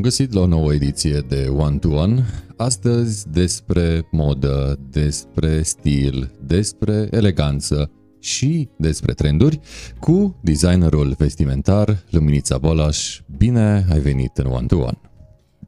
Bun 0.00 0.08
găsit 0.08 0.32
la 0.32 0.40
o 0.40 0.46
nouă 0.46 0.72
ediție 0.72 1.18
de 1.28 1.48
One 1.56 1.78
to 1.78 1.88
One. 1.88 2.24
Astăzi 2.56 3.30
despre 3.30 4.08
modă, 4.10 4.78
despre 4.90 5.62
stil, 5.62 6.30
despre 6.46 7.08
eleganță 7.10 7.90
și 8.20 8.68
despre 8.76 9.12
trenduri 9.12 9.60
cu 9.98 10.36
designerul 10.42 11.14
vestimentar 11.18 12.04
Luminița 12.10 12.58
Bolaș. 12.58 13.20
Bine 13.36 13.86
ai 13.92 13.98
venit 13.98 14.36
în 14.36 14.46
One 14.46 14.66
to 14.66 14.76
One! 14.76 15.00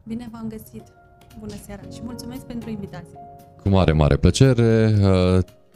Bine 0.06 0.28
v-am 0.32 0.46
găsit! 0.48 0.82
Bună 1.40 1.54
seara 1.66 1.82
și 1.94 2.00
mulțumesc 2.04 2.42
pentru 2.42 2.70
invitație! 2.70 3.18
Cu 3.62 3.68
mare, 3.68 3.92
mare 3.92 4.16
plăcere! 4.16 4.94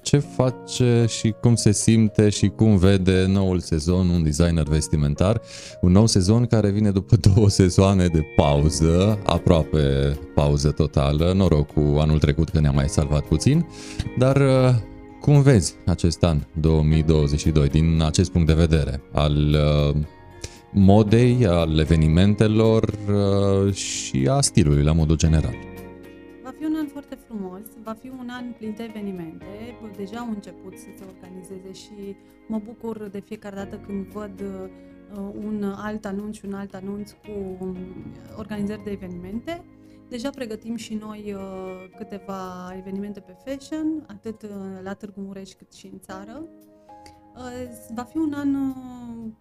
Ce 0.07 0.18
face 0.18 1.04
și 1.09 1.34
cum 1.41 1.54
se 1.54 1.72
simte 1.72 2.29
și 2.29 2.48
cum 2.48 2.77
vede 2.77 3.27
noul 3.29 3.59
sezon 3.59 4.09
un 4.09 4.22
designer 4.22 4.64
vestimentar. 4.64 5.40
Un 5.81 5.93
nou 5.93 6.07
sezon 6.07 6.46
care 6.46 6.71
vine 6.71 6.90
după 6.90 7.17
două 7.35 7.48
sezoane 7.48 8.07
de 8.07 8.22
pauză, 8.36 9.18
aproape 9.25 10.18
pauză 10.34 10.71
totală, 10.71 11.32
noroc 11.32 11.72
cu 11.72 11.98
anul 11.98 12.18
trecut 12.18 12.48
că 12.48 12.61
ne-a 12.61 12.71
mai 12.71 12.89
salvat 12.89 13.25
puțin, 13.25 13.67
dar 14.18 14.36
uh, 14.36 14.75
cum 15.21 15.43
vezi 15.43 15.75
acest 15.86 16.25
an 16.25 16.40
2022 16.61 17.68
din 17.68 18.03
acest 18.04 18.31
punct 18.31 18.46
de 18.46 18.54
vedere 18.54 19.03
al 19.12 19.36
uh, 19.36 19.96
modei, 20.73 21.46
al 21.46 21.79
evenimentelor 21.79 22.82
uh, 23.09 23.75
și 23.75 24.29
a 24.31 24.40
stilului 24.40 24.82
la 24.82 24.93
modul 24.93 25.17
general? 25.17 25.75
Frumos, 27.86 27.95
va 27.95 27.95
fi 27.95 28.08
un 28.08 28.29
an 28.29 28.53
plin 28.53 28.75
de 28.76 28.82
evenimente, 28.82 29.79
deja 29.96 30.18
au 30.18 30.29
început 30.29 30.79
să 30.79 30.86
se 30.96 31.04
organizeze 31.14 31.72
și 31.72 32.17
mă 32.48 32.59
bucur 32.59 33.09
de 33.09 33.20
fiecare 33.20 33.55
dată 33.56 33.77
când 33.77 34.06
văd 34.06 34.41
uh, 34.41 34.69
un 35.45 35.62
alt 35.77 36.05
anunț 36.05 36.41
un 36.41 36.53
alt 36.53 36.75
anunț 36.75 37.11
cu 37.11 37.57
um, 37.64 37.77
organizări 38.37 38.84
de 38.84 38.91
evenimente. 38.91 39.64
Deja 40.09 40.31
pregătim 40.31 40.77
și 40.77 40.95
noi 40.95 41.33
uh, 41.33 41.97
câteva 41.97 42.73
evenimente 42.77 43.20
pe 43.20 43.37
fashion, 43.45 44.05
atât 44.07 44.42
uh, 44.42 44.51
la 44.83 44.92
Târgu 44.92 45.20
Mureș 45.20 45.51
cât 45.51 45.73
și 45.73 45.87
în 45.92 45.98
țară. 45.98 46.48
Va 47.95 48.03
fi 48.03 48.17
un 48.17 48.33
an 48.33 48.73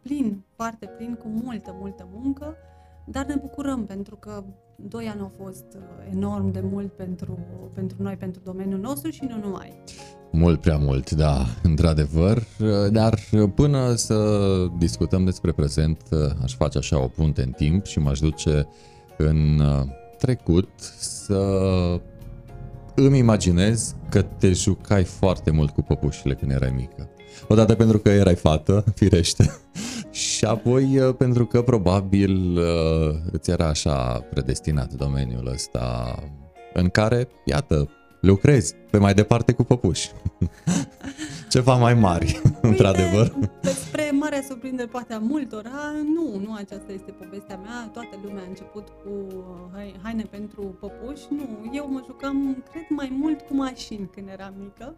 plin, 0.01 0.43
foarte 0.55 0.85
plin, 0.97 1.15
cu 1.15 1.27
multă, 1.27 1.75
multă 1.79 2.07
muncă 2.13 2.57
dar 3.05 3.25
ne 3.25 3.35
bucurăm 3.35 3.85
pentru 3.85 4.15
că 4.15 4.43
doi 4.75 5.07
ani 5.07 5.21
au 5.21 5.31
fost 5.43 5.65
uh, 5.75 5.81
enorm 6.11 6.51
de 6.51 6.59
mult 6.71 6.91
pentru, 6.91 7.39
pentru 7.73 7.97
noi, 7.99 8.15
pentru 8.15 8.41
domeniul 8.43 8.79
nostru 8.79 9.11
și 9.11 9.23
nu 9.29 9.37
numai. 9.43 9.73
Mult 10.31 10.61
prea 10.61 10.77
mult, 10.77 11.11
da, 11.11 11.45
într-adevăr, 11.63 12.37
uh, 12.37 12.91
dar 12.91 13.19
până 13.55 13.93
să 13.95 14.47
discutăm 14.77 15.25
despre 15.25 15.51
prezent, 15.51 16.01
uh, 16.11 16.19
aș 16.43 16.55
face 16.55 16.77
așa 16.77 17.03
o 17.03 17.07
punte 17.07 17.41
în 17.41 17.51
timp 17.51 17.85
și 17.85 17.99
m-aș 17.99 18.19
duce 18.19 18.67
în 19.17 19.61
trecut 20.17 20.69
să 20.97 21.41
îmi 22.95 23.17
imaginez 23.17 23.95
că 24.09 24.21
te 24.21 24.51
jucai 24.51 25.03
foarte 25.03 25.51
mult 25.51 25.69
cu 25.69 25.81
păpușile 25.81 26.33
când 26.33 26.51
erai 26.51 26.73
mică. 26.75 27.09
Odată 27.47 27.75
pentru 27.75 27.97
că 27.97 28.09
erai 28.09 28.35
fată, 28.35 28.83
firește, 28.95 29.51
și 30.15 30.45
apoi 30.45 30.99
uh, 30.99 31.15
pentru 31.17 31.45
că 31.45 31.61
probabil 31.61 32.57
uh, 32.57 33.15
îți 33.31 33.49
era 33.49 33.67
așa 33.67 34.25
predestinat 34.29 34.93
domeniul 34.93 35.47
ăsta 35.47 36.15
în 36.73 36.89
care, 36.89 37.27
iată, 37.45 37.89
lucrezi 38.21 38.75
pe 38.91 38.97
mai 38.97 39.13
departe 39.13 39.51
cu 39.51 39.63
păpuși. 39.63 40.11
Ceva 41.53 41.75
mai 41.75 41.93
mari, 41.93 42.41
Uite, 42.43 42.59
într-adevăr. 42.67 43.33
Spre 43.61 44.11
marea 44.11 44.41
surprindere 44.47 44.87
poate 44.87 45.13
a 45.13 45.19
multora, 45.19 45.91
nu, 46.15 46.39
nu 46.45 46.53
aceasta 46.53 46.91
este 46.91 47.11
povestea 47.11 47.57
mea. 47.57 47.89
Toată 47.93 48.19
lumea 48.23 48.43
a 48.43 48.47
început 48.47 48.87
cu 48.87 49.11
haine 50.01 50.23
pentru 50.29 50.61
păpuși. 50.79 51.23
Nu, 51.29 51.71
eu 51.73 51.89
mă 51.91 52.01
jucam, 52.05 52.63
cred, 52.71 52.85
mai 52.89 53.09
mult 53.19 53.41
cu 53.41 53.55
mașini 53.55 54.09
când 54.11 54.27
eram 54.29 54.53
mică. 54.59 54.95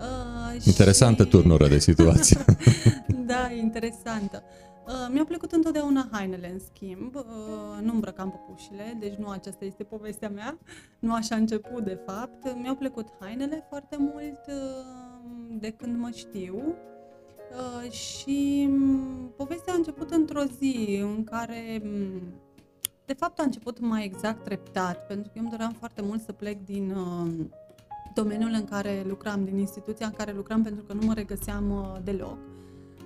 Uh, 0.00 0.64
interesantă 0.66 1.22
și... 1.22 1.28
turnură 1.28 1.68
de 1.68 1.78
situație. 1.78 2.44
da, 3.26 3.50
interesantă. 3.50 4.42
Uh, 4.86 4.92
mi-au 5.10 5.24
plăcut 5.24 5.52
întotdeauna 5.52 6.08
hainele, 6.10 6.50
în 6.52 6.58
schimb. 6.58 7.14
Uh, 7.14 7.22
nu 7.82 7.92
îmbrăcam 7.92 8.30
păpușile, 8.30 8.96
deci 9.00 9.14
nu 9.14 9.28
aceasta 9.28 9.64
este 9.64 9.82
povestea 9.84 10.28
mea. 10.28 10.58
Nu 10.98 11.14
așa 11.14 11.34
a 11.34 11.38
început, 11.38 11.84
de 11.84 11.98
fapt. 12.06 12.56
Mi-au 12.62 12.74
plăcut 12.74 13.08
hainele 13.20 13.64
foarte 13.68 13.96
mult 13.98 14.40
uh, 14.46 15.58
de 15.58 15.70
când 15.70 15.98
mă 15.98 16.10
știu. 16.14 16.74
Uh, 17.54 17.90
și 17.90 18.68
um, 18.70 19.32
povestea 19.36 19.72
a 19.72 19.76
început 19.76 20.10
într-o 20.10 20.42
zi 20.58 21.00
în 21.02 21.24
care 21.24 21.82
um, 21.84 22.22
de 23.04 23.12
fapt 23.12 23.38
a 23.38 23.42
început 23.42 23.80
mai 23.80 24.04
exact 24.04 24.44
treptat, 24.44 25.06
pentru 25.06 25.28
că 25.28 25.32
eu 25.36 25.42
îmi 25.42 25.50
doream 25.50 25.72
foarte 25.72 26.02
mult 26.02 26.22
să 26.22 26.32
plec 26.32 26.64
din 26.64 26.90
uh, 26.90 27.30
domeniul 28.14 28.50
în 28.52 28.64
care 28.64 29.04
lucram, 29.08 29.44
din 29.44 29.58
instituția 29.58 30.06
în 30.06 30.12
care 30.12 30.32
lucram, 30.32 30.62
pentru 30.62 30.84
că 30.84 30.92
nu 30.92 31.06
mă 31.06 31.12
regăseam 31.14 31.70
uh, 31.70 31.96
deloc. 32.04 32.38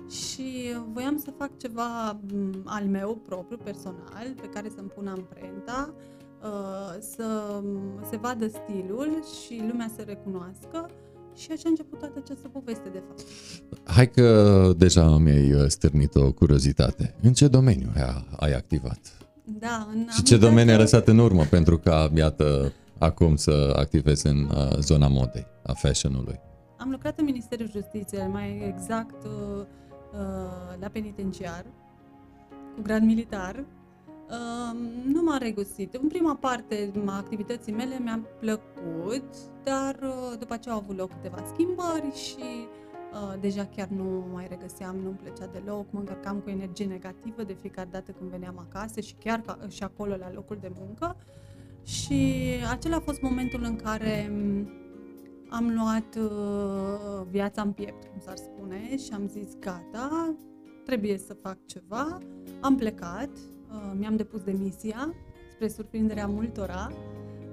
Și 0.09 0.75
voiam 0.93 1.17
să 1.17 1.31
fac 1.37 1.57
ceva 1.57 2.19
mm, 2.33 2.61
al 2.65 2.85
meu 2.85 3.21
propriu, 3.27 3.57
personal, 3.63 4.33
pe 4.41 4.47
care 4.53 4.71
să-mi 4.75 4.87
pun 4.87 5.07
amprenta, 5.07 5.93
uh, 6.43 6.97
să 6.99 7.61
se 8.09 8.17
vadă 8.17 8.47
stilul 8.47 9.23
și 9.43 9.63
lumea 9.69 9.91
să 9.95 10.03
recunoască. 10.05 10.89
Și 11.35 11.51
așa 11.51 11.61
a 11.65 11.69
început 11.69 11.99
toată 11.99 12.21
această 12.23 12.47
poveste, 12.47 12.89
de 12.89 13.03
fapt. 13.07 13.23
Hai 13.83 14.09
că 14.09 14.71
deja 14.77 15.17
mi-ai 15.17 15.53
uh, 15.53 15.67
stârnit 15.67 16.15
o 16.15 16.31
curiozitate. 16.31 17.15
În 17.21 17.33
ce 17.33 17.47
domeniu 17.47 17.89
ai 18.39 18.53
activat? 18.53 18.99
Da, 19.43 19.87
în 19.93 20.07
Și 20.09 20.23
ce 20.23 20.37
domeniu 20.37 20.71
ai 20.71 20.77
lăsat 20.77 21.07
în 21.07 21.17
urmă 21.17 21.43
pentru 21.43 21.77
ca, 21.77 22.11
iată, 22.15 22.73
acum 22.99 23.35
să 23.35 23.73
activezi 23.75 24.27
în 24.27 24.43
uh, 24.43 24.77
zona 24.79 25.07
modei, 25.07 25.47
a 25.63 25.73
fashion-ului? 25.73 26.39
Am 26.77 26.89
lucrat 26.89 27.19
în 27.19 27.25
Ministerul 27.25 27.69
Justiției, 27.69 28.27
mai 28.27 28.63
exact 28.67 29.23
uh, 29.23 29.65
uh, 30.13 30.79
la 30.79 30.87
penitenciar, 30.91 31.65
cu 32.75 32.81
grad 32.81 33.01
militar. 33.01 33.55
Uh, 34.29 34.79
nu 35.05 35.21
m-am 35.21 35.37
regăsit. 35.39 35.93
În 35.93 36.07
prima 36.07 36.35
parte 36.35 36.91
a 37.05 37.15
activității 37.15 37.73
mele 37.73 37.99
mi-a 37.99 38.19
plăcut, 38.39 39.35
dar 39.63 39.95
uh, 40.01 40.37
după 40.39 40.53
aceea 40.53 40.73
au 40.73 40.79
avut 40.79 40.97
loc 40.97 41.09
câteva 41.09 41.43
schimbări 41.53 42.15
și 42.15 42.67
uh, 43.13 43.39
deja 43.39 43.65
chiar 43.75 43.87
nu 43.87 44.25
mai 44.33 44.47
regăseam, 44.49 44.95
nu-mi 44.95 45.19
plăcea 45.23 45.45
deloc, 45.51 45.85
mă 45.91 45.99
încărcam 45.99 46.39
cu 46.39 46.49
energie 46.49 46.85
negativă 46.85 47.43
de 47.43 47.57
fiecare 47.61 47.87
dată 47.91 48.11
când 48.11 48.29
veneam 48.29 48.67
acasă 48.69 48.99
și 48.99 49.13
chiar 49.13 49.39
ca, 49.39 49.57
și 49.67 49.83
acolo 49.83 50.15
la 50.15 50.31
locul 50.33 50.57
de 50.61 50.71
muncă. 50.79 51.15
Uh, 51.17 51.38
și 51.89 52.45
acela 52.69 52.95
a 52.95 52.99
fost 52.99 53.21
momentul 53.21 53.63
în 53.63 53.75
care 53.75 54.29
mm, 54.31 54.69
am 55.49 55.73
luat 55.73 56.15
uh, 56.15 57.27
viața 57.29 57.61
în 57.61 57.71
piept, 57.71 58.03
cum 58.03 58.19
s-ar 58.19 58.37
spune, 58.37 58.97
și 58.97 59.09
am 59.13 59.27
zis 59.27 59.57
gata, 59.59 60.35
trebuie 60.85 61.17
să 61.17 61.33
fac 61.33 61.57
ceva. 61.65 62.17
Am 62.59 62.75
plecat, 62.75 63.29
uh, 63.69 63.91
mi-am 63.97 64.15
depus 64.15 64.41
demisia, 64.41 65.13
spre 65.51 65.67
surprinderea 65.67 66.27
multora, 66.27 66.91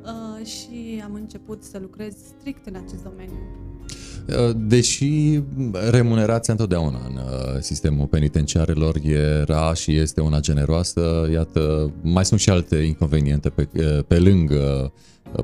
uh, 0.04 0.46
și 0.46 1.02
am 1.04 1.14
început 1.14 1.62
să 1.62 1.78
lucrez 1.78 2.16
strict 2.16 2.66
în 2.66 2.74
acest 2.74 3.02
domeniu. 3.02 3.38
Uh, 4.28 4.50
deși 4.56 5.40
remunerația 5.90 6.52
întotdeauna 6.52 7.00
în 7.08 7.16
uh, 7.16 7.60
sistemul 7.60 8.06
penitenciarelor 8.06 8.96
era 9.02 9.74
și 9.74 9.96
este 9.96 10.20
una 10.20 10.40
generoasă, 10.40 11.28
iată, 11.32 11.92
mai 12.02 12.24
sunt 12.24 12.40
și 12.40 12.50
alte 12.50 12.76
inconveniente 12.76 13.48
pe, 13.48 13.68
uh, 13.76 14.04
pe 14.06 14.18
lângă 14.18 14.92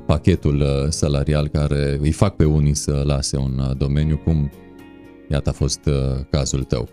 pachetul 0.05 0.87
salarial 0.89 1.47
care 1.47 1.97
îi 2.01 2.11
fac 2.11 2.35
pe 2.35 2.45
unii 2.45 2.73
să 2.73 3.03
lase 3.05 3.37
un 3.37 3.75
domeniu, 3.77 4.17
cum 4.17 4.51
iată 5.31 5.49
a 5.49 5.53
fost 5.53 5.79
cazul 6.29 6.63
tău. 6.63 6.89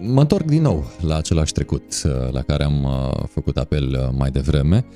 Mă 0.00 0.20
întorc 0.20 0.44
din 0.44 0.62
nou 0.62 0.90
la 1.00 1.16
același 1.16 1.52
trecut 1.52 1.82
la 2.30 2.42
care 2.42 2.64
am 2.64 2.86
făcut 3.28 3.56
apel 3.56 4.12
mai 4.16 4.30
devreme. 4.30 4.86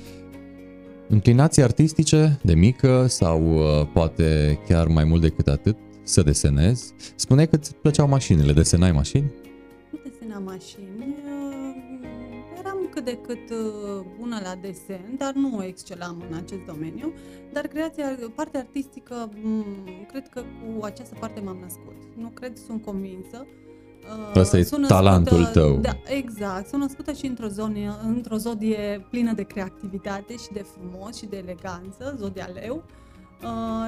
Înclinații 1.09 1.63
artistice 1.63 2.39
de 2.41 2.53
mică 2.53 3.05
sau 3.07 3.61
poate 3.93 4.59
chiar 4.67 4.87
mai 4.87 5.03
mult 5.03 5.21
decât 5.21 5.47
atât, 5.47 5.75
să 6.03 6.21
desenezi. 6.21 6.93
Spune 7.15 7.45
că 7.45 7.55
îți 7.55 7.75
plăceau 7.75 8.07
mașinile, 8.07 8.53
desenai 8.53 8.91
mașini? 8.91 9.31
Nu 9.89 9.99
desenam 10.03 10.43
mașini, 10.43 11.15
eram 12.59 12.89
cât 12.91 13.05
de 13.05 13.17
cât 13.27 13.49
uh, 13.49 14.05
bună 14.19 14.39
la 14.43 14.55
desen, 14.61 15.15
dar 15.17 15.33
nu 15.33 15.63
excelam 15.63 16.23
în 16.29 16.37
acest 16.37 16.61
domeniu. 16.67 17.13
Dar 17.53 17.67
creația, 17.67 18.17
partea 18.35 18.59
artistică, 18.59 19.29
cred 20.07 20.29
că 20.29 20.41
cu 20.41 20.83
această 20.83 21.15
parte 21.19 21.39
m-am 21.39 21.57
născut. 21.61 21.95
Nu 22.17 22.27
cred, 22.27 22.57
sunt 22.57 22.83
convinsă. 22.85 23.45
Uh, 24.33 24.39
Asta 24.39 24.57
e 24.57 24.63
talentul 24.87 25.37
născută, 25.37 25.59
tău. 25.59 25.77
Da, 25.77 25.97
exact. 26.05 26.67
Sunt 26.67 26.81
născută 26.81 27.13
și 27.13 27.25
într-o, 27.25 27.47
zonă, 27.47 27.99
într-o 28.03 28.37
zodie 28.37 29.07
plină 29.09 29.33
de 29.33 29.43
creativitate 29.43 30.33
și 30.35 30.51
de 30.53 30.65
frumos 30.73 31.17
și 31.17 31.25
de 31.25 31.37
eleganță, 31.37 32.15
zodia 32.17 32.49
leu. 32.53 32.75
Uh, 32.75 33.02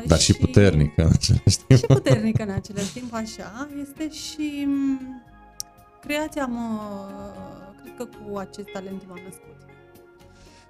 Dar 0.07 0.19
și, 0.19 0.33
și 0.33 0.39
puternică 0.39 1.01
în 1.01 1.09
același 1.13 1.57
timp. 1.67 1.79
Și 1.79 1.85
puternică 1.85 2.43
în 2.43 2.49
același 2.49 2.93
timp, 2.93 3.13
așa. 3.13 3.67
Este 3.81 4.09
și 4.11 4.63
mm, 4.65 5.23
creația, 6.01 6.45
mă, 6.45 6.79
cred 7.81 7.93
că 7.97 8.03
cu 8.03 8.37
acest 8.37 8.67
talent 8.73 9.03
m-am 9.07 9.19
născut. 9.25 9.53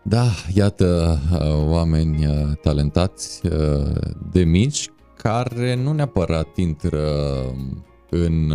Da, 0.01 0.25
iată 0.53 1.19
oameni 1.67 2.25
talentați 2.61 3.41
de 4.31 4.43
mici 4.43 4.89
care 5.17 5.75
nu 5.75 5.91
neapărat 5.91 6.57
intră 6.57 7.09
în 8.09 8.53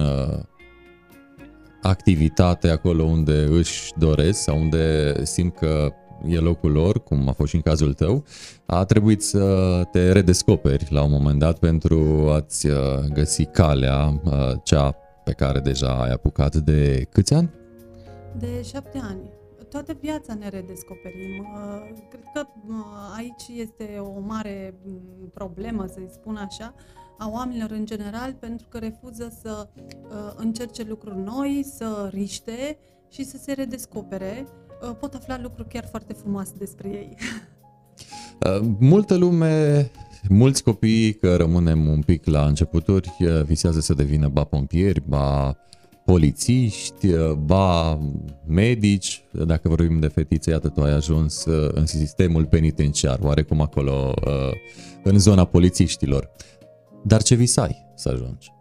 activitate 1.83 2.69
acolo 2.69 3.03
unde 3.03 3.49
își 3.51 3.93
doresc 3.97 4.43
sau 4.43 4.59
unde 4.59 5.15
simt 5.25 5.57
că 5.57 5.93
e 6.27 6.39
locul 6.39 6.73
lor, 6.73 7.03
cum 7.03 7.29
a 7.29 7.33
fost 7.33 7.49
și 7.49 7.57
în 7.57 7.63
cazul 7.63 7.93
tău, 7.93 8.25
a 8.67 8.85
trebuit 8.85 9.23
să 9.23 9.83
te 9.91 10.13
redescoperi 10.13 10.87
la 10.91 11.03
un 11.03 11.11
moment 11.11 11.39
dat 11.39 11.59
pentru 11.59 12.29
a-ți 12.31 12.67
uh, 12.67 12.77
găsi 13.13 13.45
calea, 13.45 14.21
uh, 14.25 14.53
cea 14.63 14.97
pe 15.25 15.33
care 15.33 15.59
deja 15.59 16.03
ai 16.03 16.11
apucat 16.11 16.57
de 16.57 17.07
câți 17.11 17.35
ani? 17.35 17.51
De 18.39 18.63
șapte 18.63 19.01
ani. 19.03 19.31
Toată 19.69 19.97
viața 20.01 20.35
ne 20.35 20.49
redescoperim. 20.49 21.39
Uh, 21.39 21.99
cred 22.11 22.25
că 22.35 22.47
aici 23.17 23.61
este 23.61 23.99
o 23.99 24.21
mare 24.21 24.75
mm, 24.85 25.31
problemă, 25.35 25.87
să-i 25.87 26.09
spun 26.11 26.37
așa, 26.37 26.75
a 27.19 27.29
oamenilor 27.33 27.71
în 27.71 27.85
general, 27.85 28.33
pentru 28.33 28.67
că 28.69 28.79
refuză 28.79 29.39
să 29.43 29.69
încerce 30.37 30.83
lucruri 30.89 31.19
noi, 31.19 31.65
să 31.77 32.09
riște 32.13 32.79
și 33.09 33.25
să 33.25 33.37
se 33.37 33.53
redescopere 33.53 34.47
Uh, 34.47 34.60
pot 35.01 35.15
afla 35.15 35.39
lucruri 35.43 35.69
chiar 35.69 35.87
foarte 35.91 36.13
frumoase 36.13 36.53
despre 36.59 36.89
ei. 36.89 37.15
Uh, 38.47 38.69
multă 38.79 39.15
lume, 39.15 39.91
mulți 40.29 40.63
copii, 40.63 41.13
că 41.13 41.37
rămânem 41.37 41.89
un 41.89 42.01
pic 42.01 42.27
la 42.27 42.47
începuturi, 42.47 43.17
uh, 43.19 43.43
visează 43.43 43.81
să 43.81 43.95
devină 43.95 44.29
ba 44.29 44.45
pompieri, 44.45 45.03
ba 45.09 45.57
polițiști, 46.05 47.09
ba 47.45 47.99
medici. 48.47 49.25
Dacă 49.33 49.69
vorbim 49.69 50.01
de 50.01 50.07
fetițe, 50.07 50.51
iată, 50.51 50.69
tu 50.69 50.83
ai 50.83 50.93
ajuns 50.93 51.45
în 51.73 51.87
sistemul 51.87 52.47
penitenciar, 52.47 53.19
oarecum 53.23 53.61
acolo, 53.61 54.15
în 55.03 55.19
zona 55.19 55.45
polițiștilor. 55.45 56.31
Dar 57.05 57.23
ce 57.23 57.35
visai 57.35 57.87
să 57.95 58.09
ajungi? 58.09 58.53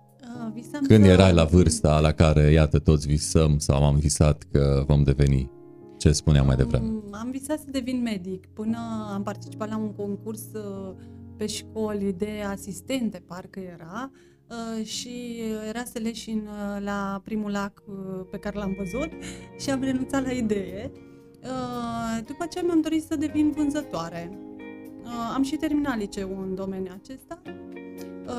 Visam 0.53 0.81
Când 0.87 1.03
să... 1.03 1.09
erai 1.11 1.33
la 1.33 1.43
vârsta 1.43 1.99
la 1.99 2.11
care, 2.11 2.51
iată, 2.51 2.79
toți 2.79 3.07
visăm 3.07 3.57
sau 3.57 3.85
am 3.85 3.95
visat 3.95 4.43
că 4.51 4.83
vom 4.87 5.03
deveni 5.03 5.51
ce 5.99 6.11
spuneam 6.11 6.45
mai 6.45 6.55
devreme? 6.55 6.91
Am 7.11 7.31
visat 7.31 7.59
să 7.59 7.65
devin 7.69 8.01
medic. 8.01 8.45
Până 8.45 8.77
am 9.13 9.23
participat 9.23 9.69
la 9.69 9.77
un 9.77 9.93
concurs 9.93 10.41
uh, 10.53 10.95
pe 11.37 11.45
școli 11.45 12.13
de 12.13 12.43
asistente, 12.47 13.23
parcă 13.25 13.59
era, 13.59 14.11
uh, 14.49 14.85
și 14.85 15.41
era 15.67 15.83
să 15.83 15.99
leșin 15.99 16.47
uh, 16.47 16.83
la 16.83 17.21
primul 17.23 17.51
lac 17.51 17.83
pe 18.31 18.37
care 18.37 18.57
l-am 18.57 18.75
văzut 18.77 19.09
și 19.57 19.69
am 19.69 19.81
renunțat 19.81 20.23
la 20.23 20.31
idee. 20.31 20.91
După 22.25 22.43
aceea 22.43 22.63
mi-am 22.63 22.81
dorit 22.81 23.03
să 23.03 23.15
devin 23.15 23.51
vânzătoare. 23.51 24.39
Am 25.33 25.43
și 25.43 25.55
terminat 25.55 25.97
liceul 25.97 26.45
în 26.47 26.55
domeniul 26.55 26.99
acesta. 27.03 27.41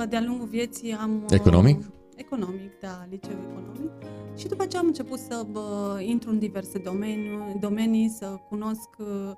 De-a 0.08 0.20
lungul 0.20 0.46
vieții 0.46 0.92
am... 0.92 1.24
Economic? 1.30 1.84
Economic, 2.20 2.80
da, 2.80 3.06
liceu 3.10 3.36
economic. 3.50 3.90
Și 4.36 4.46
după 4.48 4.66
ce 4.66 4.76
am 4.76 4.86
început 4.86 5.18
să 5.18 5.46
bă, 5.50 5.98
intru 6.02 6.30
în 6.30 6.38
diverse 6.38 6.78
domenii, 6.78 7.56
domenii 7.60 8.08
să 8.08 8.26
cunosc 8.48 8.88
uh, 8.98 9.32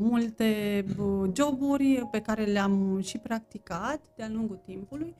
multe 0.00 0.84
joburi 1.32 2.08
pe 2.10 2.20
care 2.20 2.44
le-am 2.44 3.00
și 3.00 3.18
practicat 3.18 4.00
de-a 4.16 4.28
lungul 4.32 4.60
timpului, 4.64 5.14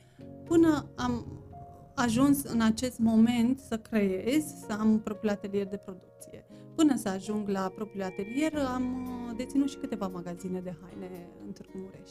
până 0.45 0.87
am 0.97 1.27
ajuns 1.95 2.43
în 2.43 2.61
acest 2.61 2.99
moment 2.99 3.59
să 3.59 3.79
creez, 3.79 4.45
să 4.45 4.77
am 4.79 5.01
propriul 5.01 5.33
atelier 5.33 5.67
de 5.67 5.77
producție. 5.77 6.47
Până 6.75 6.97
să 6.97 7.09
ajung 7.09 7.49
la 7.49 7.73
propriul 7.75 8.05
atelier, 8.05 8.55
am 8.75 9.09
uh, 9.29 9.37
deținut 9.37 9.69
și 9.69 9.77
câteva 9.77 10.07
magazine 10.07 10.61
de 10.61 10.77
haine 10.81 11.29
în 11.47 11.53
Târgu 11.53 11.79
Mureș. 11.79 12.11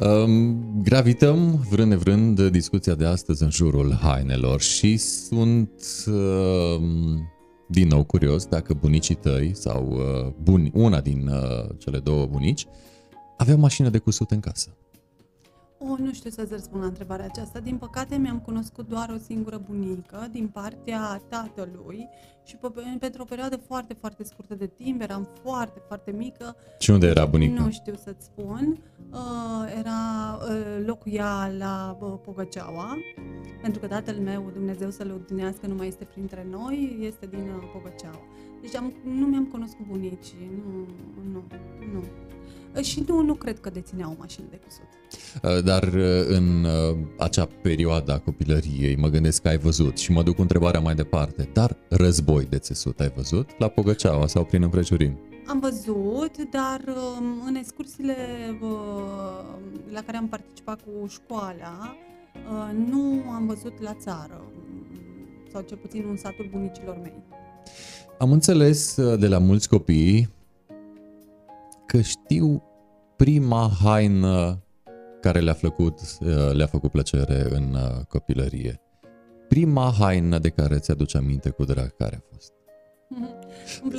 Um, 0.00 0.82
gravităm, 0.82 1.66
vrând 1.70 1.90
nevrând, 1.90 2.48
discuția 2.48 2.94
de 2.94 3.04
astăzi 3.04 3.42
în 3.42 3.50
jurul 3.50 3.92
hainelor 3.92 4.60
și 4.60 4.96
sunt 4.96 5.70
um, 6.06 7.28
din 7.68 7.88
nou 7.88 8.04
curios 8.04 8.46
dacă 8.46 8.74
bunicii 8.74 9.14
tăi 9.14 9.50
sau 9.54 9.88
uh, 9.90 10.32
buni, 10.42 10.70
una 10.74 11.00
din 11.00 11.28
uh, 11.28 11.68
cele 11.78 11.98
două 11.98 12.26
bunici 12.26 12.66
avea 13.36 13.56
mașină 13.56 13.88
de 13.88 13.98
cusut 13.98 14.30
în 14.30 14.40
casă. 14.40 14.76
Oh, 15.80 15.98
nu 15.98 16.12
știu 16.12 16.30
să-ți 16.30 16.52
răspund 16.52 16.82
la 16.82 16.88
întrebarea 16.88 17.24
aceasta. 17.24 17.60
Din 17.60 17.76
păcate 17.76 18.16
mi-am 18.16 18.40
cunoscut 18.40 18.88
doar 18.88 19.10
o 19.14 19.18
singură 19.24 19.60
bunică 19.70 20.28
din 20.32 20.48
partea 20.48 21.22
tatălui 21.28 22.08
și 22.44 22.56
pe, 22.56 22.68
pentru 22.98 23.22
o 23.22 23.24
perioadă 23.24 23.56
foarte, 23.56 23.94
foarte 24.00 24.24
scurtă 24.24 24.54
de 24.54 24.66
timp, 24.66 25.00
eram 25.00 25.28
foarte, 25.42 25.82
foarte 25.86 26.10
mică. 26.10 26.56
Și 26.78 26.90
unde 26.90 27.06
era 27.06 27.26
bunica? 27.26 27.62
Nu 27.62 27.70
știu 27.70 27.94
să-ți 27.94 28.24
spun. 28.24 28.78
Uh, 29.10 29.74
era, 29.78 30.38
uh, 30.42 30.84
locuia 30.86 31.52
la 31.58 31.98
uh, 32.00 32.18
Pogăceaua, 32.24 32.96
pentru 33.62 33.80
că 33.80 33.86
tatăl 33.86 34.14
meu, 34.14 34.50
Dumnezeu 34.52 34.90
să-l 34.90 35.10
odinească, 35.10 35.66
nu 35.66 35.74
mai 35.74 35.86
este 35.86 36.04
printre 36.04 36.46
noi, 36.50 36.98
este 37.00 37.26
din 37.26 37.38
uh, 37.40 37.70
Pogăceaua. 37.72 38.22
Deci 38.60 38.74
am, 38.74 38.92
nu 39.04 39.26
mi-am 39.26 39.46
cunoscut 39.46 39.86
bunicii, 39.86 40.50
nu, 40.64 40.86
nu, 41.32 41.42
nu. 41.92 42.02
Și 42.82 43.04
nu, 43.06 43.22
nu 43.22 43.34
cred 43.34 43.60
că 43.60 43.70
deținea 43.70 44.08
o 44.08 44.14
mașină 44.18 44.46
de 44.50 44.56
cusut. 44.56 44.97
Uh, 45.42 45.62
dar 45.64 45.82
uh, 45.82 46.26
în 46.28 46.64
uh, 46.64 46.96
acea 47.18 47.48
perioadă 47.62 48.12
a 48.12 48.18
copilăriei, 48.18 48.96
mă 48.96 49.08
gândesc 49.08 49.42
că 49.42 49.48
ai 49.48 49.58
văzut 49.58 49.98
și 49.98 50.12
mă 50.12 50.22
duc 50.22 50.34
cu 50.34 50.40
întrebarea 50.40 50.80
mai 50.80 50.94
departe, 50.94 51.48
dar 51.52 51.76
război 51.88 52.44
de 52.44 52.58
țesut 52.58 53.00
ai 53.00 53.12
văzut 53.16 53.50
la 53.58 53.68
Pogăceaua 53.68 54.26
sau 54.26 54.44
prin 54.44 54.62
împrejurim? 54.62 55.18
Am 55.46 55.60
văzut, 55.60 56.50
dar 56.50 56.80
um, 56.86 57.42
în 57.46 57.54
excursiile 57.54 58.16
la 59.90 60.00
care 60.00 60.16
am 60.16 60.28
participat 60.28 60.80
cu 60.80 61.06
școala, 61.06 61.96
nu 62.90 63.22
am 63.34 63.46
văzut 63.46 63.80
la 63.80 63.94
țară, 63.94 64.40
sau 65.52 65.62
cel 65.62 65.76
puțin 65.76 66.04
în 66.08 66.16
satul 66.16 66.48
bunicilor 66.50 66.98
mei. 67.02 67.22
Am 68.18 68.32
înțeles 68.32 68.94
de 69.18 69.26
la 69.26 69.38
mulți 69.38 69.68
copii 69.68 70.28
că 71.86 72.00
știu 72.00 72.62
prima 73.16 73.70
haină 73.82 74.58
care 75.20 75.40
le-a 75.40 75.52
făcut, 75.52 75.98
uh, 76.20 76.52
le-a 76.52 76.66
făcut 76.66 76.90
plăcere 76.90 77.46
în 77.50 77.74
uh, 77.74 78.04
copilărie. 78.08 78.80
Prima 79.48 79.94
haină 79.98 80.38
de 80.38 80.48
care 80.48 80.78
ți-aduce 80.78 81.16
aminte 81.16 81.50
cu 81.50 81.64
drag 81.64 81.96
care 81.96 82.16
a 82.16 82.24
fost? 82.32 82.52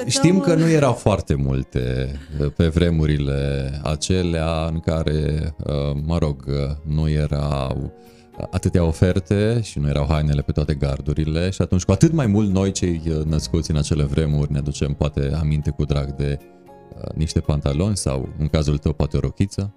Știm 0.07 0.39
că 0.39 0.55
nu 0.55 0.69
erau 0.69 0.93
foarte 0.93 1.33
multe 1.33 2.11
uh, 2.39 2.51
pe 2.55 2.67
vremurile 2.67 3.71
acelea 3.83 4.65
în 4.65 4.79
care, 4.79 5.55
mă 6.05 6.17
rog, 6.17 6.45
nu 6.83 7.09
erau 7.09 7.93
atâtea 8.51 8.83
oferte 8.83 9.61
și 9.61 9.79
nu 9.79 9.87
erau 9.87 10.05
hainele 10.09 10.41
pe 10.41 10.51
toate 10.51 10.73
gardurile 10.73 11.49
și 11.49 11.61
atunci 11.61 11.83
cu 11.83 11.91
atât 11.91 12.11
mai 12.11 12.27
mult 12.27 12.49
noi 12.49 12.71
cei 12.71 13.01
născuți 13.25 13.71
în 13.71 13.77
acele 13.77 14.03
vremuri 14.03 14.51
ne 14.51 14.57
aducem 14.57 14.93
poate 14.93 15.31
aminte 15.33 15.69
cu 15.69 15.85
drag 15.85 16.15
de 16.15 16.39
Uh, 16.99 17.15
niște 17.15 17.39
pantaloni 17.39 17.97
sau, 17.97 18.29
în 18.37 18.47
cazul 18.47 18.77
tău, 18.77 18.93
poate 18.93 19.17
o 19.17 19.19
rochiță? 19.19 19.73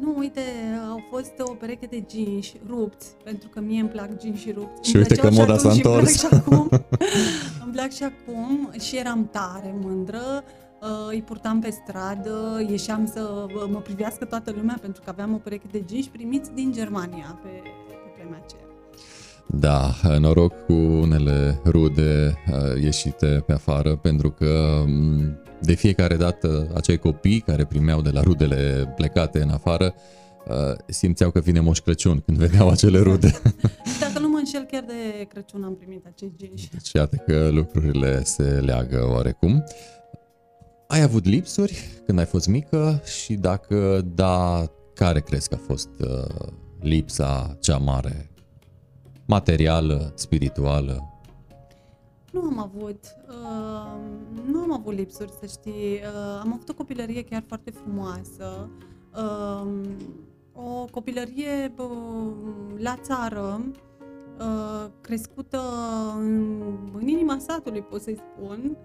Nu, 0.00 0.14
uite, 0.18 0.40
au 0.88 1.00
fost 1.10 1.32
o 1.38 1.54
pereche 1.54 1.86
de 1.86 2.04
jeans 2.10 2.52
rupți, 2.68 3.08
pentru 3.24 3.48
că 3.48 3.60
mie 3.60 3.80
îmi 3.80 3.88
plac 3.88 4.08
jeans 4.22 4.38
și 4.38 4.50
rupți. 4.50 4.90
Și 4.90 4.96
uite 4.96 5.14
că 5.14 5.30
moda 5.30 5.56
s-a 5.56 5.70
întors. 5.70 6.18
Și 6.18 6.26
acum, 6.30 6.68
îmi 7.64 7.72
plac 7.72 7.90
și 7.92 8.02
acum 8.02 8.70
și 8.80 8.96
eram 8.96 9.28
tare 9.32 9.74
mândră. 9.80 10.44
Uh, 10.80 10.88
îi 11.08 11.22
purtam 11.22 11.60
pe 11.60 11.70
stradă, 11.70 12.66
ieșeam 12.68 13.06
să 13.06 13.46
mă 13.70 13.78
privească 13.78 14.24
toată 14.24 14.52
lumea 14.56 14.78
pentru 14.80 15.02
că 15.04 15.10
aveam 15.10 15.34
o 15.34 15.36
pereche 15.36 15.66
de 15.70 15.84
jeans 15.90 16.06
primiți 16.06 16.52
din 16.54 16.72
Germania 16.72 17.38
pe, 17.42 17.48
pe 17.88 17.94
vremea 18.16 18.42
aceea. 18.44 18.62
Da, 19.46 19.90
noroc 20.18 20.64
cu 20.66 20.72
unele 20.72 21.60
rude 21.64 22.34
uh, 22.52 22.82
ieșite 22.82 23.42
pe 23.46 23.52
afară, 23.52 23.96
pentru 23.96 24.30
că 24.30 24.82
mm, 24.86 25.38
de 25.60 25.74
fiecare 25.74 26.16
dată 26.16 26.70
acei 26.74 26.98
copii 26.98 27.40
care 27.40 27.64
primeau 27.64 28.02
de 28.02 28.10
la 28.10 28.20
rudele 28.20 28.92
plecate 28.96 29.42
în 29.42 29.50
afară 29.50 29.94
uh, 30.46 30.54
simțeau 30.86 31.30
că 31.30 31.40
vine 31.40 31.60
Moș 31.60 31.78
Crăciun 31.78 32.20
când 32.20 32.38
vedeau 32.38 32.68
acele 32.68 32.98
rude. 32.98 33.40
Dacă 34.00 34.18
nu 34.18 34.28
mă 34.28 34.38
înșel, 34.38 34.66
chiar 34.70 34.84
de 34.86 35.26
Crăciun 35.28 35.64
am 35.64 35.76
primit 35.76 36.06
acei 36.06 36.32
ginși. 36.36 36.68
Deci 36.70 36.90
iată 36.92 37.16
că 37.16 37.48
lucrurile 37.52 38.24
se 38.24 38.42
leagă 38.42 39.08
oarecum. 39.12 39.64
Ai 40.86 41.02
avut 41.02 41.24
lipsuri 41.24 41.78
când 42.06 42.18
ai 42.18 42.24
fost 42.24 42.46
mică 42.46 43.02
și 43.04 43.34
dacă 43.34 44.00
da, 44.14 44.64
care 44.94 45.20
crezi 45.20 45.48
că 45.48 45.54
a 45.54 45.64
fost 45.66 45.88
uh, 45.98 46.48
lipsa 46.80 47.56
cea 47.60 47.76
mare? 47.76 48.30
Materială, 49.26 50.12
spirituală? 50.16 51.19
Nu 52.30 52.40
am 52.40 52.58
avut. 52.58 53.04
Uh, 53.28 54.00
nu 54.46 54.60
am 54.60 54.72
avut 54.72 54.94
lipsuri, 54.94 55.32
să 55.40 55.46
știi. 55.46 55.92
Uh, 55.92 56.40
am 56.40 56.52
avut 56.52 56.68
o 56.68 56.74
copilărie 56.74 57.24
chiar 57.24 57.44
foarte 57.46 57.70
frumoasă. 57.70 58.68
Uh, 59.16 59.70
o 60.52 60.84
copilărie 60.90 61.74
uh, 61.78 62.32
la 62.78 62.96
țară, 62.96 63.64
uh, 64.38 64.90
crescută 65.00 65.60
în, 66.16 66.60
în 66.92 67.08
inima 67.08 67.38
satului, 67.38 67.82
pot 67.82 68.02
să-i 68.02 68.20
spun. 68.34 68.76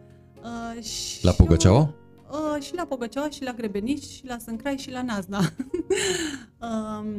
Uh, 0.44 0.84
și 0.84 1.26
la 1.26 1.32
Pugăceaua? 1.32 1.94
Uh, 2.32 2.62
și 2.62 2.76
la 2.76 2.86
Pogăcioa, 2.86 3.30
și 3.30 3.44
la 3.44 3.52
Grebenici, 3.52 4.04
și 4.04 4.26
la 4.26 4.38
Sâncrai, 4.38 4.78
și 4.78 4.92
la 4.92 5.02
Nazna. 5.02 5.40
um, 6.62 7.16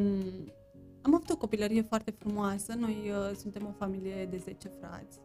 am 1.02 1.14
avut 1.14 1.30
o 1.30 1.36
copilărie 1.36 1.82
foarte 1.82 2.14
frumoasă. 2.18 2.74
Noi 2.78 2.96
uh, 3.10 3.36
suntem 3.36 3.66
o 3.66 3.74
familie 3.78 4.26
de 4.30 4.36
10 4.36 4.70
frați. 4.80 5.18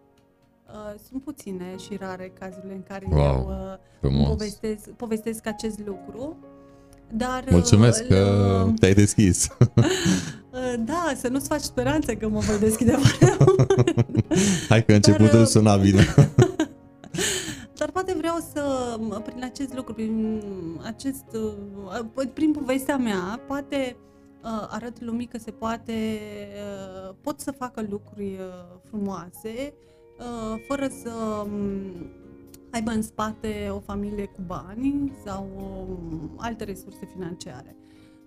Uh, 0.73 0.99
sunt 1.09 1.23
puține 1.23 1.75
și 1.77 1.97
rare 1.99 2.31
cazurile 2.39 2.73
în 2.73 2.83
care 2.87 3.05
Wow, 3.09 3.19
eu 3.21 3.47
uh, 3.49 3.77
frumos. 3.99 4.27
povestesc, 4.27 4.89
povestesc 4.89 5.47
acest 5.47 5.79
lucru. 5.85 6.37
Dar, 7.13 7.43
Mulțumesc 7.49 8.01
uh, 8.01 8.07
că 8.07 8.63
l- 8.67 8.73
te-ai 8.79 8.93
deschis. 8.93 9.47
uh, 9.57 10.73
Da, 10.79 11.11
să 11.15 11.27
nu-ți 11.27 11.47
faci 11.47 11.61
speranțe 11.61 12.17
că 12.17 12.27
mă 12.29 12.39
voi 12.39 12.59
deschide 12.59 12.91
mai 13.01 13.35
Hai 14.69 14.85
că 14.85 14.93
începutul 14.93 15.39
uh, 15.41 15.45
suna 15.45 15.75
bine. 15.75 16.05
Dar 17.77 17.91
poate 17.91 18.13
vreau 18.17 18.37
să, 18.53 18.95
prin 19.25 19.43
acest 19.43 19.73
lucru, 19.75 19.93
prin 19.93 20.41
acest, 20.85 21.25
uh, 21.33 22.25
prin 22.33 22.51
povestea 22.51 22.97
mea, 22.97 23.39
poate 23.47 23.95
uh, 24.43 24.67
arăt 24.69 25.01
lumii 25.01 25.25
că 25.25 25.37
se 25.37 25.51
poate, 25.51 26.19
uh, 27.07 27.15
pot 27.21 27.39
să 27.39 27.51
facă 27.51 27.85
lucruri 27.89 28.31
uh, 28.39 28.79
frumoase, 28.87 29.53
uh, 29.53 29.90
fără 30.67 30.87
să 31.03 31.43
um, 31.45 32.09
aibă 32.71 32.91
în 32.91 33.01
spate 33.01 33.69
o 33.71 33.79
familie 33.79 34.25
cu 34.25 34.41
bani 34.45 35.11
sau 35.25 35.47
um, 35.57 36.31
alte 36.37 36.63
resurse 36.63 37.05
financiare. 37.13 37.75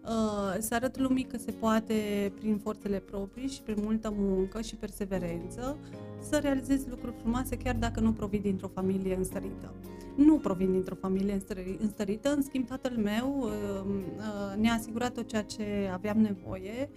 Uh, 0.04 0.56
să 0.58 0.74
arăt 0.74 0.98
lumii 0.98 1.24
că 1.24 1.36
se 1.36 1.50
poate, 1.50 1.94
prin 2.38 2.58
forțele 2.58 2.98
proprii 2.98 3.48
și 3.48 3.62
prin 3.62 3.76
multă 3.82 4.14
muncă 4.16 4.60
și 4.60 4.76
perseverență, 4.76 5.76
să 6.20 6.38
realizezi 6.38 6.88
lucruri 6.88 7.14
frumoase 7.20 7.56
chiar 7.56 7.76
dacă 7.76 8.00
nu 8.00 8.12
provii 8.12 8.40
dintr-o 8.40 8.68
familie 8.68 9.14
înstărită. 9.14 9.74
Nu 10.16 10.38
provin 10.38 10.72
dintr-o 10.72 10.94
familie 10.94 11.34
înstări- 11.34 11.80
înstărită, 11.80 12.34
în 12.34 12.42
schimb 12.42 12.66
tatăl 12.66 12.96
meu 12.96 13.38
uh, 13.40 13.50
uh, 14.16 14.60
ne-a 14.60 14.72
asigurat 14.72 15.12
tot 15.12 15.28
ceea 15.28 15.42
ce 15.42 15.90
aveam 15.92 16.18
nevoie. 16.18 16.90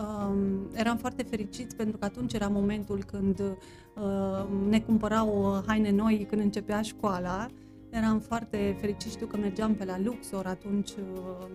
Um, 0.00 0.68
eram 0.74 0.96
foarte 0.96 1.22
fericiți 1.22 1.76
pentru 1.76 1.98
că 1.98 2.04
atunci 2.04 2.32
era 2.32 2.48
momentul 2.48 3.04
când 3.04 3.40
uh, 3.40 4.46
ne 4.68 4.80
cumpărau 4.80 5.62
haine 5.66 5.90
noi 5.90 6.26
când 6.28 6.40
începea 6.40 6.82
școala. 6.82 7.46
Eram 7.90 8.18
foarte 8.18 8.76
fericiți, 8.80 9.14
știu 9.14 9.26
că 9.26 9.36
mergeam 9.36 9.74
pe 9.74 9.84
la 9.84 9.98
Luxor, 10.04 10.46
atunci 10.46 10.90
uh, 10.90 11.46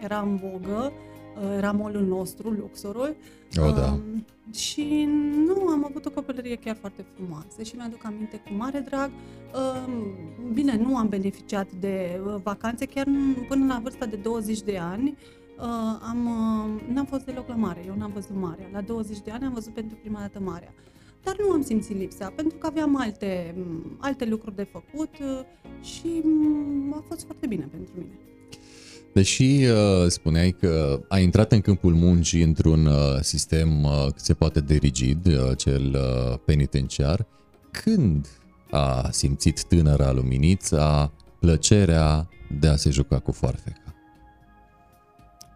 era 0.00 0.20
în 0.20 0.36
vogă, 0.36 0.92
uh, 1.36 1.56
era 1.56 1.72
molul 1.72 2.02
nostru, 2.06 2.50
Luxorul. 2.50 3.16
O, 3.56 3.70
da. 3.70 3.92
Um, 3.92 4.24
și 4.52 5.08
nu, 5.46 5.68
am 5.68 5.84
avut 5.84 6.06
o 6.06 6.10
copilărie 6.10 6.56
chiar 6.56 6.76
foarte 6.76 7.04
frumoasă 7.14 7.62
și 7.62 7.76
mi-aduc 7.76 8.04
aminte 8.04 8.36
cu 8.36 8.54
mare 8.54 8.78
drag. 8.78 9.10
Um, 9.10 10.52
bine, 10.52 10.76
nu 10.76 10.96
am 10.96 11.08
beneficiat 11.08 11.72
de 11.72 12.20
uh, 12.26 12.34
vacanțe, 12.42 12.86
chiar 12.86 13.06
n- 13.06 13.48
până 13.48 13.66
la 13.66 13.80
vârsta 13.82 14.06
de 14.06 14.16
20 14.16 14.62
de 14.62 14.78
ani. 14.78 15.16
Uh, 15.62 15.68
am, 16.00 16.26
uh, 16.26 16.94
n-am 16.94 17.04
fost 17.04 17.24
deloc 17.24 17.48
la 17.48 17.54
mare, 17.54 17.82
eu 17.86 17.94
n-am 17.96 18.12
văzut 18.14 18.36
marea. 18.36 18.68
La 18.72 18.80
20 18.80 19.18
de 19.20 19.30
ani 19.30 19.44
am 19.44 19.52
văzut 19.52 19.74
pentru 19.74 19.96
prima 20.00 20.20
dată 20.20 20.40
marea. 20.40 20.74
Dar 21.22 21.36
nu 21.38 21.50
am 21.50 21.62
simțit 21.62 21.96
lipsa, 21.96 22.32
pentru 22.36 22.58
că 22.58 22.66
aveam 22.66 23.00
alte, 23.00 23.54
m, 23.56 23.96
alte 24.00 24.24
lucruri 24.24 24.56
de 24.56 24.68
făcut 24.72 25.10
uh, 25.20 25.40
și 25.82 26.20
m, 26.24 26.92
a 26.94 27.04
fost 27.08 27.24
foarte 27.24 27.46
bine 27.46 27.68
pentru 27.70 27.92
mine. 27.96 28.18
Deși 29.12 29.42
uh, 29.42 30.06
spuneai 30.06 30.50
că 30.50 31.00
ai 31.08 31.22
intrat 31.22 31.52
în 31.52 31.60
câmpul 31.60 31.94
muncii 31.94 32.42
într-un 32.42 32.86
uh, 32.86 33.20
sistem 33.20 33.82
uh, 33.82 34.06
cât 34.06 34.20
se 34.20 34.34
poate 34.34 34.60
de 34.60 34.74
rigid, 34.74 35.26
uh, 35.26 35.56
cel 35.56 35.96
uh, 35.96 36.38
penitenciar, 36.44 37.26
când 37.70 38.28
a 38.70 39.08
simțit 39.10 39.64
tânăra 39.64 40.12
luminița 40.12 41.12
plăcerea 41.38 42.28
de 42.60 42.68
a 42.68 42.76
se 42.76 42.90
juca 42.90 43.18
cu 43.18 43.32
foarfeca? 43.32 43.94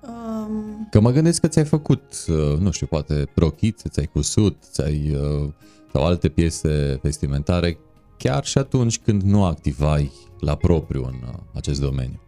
Um, 0.08 0.86
Că 0.90 1.00
mă 1.00 1.10
gândesc 1.10 1.40
că 1.40 1.48
ți-ai 1.48 1.64
făcut, 1.64 2.02
uh, 2.28 2.58
nu 2.58 2.70
știu, 2.70 2.86
poate 2.86 3.28
prochițe, 3.34 3.88
ți-ai 3.88 4.06
cusut, 4.06 4.56
ți-ai, 4.70 5.14
uh, 5.14 5.48
sau 5.92 6.04
alte 6.04 6.28
piese 6.28 6.98
vestimentare, 7.02 7.78
chiar 8.16 8.44
și 8.44 8.58
atunci 8.58 8.98
când 8.98 9.22
nu 9.22 9.44
activai 9.44 10.12
la 10.40 10.54
propriu 10.54 11.04
în 11.04 11.28
uh, 11.28 11.34
acest 11.54 11.80
domeniu. 11.80 12.20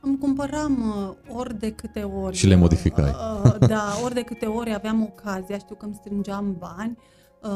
Îmi 0.00 0.18
cumpăram 0.18 0.94
uh, 1.28 1.36
ori 1.36 1.58
de 1.58 1.70
câte 1.70 2.02
ori. 2.02 2.36
Și 2.36 2.46
le 2.46 2.54
modificai. 2.54 3.10
Uh, 3.10 3.42
uh, 3.44 3.68
da, 3.68 3.92
ori 4.04 4.14
de 4.14 4.22
câte 4.22 4.46
ori 4.46 4.74
aveam 4.74 5.02
ocazia, 5.02 5.58
știu 5.58 5.74
că 5.74 5.84
îmi 5.84 5.94
strângeam 5.94 6.56
bani. 6.58 6.98
Uh, 7.42 7.50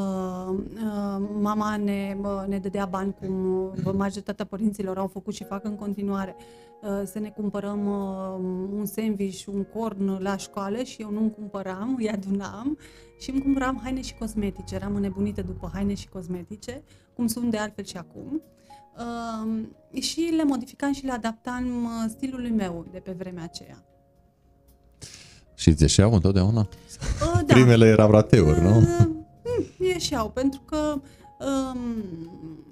uh, 0.48 1.28
mama 1.40 1.76
ne, 1.76 2.16
uh, 2.22 2.44
ne 2.46 2.58
dădea 2.58 2.84
bani 2.84 3.14
cum 3.20 3.54
uh, 3.84 3.92
majoritatea 3.96 4.44
părinților 4.44 4.98
au 4.98 5.06
făcut 5.06 5.34
și 5.34 5.44
fac 5.44 5.64
în 5.64 5.74
continuare. 5.74 6.36
Uh, 6.82 7.02
să 7.04 7.18
ne 7.18 7.28
cumpărăm 7.28 7.86
uh, 7.86 8.78
un 8.78 8.86
sandwich, 8.86 9.46
un 9.46 9.64
corn 9.64 10.22
la 10.22 10.36
școală 10.36 10.82
și 10.82 11.02
eu 11.02 11.10
nu 11.10 11.20
îmi 11.20 11.30
cumpăram, 11.30 11.94
îi 11.98 12.08
adunam 12.08 12.78
și 13.18 13.30
îmi 13.30 13.40
cumpăram 13.42 13.80
haine 13.82 14.00
și 14.02 14.14
cosmetice. 14.14 14.74
Eram 14.74 14.94
înnebunită 14.94 15.42
după 15.42 15.70
haine 15.72 15.94
și 15.94 16.08
cosmetice, 16.08 16.82
cum 17.14 17.26
sunt 17.26 17.50
de 17.50 17.56
altfel 17.56 17.84
și 17.84 17.96
acum. 17.96 18.42
Uh, 18.96 20.02
și 20.02 20.20
le 20.36 20.44
modificam 20.44 20.92
și 20.92 21.04
le 21.04 21.12
adaptam 21.12 21.84
uh, 21.84 22.04
stilului 22.08 22.50
meu 22.50 22.86
de 22.92 22.98
pe 22.98 23.12
vremea 23.12 23.42
aceea. 23.42 23.84
Și 25.54 25.68
îți 25.68 25.82
ieșeau 25.82 26.12
întotdeauna? 26.12 26.60
Uh, 26.60 27.40
da. 27.46 27.54
Primele 27.54 27.86
erau 27.86 28.10
rateuri, 28.10 28.60
nu? 28.60 28.76
Uh, 28.76 28.84
mm, 28.98 29.86
ieșeau, 29.86 30.30
pentru 30.30 30.60
că 30.60 30.76
um, 30.76 31.02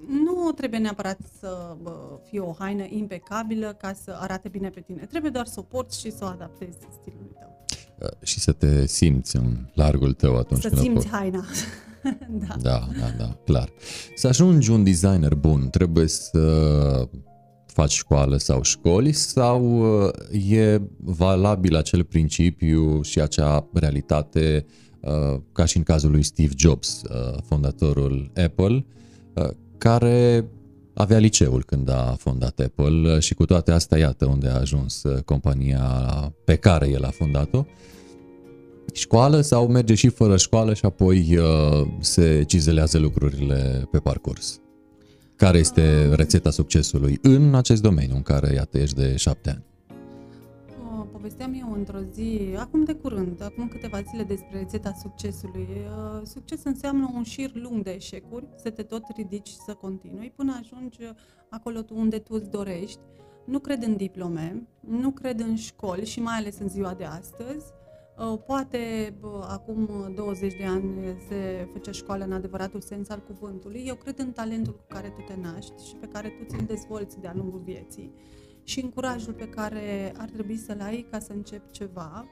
nu 0.07 0.51
trebuie 0.55 0.79
neapărat 0.79 1.19
să 1.39 1.75
bă, 1.81 2.19
fie 2.29 2.39
o 2.39 2.55
haină 2.59 2.85
impecabilă 2.89 3.75
ca 3.79 3.93
să 4.03 4.17
arate 4.19 4.47
bine 4.49 4.69
pe 4.69 4.79
tine. 4.79 5.05
Trebuie 5.09 5.31
doar 5.31 5.45
să 5.45 5.59
o 5.59 5.61
porți 5.61 5.99
și 5.99 6.11
să 6.11 6.19
o 6.23 6.27
adaptezi 6.27 6.77
stilului 7.01 7.31
tău. 7.39 7.65
Uh, 7.99 8.07
Și 8.27 8.39
să 8.39 8.51
te 8.51 8.85
simți 8.87 9.35
în 9.35 9.57
largul 9.73 10.13
tău 10.13 10.37
atunci 10.37 10.61
Să 10.61 10.67
când 10.67 10.79
o 10.79 10.83
simți 10.83 11.07
porți. 11.07 11.17
haina. 11.17 11.45
da. 12.47 12.55
Da, 12.61 12.87
da, 12.99 13.09
da, 13.17 13.37
clar. 13.45 13.69
Să 14.15 14.27
ajungi 14.27 14.71
un 14.71 14.83
designer 14.83 15.35
bun, 15.35 15.69
trebuie 15.69 16.07
să 16.07 17.07
faci 17.65 17.91
școală 17.91 18.37
sau 18.37 18.61
școli 18.61 19.11
sau 19.11 19.79
uh, 20.05 20.51
e 20.51 20.81
valabil 20.97 21.75
acel 21.75 22.03
principiu 22.03 23.01
și 23.01 23.21
acea 23.21 23.69
realitate 23.73 24.65
uh, 24.67 24.73
ca 25.51 25.65
și 25.65 25.77
în 25.77 25.83
cazul 25.83 26.11
lui 26.11 26.23
Steve 26.23 26.53
Jobs, 26.57 27.01
uh, 27.01 27.37
fondatorul 27.43 28.31
Apple, 28.35 28.85
uh, 29.33 29.49
care 29.77 30.45
avea 30.93 31.17
liceul 31.17 31.63
când 31.63 31.89
a 31.89 32.15
fondat 32.19 32.59
Apple 32.59 33.19
și 33.19 33.33
cu 33.33 33.45
toate 33.45 33.71
astea 33.71 33.97
iată 33.97 34.25
unde 34.25 34.47
a 34.47 34.59
ajuns 34.59 35.03
uh, 35.03 35.21
compania 35.23 35.83
pe 36.45 36.55
care 36.55 36.89
el 36.89 37.03
a 37.03 37.09
fondat-o. 37.09 37.65
Școală 38.93 39.41
sau 39.41 39.67
merge 39.67 39.93
și 39.93 40.09
fără 40.09 40.37
școală 40.37 40.73
și 40.73 40.85
apoi 40.85 41.37
uh, 41.37 41.87
se 41.99 42.43
cizelează 42.47 42.97
lucrurile 42.97 43.87
pe 43.91 43.97
parcurs? 43.97 44.59
Care 45.35 45.57
este 45.57 46.13
rețeta 46.15 46.49
succesului 46.49 47.19
în 47.21 47.55
acest 47.55 47.81
domeniu 47.81 48.15
în 48.15 48.21
care, 48.21 48.53
iată, 48.53 48.77
ești 48.77 48.95
de 48.95 49.15
șapte 49.15 49.49
ani? 49.49 49.70
Uh, 51.21 51.27
Povesteam 51.27 51.53
eu 51.53 51.73
într-o 51.73 51.99
zi, 51.99 52.55
acum 52.57 52.83
de 52.83 52.93
curând, 52.93 53.41
acum 53.41 53.67
câteva 53.67 54.01
zile 54.01 54.23
despre 54.23 54.57
rețeta 54.57 54.93
succesului. 54.93 55.67
Uh, 55.69 56.21
Succes 56.23 56.63
înseamnă 56.63 57.11
un 57.13 57.23
șir 57.23 57.51
lung 57.53 57.83
de 57.83 57.91
eșecuri, 57.91 58.47
să 58.55 58.69
te 58.69 58.83
tot 58.83 59.03
ridici 59.15 59.47
și 59.47 59.55
să 59.55 59.73
continui 59.73 60.33
până 60.35 60.57
ajungi 60.59 60.97
acolo 61.49 61.81
tu 61.81 61.95
unde 61.97 62.19
tu 62.19 62.33
îți 62.33 62.49
dorești. 62.49 62.99
Nu 63.45 63.59
cred 63.59 63.83
în 63.83 63.95
diplome, 63.95 64.67
nu 64.79 65.11
cred 65.11 65.39
în 65.39 65.55
școli 65.55 66.05
și 66.05 66.21
mai 66.21 66.37
ales 66.37 66.59
în 66.59 66.69
ziua 66.69 66.93
de 66.93 67.03
astăzi. 67.03 67.65
Uh, 68.17 68.39
Poate 68.45 69.13
bă, 69.19 69.47
acum 69.49 69.89
20 70.15 70.53
de 70.57 70.65
ani 70.65 71.15
se 71.27 71.67
făcea 71.71 71.91
școală 71.91 72.23
în 72.23 72.31
adevăratul 72.31 72.81
sens 72.81 73.09
al 73.09 73.23
cuvântului. 73.27 73.83
Eu 73.85 73.95
cred 73.95 74.19
în 74.19 74.31
talentul 74.31 74.73
cu 74.73 74.85
care 74.87 75.09
tu 75.09 75.21
te 75.21 75.41
naști 75.41 75.87
și 75.87 75.95
pe 75.95 76.07
care 76.07 76.29
tu 76.29 76.45
ți-l 76.45 76.65
dezvolți 76.65 77.19
de-a 77.19 77.33
lungul 77.35 77.61
vieții 77.65 78.13
și 78.63 78.79
în 78.83 78.89
curajul 78.89 79.33
pe 79.33 79.49
care 79.49 80.13
ar 80.17 80.29
trebui 80.29 80.57
să-l 80.57 80.81
ai 80.81 81.07
ca 81.11 81.19
să 81.19 81.31
începi 81.33 81.71
ceva, 81.71 82.25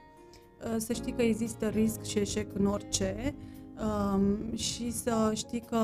uh, 0.64 0.74
să 0.76 0.92
știi 0.92 1.12
că 1.12 1.22
există 1.22 1.68
risc 1.68 2.02
și 2.02 2.18
eșec 2.18 2.54
în 2.54 2.66
orice 2.66 3.34
um, 4.14 4.56
și 4.56 4.90
să 4.90 5.32
știi 5.34 5.60
că 5.60 5.76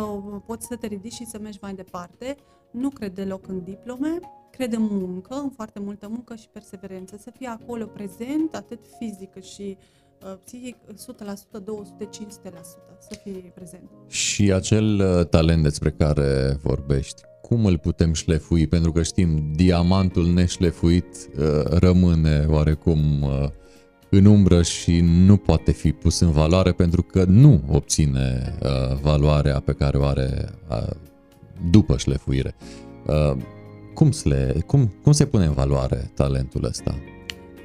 poți 0.46 0.66
să 0.66 0.76
te 0.76 0.86
ridici 0.86 1.12
și 1.12 1.26
să 1.26 1.38
mergi 1.38 1.58
mai 1.60 1.74
departe. 1.74 2.36
Nu 2.70 2.88
cred 2.88 3.14
deloc 3.14 3.48
în 3.48 3.62
diplome, 3.64 4.18
cred 4.50 4.72
în 4.72 4.82
muncă, 4.82 5.34
în 5.34 5.50
foarte 5.50 5.80
multă 5.80 6.08
muncă 6.08 6.34
și 6.34 6.48
perseverență, 6.48 7.16
să 7.16 7.30
fii 7.30 7.46
acolo 7.46 7.86
prezent, 7.86 8.54
atât 8.54 8.80
fizic 8.98 9.30
cât 9.30 9.44
și 9.44 9.76
uh, 9.78 10.05
psihic, 10.44 10.76
100%, 10.92 11.64
200, 11.64 12.04
500%, 12.04 12.08
să 12.98 13.20
fii 13.22 13.52
prezent. 13.54 13.90
Și 14.06 14.52
acel 14.52 15.00
uh, 15.00 15.26
talent 15.26 15.62
despre 15.62 15.90
care 15.90 16.58
vorbești, 16.62 17.22
cum 17.42 17.64
îl 17.64 17.78
putem 17.78 18.12
șlefui? 18.12 18.66
Pentru 18.66 18.92
că 18.92 19.02
știm, 19.02 19.52
diamantul 19.54 20.26
neșlefuit 20.26 21.06
uh, 21.38 21.44
rămâne 21.64 22.46
oarecum 22.48 23.22
uh, 23.22 23.48
în 24.10 24.24
umbră 24.24 24.62
și 24.62 25.00
nu 25.00 25.36
poate 25.36 25.72
fi 25.72 25.92
pus 25.92 26.20
în 26.20 26.30
valoare 26.30 26.72
pentru 26.72 27.02
că 27.02 27.24
nu 27.24 27.62
obține 27.68 28.54
uh, 28.62 28.98
valoarea 29.02 29.60
pe 29.60 29.72
care 29.72 29.96
o 29.96 30.04
are 30.04 30.48
uh, 30.70 30.90
după 31.70 31.96
șlefuire. 31.96 32.54
Uh, 33.06 33.36
cum, 33.94 34.10
le, 34.24 34.62
cum, 34.66 34.94
cum 35.02 35.12
se 35.12 35.26
pune 35.26 35.44
în 35.44 35.52
valoare 35.52 36.10
talentul 36.14 36.64
ăsta? 36.64 36.94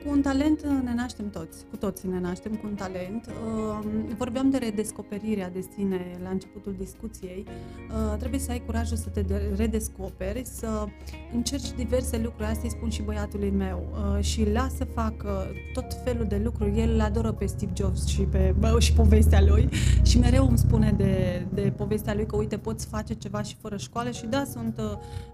Cu 0.05 0.10
un 0.10 0.22
talent 0.22 0.60
uh, 0.60 0.70
ne 0.84 0.93
naștem 0.96 1.29
toți, 1.29 1.65
cu 1.70 1.75
toții 1.75 2.10
ne 2.10 2.20
naștem 2.20 2.51
cu 2.51 2.67
un 2.67 2.75
talent. 2.75 3.25
Uh, 3.27 3.86
vorbeam 4.17 4.50
de 4.50 4.58
redescoperirea 4.58 5.50
de 5.50 5.65
sine 5.75 6.17
la 6.24 6.29
începutul 6.29 6.75
discuției. 6.77 7.46
Uh, 7.48 8.17
trebuie 8.17 8.39
să 8.39 8.51
ai 8.51 8.63
curajul 8.65 8.98
să 8.98 9.10
te 9.10 9.24
redescoperi, 9.55 10.41
să 10.46 10.86
încerci 11.34 11.72
diverse 11.72 12.17
lucruri. 12.17 12.50
Asta 12.50 12.62
îi 12.63 12.70
spun 12.70 12.89
și 12.89 13.01
băiatului 13.01 13.50
meu. 13.50 13.84
Și 14.20 14.51
lasă 14.51 14.75
să 14.77 14.84
facă 14.84 15.48
tot 15.74 15.86
felul 16.03 16.25
de 16.25 16.41
lucruri. 16.43 16.79
El 16.79 16.93
îl 16.93 17.01
adoră 17.01 17.31
pe 17.31 17.46
Steve 17.46 17.72
Jobs 17.75 18.05
și, 18.05 18.22
pe, 18.22 18.55
bă, 18.60 18.79
și 18.79 18.93
povestea 18.93 19.41
lui 19.41 19.70
și 20.03 20.20
mereu 20.20 20.48
îmi 20.48 20.58
spune 20.58 20.93
de, 20.98 21.46
de 21.53 21.74
povestea 21.77 22.13
lui 22.13 22.25
că 22.25 22.36
uite 22.36 22.58
poți 22.58 22.86
face 22.88 23.13
ceva 23.13 23.41
și 23.41 23.55
fără 23.62 23.77
școală 23.77 24.12
și 24.12 24.25
da, 24.25 24.43
sunt 24.43 24.81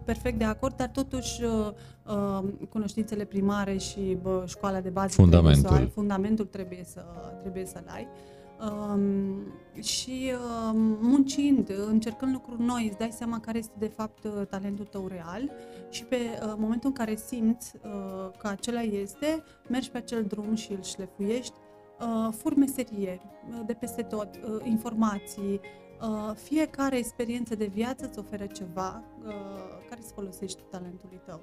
perfect 0.05 0.37
de 0.37 0.43
acord, 0.43 0.75
dar 0.75 0.87
totuși 0.87 1.41
cunoștințele 2.69 3.25
primare 3.25 3.77
și 3.77 4.17
bă, 4.21 4.43
școala 4.47 4.81
de 4.81 4.89
bază 4.89 5.13
fundamentul, 5.13 5.61
trebuie 5.61 5.79
să 5.79 5.83
ai, 5.83 5.93
fundamentul 5.93 6.45
trebuie, 6.45 6.83
să, 6.83 7.05
trebuie 7.41 7.65
să-l 7.65 7.85
ai. 7.87 8.07
Um, 8.59 9.53
și 9.81 10.31
um, 10.33 10.97
muncind, 11.01 11.71
încercând 11.87 12.33
lucruri 12.33 12.61
noi, 12.61 12.87
îți 12.87 12.97
dai 12.97 13.11
seama 13.11 13.39
care 13.39 13.57
este 13.57 13.73
de 13.77 13.87
fapt 13.87 14.23
uh, 14.23 14.31
talentul 14.49 14.85
tău 14.85 15.07
real 15.07 15.51
și 15.89 16.03
pe 16.03 16.15
uh, 16.15 16.53
momentul 16.57 16.89
în 16.89 16.95
care 16.95 17.15
simți 17.15 17.73
uh, 17.75 18.31
că 18.37 18.47
acela 18.47 18.81
este, 18.81 19.43
mergi 19.69 19.89
pe 19.89 19.97
acel 19.97 20.23
drum 20.23 20.55
și 20.55 20.71
îl 20.71 20.83
șlefuiești, 20.83 21.53
uh, 21.99 22.33
fur 22.37 22.55
meserie 22.55 23.21
uh, 23.49 23.59
de 23.65 23.73
peste 23.73 24.01
tot, 24.01 24.29
uh, 24.35 24.61
informații, 24.63 25.59
uh, 26.01 26.35
fiecare 26.35 26.97
experiență 26.97 27.55
de 27.55 27.65
viață 27.65 28.05
îți 28.05 28.19
oferă 28.19 28.45
ceva 28.45 29.03
uh, 29.25 29.33
care 29.89 30.01
să 30.01 30.11
folosești 30.13 30.61
talentului 30.69 31.21
tău. 31.25 31.41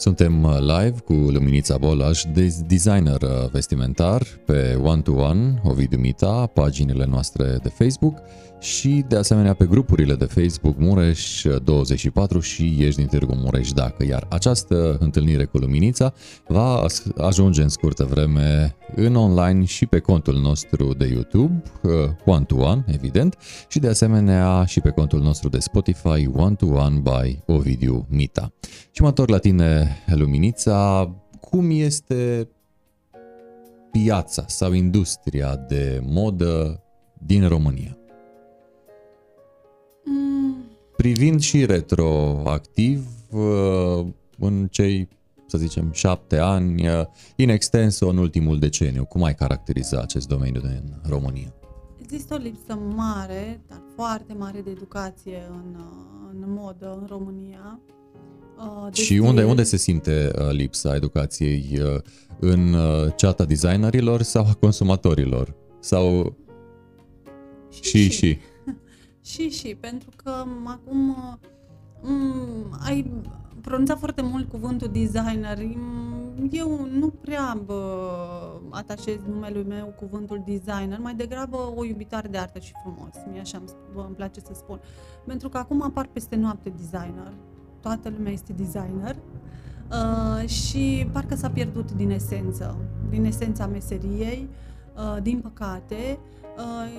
Suntem 0.00 0.44
uh, 0.44 0.58
live 0.58 0.98
cu 1.04 1.12
Luminița 1.12 1.78
Bolaj, 1.78 2.22
designer 2.66 3.22
uh, 3.22 3.50
vestimentar 3.50 4.22
pe 4.44 4.78
One 4.82 5.00
to 5.00 5.12
One, 5.12 5.60
Ovidiu 5.64 5.98
Mita, 5.98 6.46
paginile 6.46 7.04
noastre 7.04 7.58
de 7.62 7.68
Facebook 7.68 8.18
și 8.60 9.04
de 9.08 9.16
asemenea 9.16 9.54
pe 9.54 9.66
grupurile 9.66 10.14
de 10.14 10.24
Facebook 10.24 10.76
Mureș24 10.78 12.40
și 12.40 12.76
Ești 12.78 12.96
din 12.96 13.06
Târgu 13.06 13.34
Mureș 13.34 13.70
dacă. 13.70 14.04
Iar 14.04 14.26
această 14.28 14.96
întâlnire 15.00 15.44
cu 15.44 15.58
Luminița 15.58 16.12
va 16.46 16.84
ajunge 17.16 17.62
în 17.62 17.68
scurtă 17.68 18.04
vreme 18.04 18.76
în 18.94 19.14
online 19.14 19.64
și 19.64 19.86
pe 19.86 19.98
contul 19.98 20.40
nostru 20.40 20.94
de 20.94 21.06
YouTube, 21.06 21.62
uh, 21.82 21.90
One 22.24 22.44
to 22.44 22.56
One, 22.56 22.84
evident, 22.86 23.36
și 23.68 23.78
de 23.78 23.88
asemenea 23.88 24.64
și 24.64 24.80
pe 24.80 24.90
contul 24.90 25.20
nostru 25.20 25.48
de 25.48 25.58
Spotify, 25.58 26.28
One 26.34 26.54
to 26.54 26.66
One 26.66 26.98
by 26.98 27.38
Ovidiu 27.46 28.06
Mita. 28.08 28.52
Și 28.90 29.02
mă 29.02 29.08
întorc 29.08 29.28
la 29.28 29.38
tine, 29.38 29.96
Luminița, 30.06 31.10
cum 31.40 31.70
este 31.70 32.48
piața 33.90 34.44
sau 34.46 34.72
industria 34.72 35.56
de 35.56 36.00
modă 36.04 36.82
din 37.18 37.48
România? 37.48 37.99
Privind 41.00 41.40
și 41.40 41.64
retroactiv 41.64 43.06
uh, 43.30 44.06
în 44.38 44.68
cei, 44.70 45.08
să 45.46 45.58
zicem, 45.58 45.90
șapte 45.92 46.36
ani, 46.36 46.88
uh, 46.88 47.04
in 47.36 47.48
extenso 47.48 48.08
în 48.08 48.16
ultimul 48.16 48.58
deceniu, 48.58 49.04
cum 49.04 49.22
ai 49.22 49.34
caracteriza 49.34 50.00
acest 50.00 50.28
domeniu 50.28 50.60
din 50.60 51.00
România? 51.08 51.54
Există 52.02 52.34
o 52.34 52.36
lipsă 52.36 52.78
mare, 52.96 53.60
dar 53.68 53.82
foarte 53.94 54.32
mare 54.32 54.60
de 54.60 54.70
educație 54.70 55.42
în, 55.50 55.74
uh, 55.78 56.30
în 56.32 56.52
modă 56.52 56.98
în 57.00 57.06
România. 57.08 57.80
Deci 58.92 59.04
și 59.04 59.18
unde, 59.18 59.44
unde 59.44 59.62
se 59.62 59.76
simte 59.76 60.30
lipsa 60.50 60.94
educației? 60.94 61.78
În 62.40 62.76
ceata 63.16 63.44
designerilor 63.44 64.22
sau 64.22 64.46
a 64.46 64.54
consumatorilor? 64.54 65.54
Sau 65.78 66.36
și, 67.70 67.82
și. 67.82 68.10
și. 68.10 68.38
Și, 69.22 69.50
și, 69.50 69.74
pentru 69.80 70.08
că 70.16 70.44
acum 70.64 71.16
m- 71.16 72.78
ai 72.84 73.10
pronunțat 73.60 73.98
foarte 73.98 74.22
mult 74.22 74.48
cuvântul 74.48 74.88
designer. 74.88 75.58
Eu 76.50 76.86
nu 76.92 77.08
prea 77.08 77.58
bă, 77.64 77.80
atașez 78.70 79.18
numelui 79.28 79.64
meu 79.68 79.94
cuvântul 79.98 80.42
designer, 80.46 80.98
mai 80.98 81.14
degrabă 81.14 81.72
o 81.76 81.84
iubitoare 81.84 82.28
de 82.28 82.38
artă 82.38 82.58
și 82.58 82.72
frumos. 82.82 83.14
Mie 83.30 83.40
așa 83.40 83.58
îmi, 83.58 83.68
îmi 84.06 84.14
place 84.14 84.40
să 84.40 84.52
spun. 84.54 84.80
Pentru 85.26 85.48
că 85.48 85.58
acum 85.58 85.82
apar 85.82 86.08
peste 86.12 86.36
noapte 86.36 86.72
designer. 86.76 87.32
Toată 87.80 88.08
lumea 88.16 88.32
este 88.32 88.52
designer. 88.52 89.16
Uh, 89.90 90.48
și 90.48 91.08
parcă 91.12 91.34
s-a 91.34 91.50
pierdut 91.50 91.92
din 91.92 92.10
esență, 92.10 92.76
din 93.08 93.24
esența 93.24 93.66
meseriei, 93.66 94.48
uh, 94.96 95.22
din 95.22 95.40
păcate, 95.40 96.18
uh, 96.18 96.39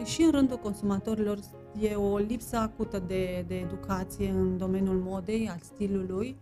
și 0.05 0.21
în 0.21 0.31
rândul 0.31 0.57
consumatorilor 0.57 1.39
e 1.81 1.95
o 1.95 2.17
lipsă 2.17 2.57
acută 2.57 3.03
de, 3.07 3.45
de 3.47 3.55
educație 3.55 4.29
în 4.29 4.57
domeniul 4.57 5.01
modei, 5.05 5.49
al 5.51 5.59
stilului. 5.61 6.37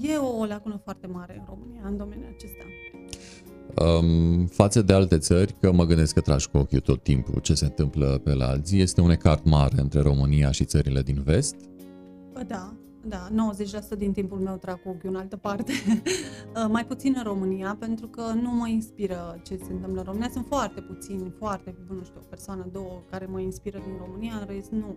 E 0.00 0.16
o 0.16 0.44
lacună 0.44 0.80
foarte 0.84 1.06
mare 1.06 1.36
în 1.38 1.44
România, 1.48 1.82
în 1.84 1.96
domeniul 1.96 2.34
acesta. 2.36 2.64
Um, 3.84 4.46
față 4.46 4.82
de 4.82 4.92
alte 4.92 5.18
țări, 5.18 5.54
că 5.60 5.72
mă 5.72 5.84
gândesc 5.84 6.14
că 6.14 6.20
tragi 6.20 6.48
cu 6.48 6.58
ochiul 6.58 6.80
tot 6.80 7.02
timpul 7.02 7.40
ce 7.40 7.54
se 7.54 7.64
întâmplă 7.64 8.20
pe 8.24 8.34
la 8.34 8.46
alții, 8.46 8.80
este 8.80 9.00
un 9.00 9.10
ecart 9.10 9.44
mare 9.44 9.80
între 9.80 10.00
România 10.00 10.50
și 10.50 10.64
țările 10.64 11.02
din 11.02 11.22
vest? 11.22 11.54
Da, 12.46 12.74
da, 13.08 13.28
90% 13.94 13.98
din 13.98 14.12
timpul 14.12 14.38
meu 14.38 14.56
trag 14.56 14.82
cu 14.82 14.88
ochiul 14.88 15.08
în 15.08 15.16
altă 15.16 15.36
parte. 15.36 15.72
Uh, 16.48 16.66
mai 16.70 16.86
puțin 16.86 17.14
în 17.16 17.22
România, 17.22 17.76
pentru 17.78 18.06
că 18.06 18.22
nu 18.40 18.50
mă 18.50 18.68
inspiră 18.68 19.40
ce 19.44 19.56
se 19.56 19.72
întâmplă 19.72 19.98
în 19.98 20.04
România. 20.06 20.28
Sunt 20.32 20.46
foarte 20.46 20.80
puțini, 20.80 21.32
foarte, 21.38 21.74
nu 21.88 22.04
știu, 22.04 22.20
o 22.20 22.26
persoană, 22.28 22.66
două 22.72 23.02
care 23.10 23.26
mă 23.26 23.40
inspiră 23.40 23.78
din 23.78 23.96
România, 24.06 24.32
în 24.40 24.46
rest 24.46 24.70
nu. 24.70 24.96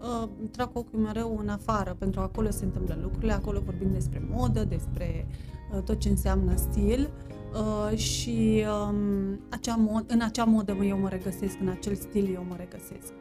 Uh, 0.00 0.28
trag 0.50 0.70
ochiul 0.72 0.98
mereu 0.98 1.38
în 1.40 1.48
afară, 1.48 1.96
pentru 1.98 2.20
că 2.20 2.26
acolo 2.26 2.50
se 2.50 2.64
întâmplă 2.64 2.98
lucrurile, 3.02 3.32
acolo 3.32 3.60
vorbim 3.64 3.92
despre 3.92 4.28
modă, 4.30 4.64
despre 4.64 5.26
uh, 5.74 5.82
tot 5.82 5.98
ce 5.98 6.08
înseamnă 6.08 6.56
stil. 6.56 7.10
Uh, 7.52 7.96
și 7.96 8.64
um, 8.88 9.40
acea 9.50 9.74
mod, 9.76 10.04
în 10.06 10.20
acea 10.20 10.44
modă 10.44 10.72
eu 10.72 10.98
mă 10.98 11.08
regăsesc, 11.08 11.60
în 11.60 11.68
acel 11.68 11.94
stil 11.94 12.34
eu 12.34 12.44
mă 12.48 12.54
regăsesc. 12.56 13.12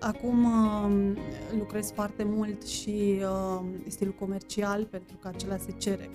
Acum 0.00 0.44
um, 0.44 1.16
lucrez 1.58 1.92
foarte 1.94 2.24
mult 2.24 2.66
și 2.66 3.20
um, 3.58 3.66
stilul 3.88 4.14
comercial, 4.18 4.84
pentru 4.84 5.16
că 5.20 5.28
acela 5.28 5.56
se 5.56 5.70
cere. 5.78 6.10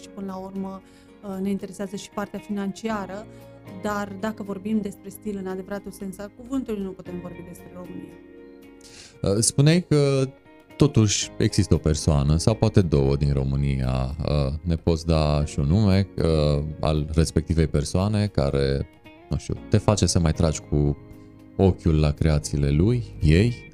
Și 0.00 0.08
până 0.08 0.26
la 0.26 0.36
urmă 0.36 0.82
uh, 1.22 1.40
ne 1.40 1.50
interesează 1.50 1.96
și 1.96 2.10
partea 2.10 2.38
financiară, 2.38 3.26
dar 3.82 4.16
dacă 4.20 4.42
vorbim 4.42 4.80
despre 4.80 5.08
stil 5.08 5.36
în 5.36 5.46
adevăratul 5.46 5.90
sens 5.90 6.18
al 6.18 6.30
cuvântului, 6.36 6.82
nu 6.82 6.90
putem 6.90 7.20
vorbi 7.22 7.44
despre 7.48 7.72
România. 7.74 8.14
Uh, 9.22 9.42
spuneai 9.42 9.84
că 9.88 10.28
totuși 10.76 11.30
există 11.38 11.74
o 11.74 11.78
persoană 11.78 12.36
sau 12.36 12.54
poate 12.54 12.80
două 12.80 13.16
din 13.16 13.32
România. 13.32 14.16
Uh, 14.18 14.52
ne 14.62 14.74
poți 14.74 15.06
da 15.06 15.44
și 15.44 15.58
un 15.58 15.66
nume 15.66 16.08
al 16.80 17.08
respectivei 17.14 17.66
persoane 17.66 18.26
care, 18.26 18.88
nu 19.30 19.36
știu, 19.36 19.54
te 19.68 19.76
face 19.76 20.06
să 20.06 20.18
mai 20.18 20.32
tragi 20.32 20.60
cu 20.60 20.96
ochiul 21.58 22.00
la 22.00 22.12
creațiile 22.12 22.70
lui, 22.70 23.04
ei? 23.20 23.70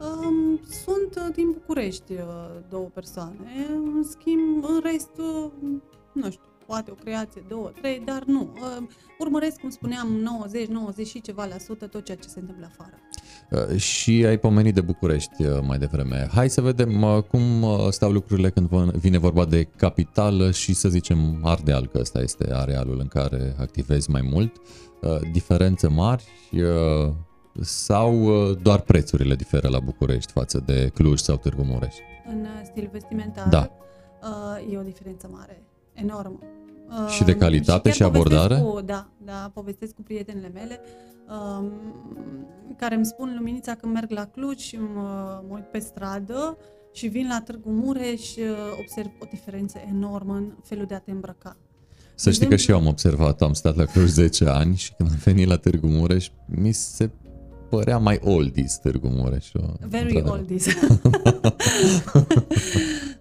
Um, 0.00 0.60
sunt 0.84 1.14
uh, 1.16 1.34
din 1.34 1.50
București 1.52 2.12
uh, 2.12 2.20
două 2.68 2.88
persoane, 2.94 3.66
în 3.70 4.04
schimb, 4.04 4.64
în 4.64 4.80
rest, 4.82 5.10
uh, 5.18 5.50
nu 6.12 6.30
știu, 6.30 6.42
poate 6.66 6.90
o 6.90 6.94
creație, 6.94 7.44
două, 7.48 7.68
trei, 7.68 8.02
dar 8.04 8.24
nu. 8.24 8.56
Urmăresc, 9.18 9.60
cum 9.60 9.70
spuneam, 9.70 10.08
90, 10.12 10.68
90 10.68 11.06
și 11.06 11.20
ceva 11.20 11.44
la 11.44 11.58
sută 11.58 11.86
tot 11.86 12.04
ceea 12.04 12.16
ce 12.16 12.28
se 12.28 12.38
întâmplă 12.38 12.66
afară. 12.66 12.98
Și 13.76 14.24
ai 14.26 14.38
pomenit 14.38 14.74
de 14.74 14.80
București 14.80 15.44
mai 15.62 15.78
devreme. 15.78 16.28
Hai 16.32 16.50
să 16.50 16.60
vedem 16.60 17.24
cum 17.28 17.42
stau 17.90 18.12
lucrurile 18.12 18.50
când 18.50 18.68
vine 18.90 19.18
vorba 19.18 19.44
de 19.44 19.68
capitală 19.76 20.50
și 20.50 20.74
să 20.74 20.88
zicem 20.88 21.38
Ardeal, 21.42 21.86
că 21.86 21.98
ăsta 21.98 22.20
este 22.20 22.48
arealul 22.52 22.98
în 23.00 23.06
care 23.06 23.54
activezi 23.58 24.10
mai 24.10 24.28
mult. 24.32 24.60
Uh, 25.04 25.20
diferențe 25.32 25.88
mari 25.88 26.24
uh, 26.52 27.12
sau 27.60 28.22
uh, 28.22 28.56
doar 28.62 28.80
prețurile 28.80 29.34
diferă 29.34 29.68
la 29.68 29.78
București 29.78 30.32
față 30.32 30.62
de 30.66 30.90
Cluj 30.94 31.18
sau 31.18 31.36
Târgu 31.36 31.62
Mureș? 31.62 31.94
În 32.28 32.46
stil 32.64 32.88
vestimentar 32.92 33.48
da. 33.48 33.70
e 34.70 34.78
o 34.78 34.82
diferență 34.82 35.28
mare, 35.32 35.62
enormă. 35.92 36.38
Și 37.08 37.24
de 37.24 37.36
calitate 37.36 37.90
și, 37.90 37.96
și 37.96 38.02
abordare? 38.02 38.58
Cu, 38.58 38.80
da, 38.80 39.08
da, 39.24 39.50
povestesc 39.54 39.94
cu 39.94 40.02
prietenele 40.02 40.50
mele 40.54 40.80
um, 41.28 41.72
care 42.76 42.94
îmi 42.94 43.06
spun 43.06 43.34
luminița 43.36 43.74
când 43.74 43.92
merg 43.92 44.10
la 44.10 44.24
Cluj 44.24 44.58
și 44.58 44.76
mă, 44.76 45.42
mă 45.48 45.54
uit 45.54 45.64
pe 45.64 45.78
stradă 45.78 46.56
și 46.92 47.06
vin 47.06 47.26
la 47.28 47.40
Târgu 47.40 47.70
Mureș, 47.70 48.30
observ 48.80 49.10
o 49.20 49.26
diferență 49.30 49.78
enormă 49.88 50.34
în 50.34 50.52
felul 50.62 50.86
de 50.86 50.94
a 50.94 50.98
te 50.98 51.10
îmbrăca. 51.10 51.56
Să 52.14 52.30
știi 52.30 52.46
că 52.46 52.56
și 52.56 52.70
eu 52.70 52.76
am 52.76 52.86
observat, 52.86 53.42
am 53.42 53.52
stat 53.52 53.76
la 53.76 53.84
Cluj 53.84 54.08
10 54.08 54.44
ani 54.44 54.76
și 54.76 54.94
când 54.94 55.10
am 55.10 55.16
venit 55.24 55.46
la 55.46 55.56
Târgu 55.56 55.86
Mureș, 55.86 56.28
mi 56.46 56.72
se 56.72 57.10
părea 57.68 57.98
mai 57.98 58.20
oldies 58.22 58.78
Târgu 58.78 59.08
Mureș. 59.08 59.50
Very 59.88 60.22
oldies. 60.26 60.66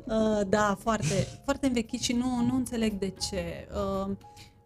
Uh, 0.07 0.41
da, 0.47 0.75
foarte, 0.79 1.27
foarte 1.43 1.67
învechit 1.67 2.01
și 2.01 2.13
nu, 2.13 2.45
nu 2.45 2.55
înțeleg 2.55 2.93
de 2.93 3.13
ce. 3.29 3.67
Uh, 3.73 4.11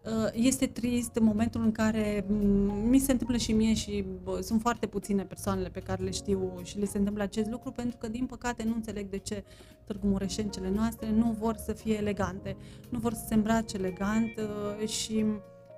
uh, 0.04 0.28
este 0.32 0.66
trist 0.66 1.14
în 1.14 1.24
momentul 1.24 1.62
în 1.62 1.72
care 1.72 2.24
mm, 2.28 2.88
mi 2.88 2.98
se 2.98 3.12
întâmplă 3.12 3.36
și 3.36 3.52
mie 3.52 3.74
și 3.74 4.04
sunt 4.40 4.60
foarte 4.60 4.86
puține 4.86 5.22
persoanele 5.22 5.68
pe 5.68 5.80
care 5.80 6.02
le 6.02 6.10
știu 6.10 6.60
și 6.62 6.78
le 6.78 6.84
se 6.84 6.98
întâmplă 6.98 7.22
acest 7.22 7.50
lucru 7.50 7.70
pentru 7.70 7.96
că 7.96 8.08
din 8.08 8.26
păcate 8.26 8.64
nu 8.64 8.74
înțeleg 8.74 9.10
de 9.10 9.18
ce 9.18 9.44
Târgu 9.84 10.06
Mureșencele 10.06 10.70
noastre 10.70 11.10
nu 11.10 11.36
vor 11.38 11.56
să 11.56 11.72
fie 11.72 11.96
elegante, 11.96 12.56
nu 12.88 12.98
vor 12.98 13.12
să 13.12 13.24
se 13.28 13.34
îmbrace 13.34 13.76
elegant 13.76 14.32
și 14.86 15.24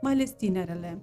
mai 0.00 0.12
ales 0.12 0.30
tinerele 0.30 0.98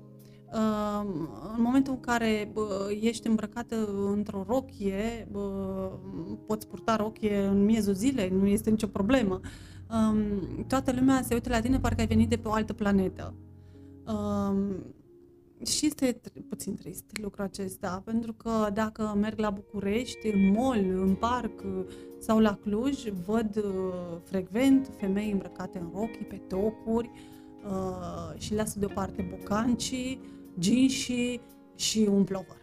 în 1.56 1.62
momentul 1.62 1.94
în 1.94 2.00
care 2.00 2.52
ești 3.00 3.28
îmbrăcată 3.28 3.76
într-o 4.14 4.46
rochie, 4.48 5.28
poți 6.46 6.68
purta 6.68 6.96
rochie 6.96 7.46
în 7.46 7.66
miezul 7.66 7.94
zilei, 7.94 8.30
nu 8.30 8.48
este 8.48 8.70
nicio 8.70 8.88
problemă. 8.88 9.40
Toată 10.68 10.92
lumea 10.92 11.22
se 11.22 11.34
uită 11.34 11.50
la 11.50 11.60
tine 11.60 11.80
parcă 11.80 12.02
ai 12.02 12.08
venit 12.08 12.30
de 12.30 12.38
pe 12.38 12.48
o 12.48 12.52
altă 12.52 12.74
planetă. 12.74 13.34
Și 15.66 15.86
este 15.86 16.22
puțin 16.50 16.76
trist 16.76 17.06
lucrul 17.22 17.44
acesta, 17.44 18.02
pentru 18.06 18.34
că 18.34 18.70
dacă 18.74 19.18
merg 19.20 19.40
la 19.40 19.50
București, 19.50 20.28
în 20.28 20.52
mall, 20.52 21.00
în 21.00 21.16
parc 21.16 21.64
sau 22.20 22.40
la 22.40 22.56
Cluj, 22.62 23.04
văd 23.26 23.56
uh, 23.58 24.18
frecvent 24.24 24.92
femei 24.98 25.32
îmbrăcate 25.32 25.80
în 25.80 25.90
rochii, 25.94 26.26
pe 26.26 26.42
tocuri 26.48 27.10
uh, 27.66 28.40
și 28.40 28.56
lasă 28.56 28.80
deoparte 28.80 29.38
bocancii 29.38 30.22
ginși 30.60 31.40
și 31.76 32.08
un 32.12 32.24
plover. 32.24 32.58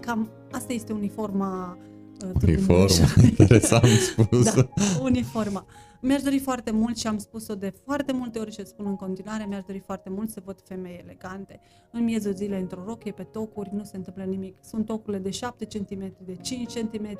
Cam 0.00 0.30
asta 0.52 0.72
este 0.72 0.92
uniforma 0.92 1.78
uh, 2.24 2.30
Uniforma, 2.42 3.06
interesant 3.30 3.84
spus. 3.86 4.54
Da, 4.54 4.68
uniforma. 5.02 5.66
Mi-aș 6.00 6.22
dori 6.22 6.38
foarte 6.38 6.70
mult 6.70 6.96
și 6.96 7.06
am 7.06 7.18
spus-o 7.18 7.54
de 7.54 7.72
foarte 7.84 8.12
multe 8.12 8.38
ori 8.38 8.52
și 8.52 8.66
spun 8.66 8.86
în 8.86 8.96
continuare, 8.96 9.44
mi-aș 9.48 9.62
dori 9.66 9.78
foarte 9.78 10.10
mult 10.10 10.30
să 10.30 10.42
văd 10.44 10.60
femei 10.64 11.00
elegante. 11.02 11.60
În 11.92 12.04
miezul 12.04 12.32
zilei, 12.32 12.60
într-o 12.60 12.82
rochie, 12.86 13.12
pe 13.12 13.22
tocuri, 13.22 13.70
nu 13.72 13.84
se 13.84 13.96
întâmplă 13.96 14.24
nimic. 14.24 14.56
Sunt 14.60 14.86
tocurile 14.86 15.22
de 15.22 15.30
7 15.30 15.64
cm, 15.64 16.14
de 16.24 16.34
5 16.34 16.72
cm, 16.72 17.18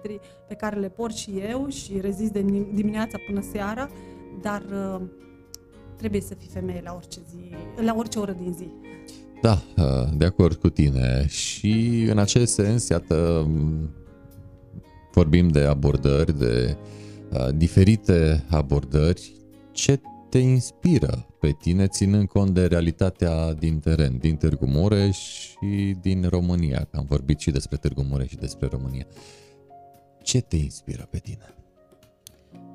pe 0.49 0.55
care 0.55 0.81
le 0.81 0.89
port 0.89 1.15
și 1.15 1.31
eu 1.39 1.69
și 1.69 2.01
rezist 2.01 2.33
de 2.33 2.43
dimineața 2.75 3.19
până 3.27 3.41
seara, 3.41 3.91
dar 4.41 4.63
uh, 4.63 5.01
trebuie 5.97 6.21
să 6.21 6.35
fii 6.35 6.49
femeie 6.49 6.81
la 6.85 6.95
orice 6.95 7.21
zi, 7.31 7.51
la 7.85 7.95
orice 7.97 8.19
oră 8.19 8.33
din 8.33 8.53
zi. 8.53 8.71
Da, 9.45 9.63
uh, 9.77 10.09
de 10.17 10.25
acord 10.25 10.57
cu 10.57 10.69
tine. 10.69 11.27
Și 11.29 12.07
în 12.11 12.19
acest 12.19 12.53
sens, 12.53 12.89
iată, 12.89 13.49
vorbim 15.13 15.49
de 15.49 15.61
abordări, 15.61 16.39
de 16.39 16.77
uh, 17.33 17.49
diferite 17.55 18.45
abordări. 18.51 19.33
Ce 19.73 20.01
te 20.31 20.39
inspiră 20.39 21.27
pe 21.41 21.57
tine, 21.61 21.87
ținând 21.87 22.29
cont 22.29 22.51
de 22.51 22.67
realitatea 22.67 23.53
din 23.53 23.79
teren, 23.79 24.19
din 24.19 24.37
Târgu 24.37 24.67
Mureș 24.67 25.19
și 25.19 25.97
din 26.01 26.27
România? 26.29 26.89
Că 26.91 26.97
am 26.97 27.05
vorbit 27.09 27.39
și 27.39 27.51
despre 27.51 27.77
Târgu 27.77 28.03
Mureș 28.03 28.29
și 28.29 28.37
despre 28.37 28.69
România. 28.71 29.07
Ce 30.23 30.41
te 30.41 30.57
inspiră 30.57 31.09
pe 31.11 31.19
tine? 31.19 31.55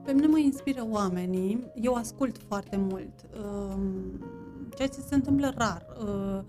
Pe 0.10 0.16
mine 0.16 0.28
mă 0.28 0.38
inspiră 0.38 0.88
oamenii. 0.90 1.72
Eu 1.82 1.94
ascult 1.94 2.38
foarte 2.48 2.78
mult. 2.78 3.12
Um, 3.44 3.82
ceea 4.76 4.88
ce 4.88 5.00
se 5.08 5.16
întâmplă 5.16 5.54
rar. 5.58 5.86
Uh, 6.04 6.40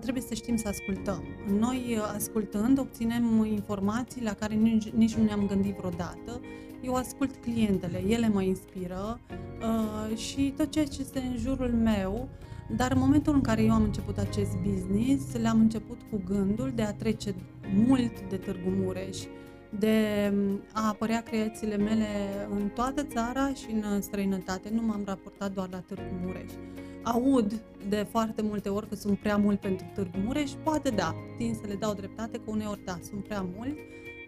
trebuie 0.00 0.22
să 0.22 0.34
știm 0.34 0.56
să 0.56 0.68
ascultăm. 0.68 1.22
Noi, 1.58 1.96
uh, 1.96 2.12
ascultând, 2.14 2.78
obținem 2.78 3.44
informații 3.44 4.22
la 4.22 4.32
care 4.32 4.54
nici, 4.54 4.88
nici 4.88 5.14
nu 5.14 5.24
ne-am 5.24 5.46
gândit 5.46 5.76
vreodată. 5.76 6.40
Eu 6.82 6.94
ascult 6.94 7.36
clientele, 7.36 8.02
ele 8.06 8.28
mă 8.28 8.42
inspiră 8.42 9.20
uh, 9.30 10.16
și 10.16 10.54
tot 10.56 10.70
ceea 10.70 10.86
ce 10.86 11.00
este 11.00 11.18
în 11.18 11.36
jurul 11.38 11.70
meu, 11.70 12.28
dar 12.76 12.92
în 12.92 12.98
momentul 12.98 13.34
în 13.34 13.40
care 13.40 13.62
eu 13.62 13.72
am 13.72 13.82
început 13.82 14.18
acest 14.18 14.56
business, 14.56 15.36
le-am 15.36 15.60
început 15.60 16.00
cu 16.10 16.22
gândul 16.24 16.72
de 16.74 16.82
a 16.82 16.92
trece 16.92 17.34
mult 17.86 18.28
de 18.28 18.36
Târgu 18.36 18.70
Mureș, 18.70 19.18
de 19.78 20.32
a 20.72 20.88
apărea 20.88 21.22
creațiile 21.22 21.76
mele 21.76 22.06
în 22.50 22.68
toată 22.68 23.02
țara 23.02 23.54
și 23.54 23.70
în 23.70 24.00
străinătate. 24.00 24.70
Nu 24.72 24.82
m-am 24.82 25.02
raportat 25.04 25.52
doar 25.52 25.68
la 25.70 25.78
Târgu 25.78 26.14
Mureș 26.24 26.52
aud 27.02 27.62
de 27.88 28.06
foarte 28.10 28.42
multe 28.42 28.68
ori 28.68 28.88
că 28.88 28.94
sunt 28.94 29.18
prea 29.18 29.36
mult 29.36 29.60
pentru 29.60 29.86
Târgu 29.94 30.18
Mureș, 30.18 30.50
poate 30.50 30.90
da, 30.90 31.14
tin 31.36 31.54
să 31.54 31.66
le 31.66 31.74
dau 31.74 31.94
dreptate 31.94 32.38
că 32.38 32.50
uneori 32.50 32.84
da, 32.84 32.98
sunt 33.02 33.24
prea 33.24 33.46
mult, 33.56 33.76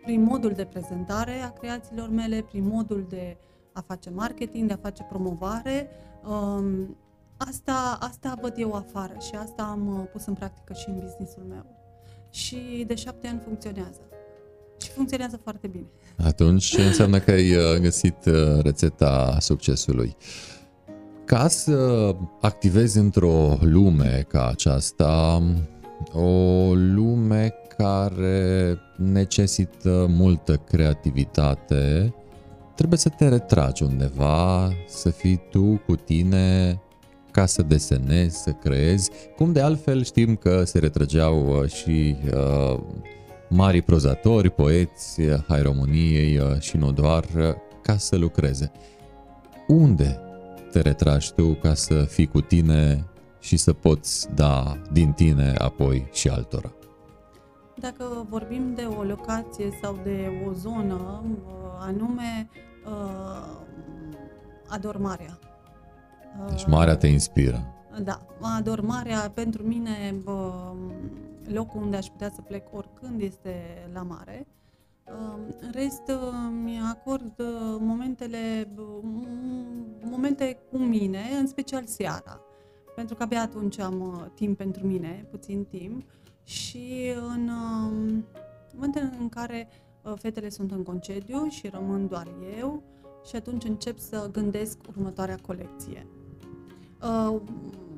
prin 0.02 0.22
modul 0.22 0.50
de 0.50 0.64
prezentare 0.64 1.40
a 1.40 1.50
creațiilor 1.50 2.08
mele, 2.08 2.44
prin 2.48 2.68
modul 2.68 3.06
de 3.08 3.36
a 3.72 3.80
face 3.80 4.10
marketing, 4.10 4.66
de 4.66 4.72
a 4.72 4.76
face 4.76 5.02
promovare. 5.02 5.88
Um, 6.28 6.96
asta, 7.36 7.98
asta 8.00 8.38
văd 8.40 8.54
eu 8.56 8.72
afară 8.72 9.16
și 9.18 9.34
asta 9.34 9.62
am 9.62 9.98
uh, 10.00 10.08
pus 10.12 10.26
în 10.26 10.34
practică 10.34 10.72
și 10.72 10.88
în 10.88 10.98
businessul 10.98 11.42
meu. 11.48 11.66
Și 12.30 12.84
de 12.86 12.94
șapte 12.94 13.26
ani 13.26 13.40
funcționează. 13.40 14.00
Și 14.82 14.90
funcționează 14.90 15.40
foarte 15.42 15.66
bine. 15.66 15.86
Atunci 16.16 16.74
înseamnă 16.78 17.18
că 17.18 17.30
ai 17.30 17.56
uh, 17.56 17.80
găsit 17.80 18.16
uh, 18.26 18.62
rețeta 18.62 19.36
succesului. 19.40 20.16
Ca 21.24 21.48
să 21.48 22.10
activezi 22.40 22.98
într-o 22.98 23.58
lume 23.60 24.24
ca 24.28 24.48
aceasta, 24.48 25.42
o 26.12 26.74
lume 26.74 27.54
care 27.78 28.78
necesită 28.96 30.06
multă 30.08 30.56
creativitate, 30.56 32.14
trebuie 32.74 32.98
să 32.98 33.08
te 33.08 33.28
retragi 33.28 33.82
undeva, 33.82 34.72
să 34.88 35.10
fii 35.10 35.40
tu 35.50 35.82
cu 35.86 35.96
tine 35.96 36.78
ca 37.30 37.46
să 37.46 37.62
desenezi, 37.62 38.42
să 38.42 38.50
creezi, 38.50 39.10
cum 39.36 39.52
de 39.52 39.60
altfel 39.60 40.04
știm 40.04 40.36
că 40.36 40.64
se 40.64 40.78
retrăgeau 40.78 41.60
uh, 41.60 41.68
și 41.68 42.16
uh, 42.34 42.78
mari 43.54 43.82
prozatori, 43.82 44.50
poeți 44.50 45.20
ai 45.48 45.62
României 45.62 46.38
uh, 46.38 46.60
și 46.60 46.76
nu 46.76 46.92
doar, 46.92 47.24
uh, 47.36 47.54
ca 47.82 47.96
să 47.96 48.16
lucreze. 48.16 48.72
Unde 49.66 50.20
te 50.70 50.80
retragi 50.80 51.32
tu 51.32 51.54
ca 51.54 51.74
să 51.74 52.04
fii 52.04 52.26
cu 52.26 52.40
tine 52.40 53.04
și 53.40 53.56
să 53.56 53.72
poți 53.72 54.34
da 54.34 54.78
din 54.92 55.12
tine 55.12 55.54
apoi 55.58 56.08
și 56.12 56.28
altora. 56.28 56.72
Dacă 57.76 58.26
vorbim 58.28 58.72
de 58.74 58.82
o 58.82 59.02
locație 59.02 59.78
sau 59.82 59.98
de 60.02 60.30
o 60.48 60.52
zonă, 60.52 61.22
uh, 61.24 61.52
anume 61.78 62.48
uh, 62.86 63.56
adormarea. 64.68 65.38
Deci 66.48 66.66
marea 66.66 66.96
te 66.96 67.06
inspiră. 67.06 67.74
Da, 68.02 68.18
adormarea 68.40 69.30
pentru 69.34 69.62
mine 69.62 70.14
locul 71.46 71.82
unde 71.82 71.96
aș 71.96 72.06
putea 72.06 72.30
să 72.30 72.40
plec 72.40 72.74
oricând 72.74 73.20
este 73.20 73.88
la 73.92 74.02
mare. 74.02 74.46
În 75.60 75.70
rest, 75.72 76.02
mi 76.62 76.80
acord 76.90 77.38
uh, 77.38 77.76
momentele, 77.78 78.72
momente 80.02 80.58
cu 80.70 80.76
mine, 80.78 81.20
în 81.38 81.46
special 81.46 81.84
seara, 81.84 82.40
pentru 82.94 83.14
că 83.14 83.22
abia 83.22 83.40
atunci 83.40 83.78
am 83.78 84.00
uh, 84.00 84.24
timp 84.34 84.56
pentru 84.56 84.86
mine, 84.86 85.26
puțin 85.30 85.64
timp, 85.64 86.02
și 86.42 87.12
în 87.34 87.48
um, 87.48 88.24
momente 88.74 89.12
în 89.18 89.28
care 89.28 89.68
uh, 90.02 90.12
fetele 90.16 90.48
sunt 90.48 90.72
în 90.72 90.82
concediu 90.82 91.46
și 91.48 91.68
rămân 91.68 92.08
doar 92.08 92.28
eu, 92.58 92.82
și 93.26 93.36
atunci 93.36 93.64
încep 93.64 93.98
să 93.98 94.28
gândesc 94.32 94.78
următoarea 94.88 95.38
colecție 95.46 96.06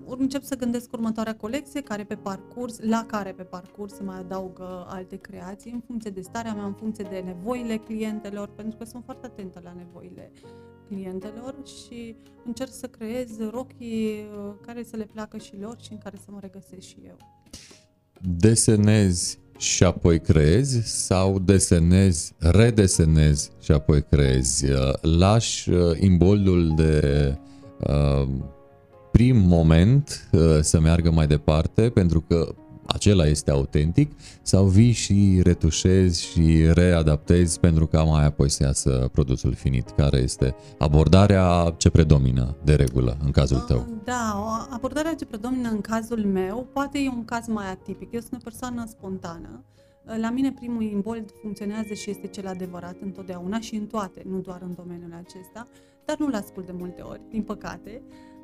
încep 0.06 0.42
să 0.42 0.56
gândesc 0.56 0.92
următoarea 0.92 1.36
colecție, 1.36 1.80
care 1.80 2.04
pe 2.04 2.14
parcurs, 2.14 2.78
la 2.80 3.04
care 3.06 3.32
pe 3.32 3.42
parcurs 3.42 3.94
se 3.94 4.02
mai 4.02 4.18
adaugă 4.18 4.86
alte 4.88 5.16
creații, 5.16 5.70
în 5.70 5.80
funcție 5.86 6.10
de 6.10 6.20
starea 6.20 6.54
mea, 6.54 6.64
în 6.64 6.74
funcție 6.74 7.06
de 7.10 7.22
nevoile 7.24 7.76
clientelor, 7.76 8.48
pentru 8.48 8.78
că 8.78 8.84
sunt 8.84 9.04
foarte 9.04 9.26
atentă 9.26 9.60
la 9.64 9.72
nevoile 9.76 10.32
clientelor 10.88 11.54
și 11.64 12.16
încerc 12.44 12.72
să 12.72 12.86
creez 12.86 13.38
rochii 13.50 14.08
uh, 14.08 14.54
care 14.66 14.82
să 14.82 14.96
le 14.96 15.08
placă 15.12 15.38
și 15.38 15.56
lor 15.60 15.76
și 15.80 15.92
în 15.92 15.98
care 15.98 16.16
să 16.24 16.30
mă 16.30 16.38
regăsesc 16.40 16.86
și 16.86 16.96
eu. 17.06 17.16
Desenezi 18.20 19.38
și 19.58 19.84
apoi 19.84 20.20
creezi 20.20 21.04
sau 21.04 21.38
desenezi, 21.38 22.32
redesenezi 22.38 23.50
și 23.60 23.72
apoi 23.72 24.02
creezi? 24.02 24.70
Uh, 24.70 24.78
lași 25.00 25.70
uh, 25.70 25.98
imboldul 26.00 26.72
de 26.76 27.38
uh, 27.86 28.28
prim 29.16 29.36
moment 29.36 30.28
uh, 30.32 30.40
să 30.60 30.80
meargă 30.80 31.10
mai 31.10 31.26
departe 31.26 31.90
pentru 31.90 32.20
că 32.20 32.54
acela 32.86 33.26
este 33.26 33.50
autentic 33.50 34.12
sau 34.42 34.64
vii 34.64 34.92
și 34.92 35.40
retușezi 35.42 36.26
și 36.26 36.72
readaptezi 36.72 37.60
pentru 37.60 37.86
ca 37.86 38.02
mai 38.02 38.24
apoi 38.24 38.50
să 38.50 38.62
iasă 38.62 39.08
produsul 39.12 39.54
finit? 39.54 39.90
Care 39.90 40.18
este 40.18 40.54
abordarea 40.78 41.74
ce 41.76 41.90
predomină 41.90 42.56
de 42.64 42.74
regulă 42.74 43.16
în 43.24 43.30
cazul 43.30 43.58
tău? 43.58 43.76
Uh, 43.76 43.96
da, 44.04 44.66
abordarea 44.70 45.14
ce 45.14 45.24
predomină 45.24 45.68
în 45.68 45.80
cazul 45.80 46.24
meu 46.24 46.68
poate 46.72 46.98
e 46.98 47.08
un 47.08 47.24
caz 47.24 47.46
mai 47.46 47.70
atipic. 47.70 48.12
Eu 48.12 48.20
sunt 48.20 48.40
o 48.40 48.44
persoană 48.44 48.84
spontană, 48.88 49.64
La 50.20 50.30
mine 50.30 50.52
primul 50.52 50.82
imbold 50.82 51.30
funcționează 51.42 51.94
și 51.94 52.10
este 52.10 52.26
cel 52.26 52.46
adevărat 52.46 52.96
întotdeauna 53.02 53.60
și 53.60 53.74
în 53.74 53.86
toate, 53.86 54.22
nu 54.28 54.38
doar 54.38 54.60
în 54.62 54.74
domeniul 54.76 55.22
acesta, 55.24 55.68
dar 56.04 56.16
nu-l 56.18 56.34
ascult 56.34 56.66
de 56.66 56.72
multe 56.78 57.02
ori, 57.02 57.20
din 57.30 57.42
păcate. 57.42 58.02
Um, 58.02 58.35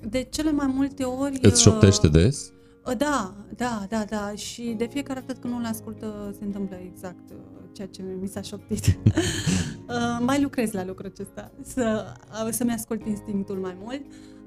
de 0.00 0.26
cele 0.30 0.52
mai 0.52 0.66
multe 0.66 1.04
ori... 1.04 1.38
Îți 1.42 1.62
șoptește 1.62 2.08
des? 2.08 2.52
Uh, 2.86 2.96
da, 2.96 3.34
da, 3.56 3.86
da, 3.88 4.04
da. 4.08 4.32
Și 4.34 4.74
de 4.76 4.86
fiecare 4.86 5.24
dată 5.26 5.38
când 5.40 5.54
nu-l 5.54 5.64
ascultă 5.64 6.34
se 6.38 6.44
întâmplă 6.44 6.76
exact 6.76 7.30
uh, 7.30 7.36
ceea 7.72 7.88
ce 7.88 8.02
mi 8.20 8.28
s-a 8.28 8.40
șoptit. 8.40 8.98
mai 10.28 10.42
lucrez 10.42 10.72
la 10.72 10.84
lucrul 10.84 11.10
acesta, 11.14 11.50
să, 11.62 12.14
să-mi 12.50 12.72
ascult 12.72 13.06
instinctul 13.06 13.56
mai 13.56 13.76
mult. 13.82 14.02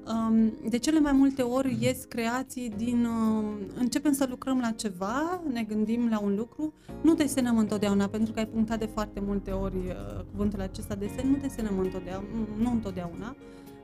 Um, 0.08 0.52
de 0.68 0.78
cele 0.78 1.00
mai 1.00 1.12
multe 1.12 1.42
ori 1.42 1.76
ies 1.80 2.04
creații 2.04 2.72
din... 2.76 3.04
Um, 3.04 3.44
începem 3.78 4.12
să 4.12 4.26
lucrăm 4.28 4.58
la 4.60 4.70
ceva, 4.70 5.42
ne 5.52 5.62
gândim 5.62 6.08
la 6.10 6.20
un 6.20 6.34
lucru, 6.34 6.72
nu 7.02 7.14
desenăm 7.14 7.58
întotdeauna, 7.58 8.06
pentru 8.06 8.32
că 8.32 8.38
ai 8.38 8.46
punctat 8.46 8.78
de 8.78 8.84
foarte 8.84 9.20
multe 9.20 9.50
ori 9.50 9.76
uh, 9.76 10.24
cuvântul 10.30 10.60
acesta 10.60 10.94
desen, 10.94 11.30
nu 11.30 11.36
desenăm 11.36 11.78
întotdeauna, 11.78 12.28
nu 12.58 12.70
întotdeauna. 12.70 13.36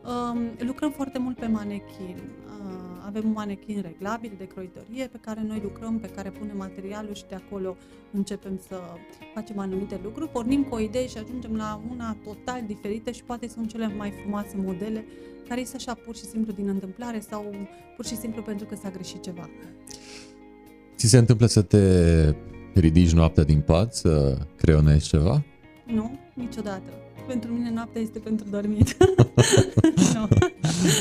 Um, 0.05 0.51
lucrăm 0.59 0.91
foarte 0.91 1.19
mult 1.19 1.38
pe 1.38 1.47
manechin. 1.47 2.17
Uh, 2.17 3.07
avem 3.07 3.23
un 3.25 3.33
manechin 3.33 3.81
reglabil 3.81 4.33
de 4.38 4.47
croitorie 4.47 5.07
pe 5.07 5.19
care 5.21 5.43
noi 5.47 5.61
lucrăm, 5.62 5.99
pe 5.99 6.09
care 6.09 6.31
punem 6.31 6.57
materialul 6.57 7.15
și 7.15 7.25
de 7.29 7.35
acolo 7.35 7.77
începem 8.12 8.61
să 8.69 8.77
facem 9.35 9.59
anumite 9.59 10.01
lucruri. 10.03 10.31
Pornim 10.31 10.62
cu 10.62 10.75
o 10.75 10.81
idee 10.81 11.07
și 11.07 11.19
ajungem 11.19 11.57
la 11.57 11.81
una 11.91 12.17
total 12.25 12.62
diferită 12.67 13.11
și 13.11 13.23
poate 13.23 13.49
sunt 13.49 13.69
cele 13.69 13.95
mai 13.97 14.12
frumoase 14.21 14.57
modele 14.57 15.05
care 15.49 15.61
ies 15.61 15.75
așa 15.75 15.95
pur 15.95 16.17
și 16.17 16.25
simplu 16.25 16.53
din 16.53 16.69
întâmplare 16.69 17.21
sau 17.21 17.55
pur 17.97 18.07
și 18.07 18.17
simplu 18.17 18.43
pentru 18.43 18.67
că 18.67 18.75
s-a 18.75 18.91
greșit 18.91 19.23
ceva. 19.23 19.49
Ți 20.97 21.07
se 21.07 21.19
întâmplă 21.19 21.47
să 21.47 21.62
te 21.62 21.79
ridici 22.75 23.12
noaptea 23.12 23.45
din 23.45 23.61
pat, 23.61 23.95
să 23.95 24.38
creionezi 24.57 25.09
ceva? 25.09 25.43
Nu, 25.87 26.19
niciodată. 26.35 26.93
Pentru 27.27 27.53
mine 27.53 27.71
noaptea 27.71 28.01
este 28.01 28.19
pentru 28.19 28.47
dormit. 28.51 28.97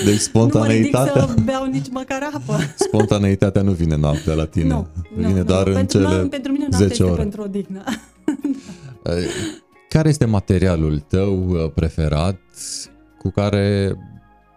no. 0.03 0.09
Deci 0.09 0.19
spontaneitatea... 0.19 1.21
Nu 1.21 1.27
mă 1.27 1.33
să 1.35 1.41
beau 1.45 1.65
nici 1.65 1.89
măcar 1.89 2.29
apă. 2.33 2.57
Spontaneitatea 2.75 3.61
nu 3.61 3.71
vine 3.71 3.95
noaptea 3.95 4.33
la 4.33 4.45
tine. 4.45 4.67
Nu, 4.67 4.87
vine 5.15 5.33
nu, 5.33 5.43
doar 5.43 5.63
nu. 5.63 5.69
în 5.69 5.75
pentru, 5.75 5.99
cele 5.99 6.23
pentru 6.23 6.51
mine 6.51 6.67
noaptea 6.69 6.87
10 6.87 6.91
este 6.91 7.03
ore. 7.03 7.21
pentru 7.21 7.41
odihnă. 7.41 7.83
Care 9.89 10.09
este 10.09 10.25
materialul 10.25 10.99
tău 10.99 11.49
uh, 11.49 11.71
preferat 11.73 12.39
cu 13.17 13.29
care, 13.29 13.95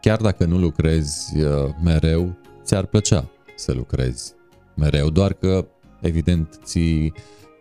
chiar 0.00 0.20
dacă 0.20 0.44
nu 0.44 0.58
lucrezi 0.58 1.40
uh, 1.40 1.48
mereu, 1.84 2.36
ți-ar 2.64 2.86
plăcea 2.86 3.30
să 3.56 3.72
lucrezi 3.72 4.34
mereu, 4.74 5.10
doar 5.10 5.32
că, 5.32 5.66
evident, 6.00 6.58
ții 6.64 7.12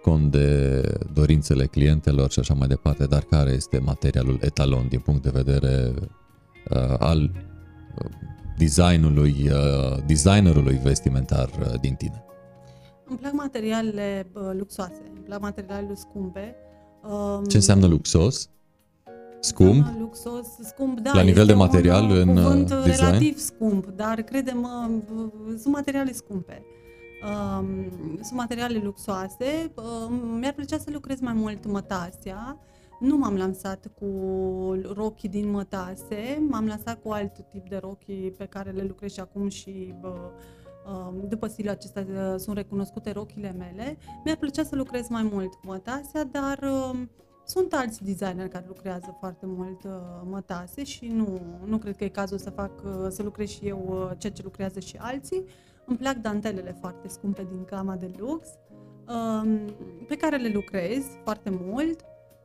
cont 0.01 0.31
de 0.31 0.81
dorințele 1.13 1.65
clientelor 1.65 2.31
și 2.31 2.39
așa 2.39 2.53
mai 2.53 2.67
departe, 2.67 3.05
dar 3.05 3.23
care 3.23 3.51
este 3.51 3.77
materialul 3.77 4.39
etalon 4.41 4.85
din 4.89 4.99
punct 4.99 5.23
de 5.23 5.29
vedere 5.33 5.93
uh, 6.69 6.95
al 6.99 7.21
uh, 7.21 7.52
designului, 8.57 9.49
uh, 9.51 10.03
designerului 10.05 10.79
vestimentar 10.83 11.49
uh, 11.59 11.79
din 11.79 11.93
tine? 11.93 12.23
Îmi 13.05 13.17
plac 13.17 13.31
materialele 13.31 14.27
uh, 14.33 14.41
luxoase, 14.57 15.01
îmi 15.13 15.23
plac 15.23 15.41
materialele 15.41 15.93
scumpe. 15.95 16.55
Um, 17.09 17.43
Ce 17.45 17.55
înseamnă 17.55 17.87
luxos? 17.87 18.49
Scump? 19.39 19.69
Înseamnă 19.69 19.99
luxos, 19.99 20.47
scump, 20.63 20.99
da. 20.99 21.11
La 21.13 21.21
nivel 21.21 21.41
este 21.41 21.51
de 21.51 21.57
material 21.57 22.03
un 22.03 22.17
în, 22.17 22.37
uh, 22.37 22.43
cuvânt 22.43 22.67
design? 22.67 23.05
relativ 23.05 23.37
scump, 23.37 23.85
dar 23.85 24.21
credem, 24.21 24.67
sunt 25.57 25.73
materiale 25.73 26.11
scumpe. 26.11 26.63
Um, 27.23 27.91
sunt 28.21 28.39
materiale 28.39 28.81
luxoase. 28.83 29.71
Um, 29.75 30.13
mi-ar 30.13 30.53
plăcea 30.53 30.77
să 30.77 30.89
lucrez 30.91 31.19
mai 31.19 31.33
mult 31.33 31.65
mătasea. 31.65 32.57
Nu 32.99 33.17
m-am 33.17 33.35
lansat 33.35 33.87
cu 33.99 34.07
rochii 34.93 35.29
din 35.29 35.49
mătase, 35.49 36.45
m-am 36.49 36.65
lansat 36.65 37.01
cu 37.01 37.09
alt 37.09 37.33
tip 37.51 37.69
de 37.69 37.77
rochii 37.77 38.31
pe 38.37 38.45
care 38.45 38.71
le 38.71 38.83
lucrez 38.83 39.11
și 39.11 39.19
acum 39.19 39.47
și 39.49 39.93
bă, 39.99 40.31
um, 40.87 41.27
după 41.27 41.47
stilul 41.47 41.71
acesta 41.71 41.99
uh, 41.99 42.33
sunt 42.37 42.55
recunoscute 42.55 43.11
rochile 43.11 43.55
mele. 43.57 43.97
Mi-ar 44.23 44.37
plăcea 44.37 44.63
să 44.63 44.75
lucrez 44.75 45.07
mai 45.07 45.23
mult 45.31 45.53
cu 45.53 45.61
mătasea, 45.63 46.23
dar 46.23 46.59
um, 46.61 47.09
sunt 47.45 47.73
alți 47.73 48.03
designeri 48.03 48.49
care 48.49 48.65
lucrează 48.67 49.15
foarte 49.19 49.45
mult 49.45 49.83
uh, 49.83 49.91
mătase 50.23 50.83
și 50.83 51.07
nu, 51.07 51.41
nu 51.65 51.77
cred 51.77 51.95
că 51.95 52.03
e 52.03 52.07
cazul 52.07 52.37
să 52.37 52.49
fac 52.49 52.71
uh, 52.83 53.07
să 53.09 53.23
lucrez 53.23 53.49
și 53.49 53.67
eu 53.67 53.85
uh, 53.89 54.17
ceea 54.17 54.33
ce 54.33 54.43
lucrează 54.43 54.79
și 54.79 54.97
alții. 54.99 55.43
Îmi 55.85 55.97
plac 55.97 56.15
dantelele 56.15 56.75
foarte 56.79 57.07
scumpe 57.07 57.47
din 57.49 57.65
gama 57.65 57.95
de 57.95 58.11
lux, 58.17 58.47
um, 59.07 59.59
pe 60.07 60.15
care 60.15 60.37
le 60.37 60.47
lucrez 60.47 61.05
foarte 61.23 61.49
mult. 61.61 62.01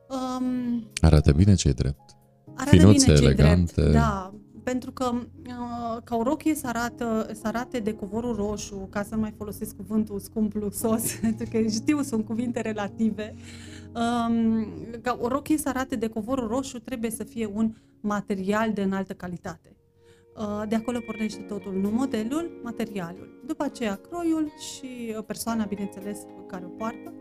Um, 0.09 0.83
Arată 1.01 1.31
bine 1.31 1.53
ce 1.55 1.71
drept. 1.71 2.17
arată 2.55 2.75
Finuțe, 2.75 3.05
bine 3.05 3.17
ce 3.17 3.23
elegante. 3.23 3.73
drept, 3.81 3.91
da, 3.91 4.33
pentru 4.63 4.91
că 4.91 5.11
uh, 5.13 5.97
ca 6.03 6.15
o 6.15 6.23
rochie 6.23 6.55
să, 6.55 6.67
arată, 6.67 7.29
să 7.33 7.47
arate 7.47 7.79
de 7.79 7.93
covorul 7.93 8.35
roșu, 8.35 8.87
ca 8.89 9.03
să 9.03 9.15
nu 9.15 9.21
mai 9.21 9.33
folosesc 9.37 9.75
cuvântul 9.75 10.19
scump 10.19 10.53
luxos, 10.53 11.13
pentru 11.21 11.47
că 11.51 11.67
știu, 11.67 12.01
sunt 12.01 12.25
cuvinte 12.25 12.61
relative, 12.61 13.33
um, 13.95 14.67
ca 15.01 15.17
o 15.21 15.27
rochie 15.27 15.57
să 15.57 15.69
arate 15.69 15.95
de 15.95 16.07
covorul 16.07 16.47
roșu 16.47 16.79
trebuie 16.79 17.11
să 17.11 17.23
fie 17.23 17.49
un 17.53 17.73
material 17.99 18.73
de 18.73 18.81
înaltă 18.81 19.13
calitate. 19.13 19.73
Uh, 20.37 20.63
De 20.67 20.75
acolo 20.75 20.99
pornește 20.99 21.41
totul, 21.41 21.73
nu 21.73 21.89
modelul, 21.89 22.59
materialul. 22.63 23.41
După 23.47 23.63
aceea 23.63 23.95
croiul 23.95 24.51
și 24.73 25.15
uh, 25.17 25.23
persoana, 25.25 25.65
bineînțeles, 25.65 26.19
care 26.47 26.65
o 26.65 26.69
poartă, 26.69 27.13
uh, 27.13 27.18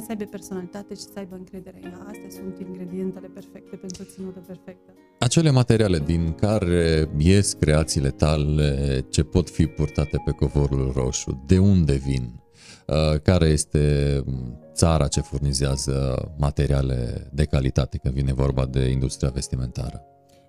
să 0.00 0.06
aibă 0.08 0.24
personalitate 0.24 0.94
și 0.94 1.00
să 1.00 1.12
aibă 1.16 1.34
încredere 1.34 1.78
în 1.82 1.90
ea. 1.90 2.04
Astea 2.06 2.30
sunt 2.30 2.58
ingredientele 2.58 3.26
perfecte 3.26 3.76
pentru 3.76 4.04
ținută 4.04 4.38
perfectă. 4.46 4.92
Acele 5.18 5.50
materiale 5.50 5.98
din 5.98 6.32
care 6.32 7.08
ies 7.16 7.52
creațiile 7.52 8.10
tale 8.10 9.00
ce 9.10 9.22
pot 9.22 9.50
fi 9.50 9.66
purtate 9.66 10.22
pe 10.24 10.30
covorul 10.30 10.92
roșu, 10.94 11.42
de 11.46 11.58
unde 11.58 11.94
vin? 11.94 12.40
Uh, 12.86 13.20
Care 13.22 13.46
este 13.46 14.24
țara 14.72 15.06
ce 15.06 15.20
furnizează 15.20 15.94
materiale 16.38 17.30
de 17.32 17.44
calitate 17.44 17.98
când 17.98 18.14
vine 18.14 18.32
vorba 18.32 18.66
de 18.66 18.88
industria 18.88 19.30
vestimentară? 19.30 20.02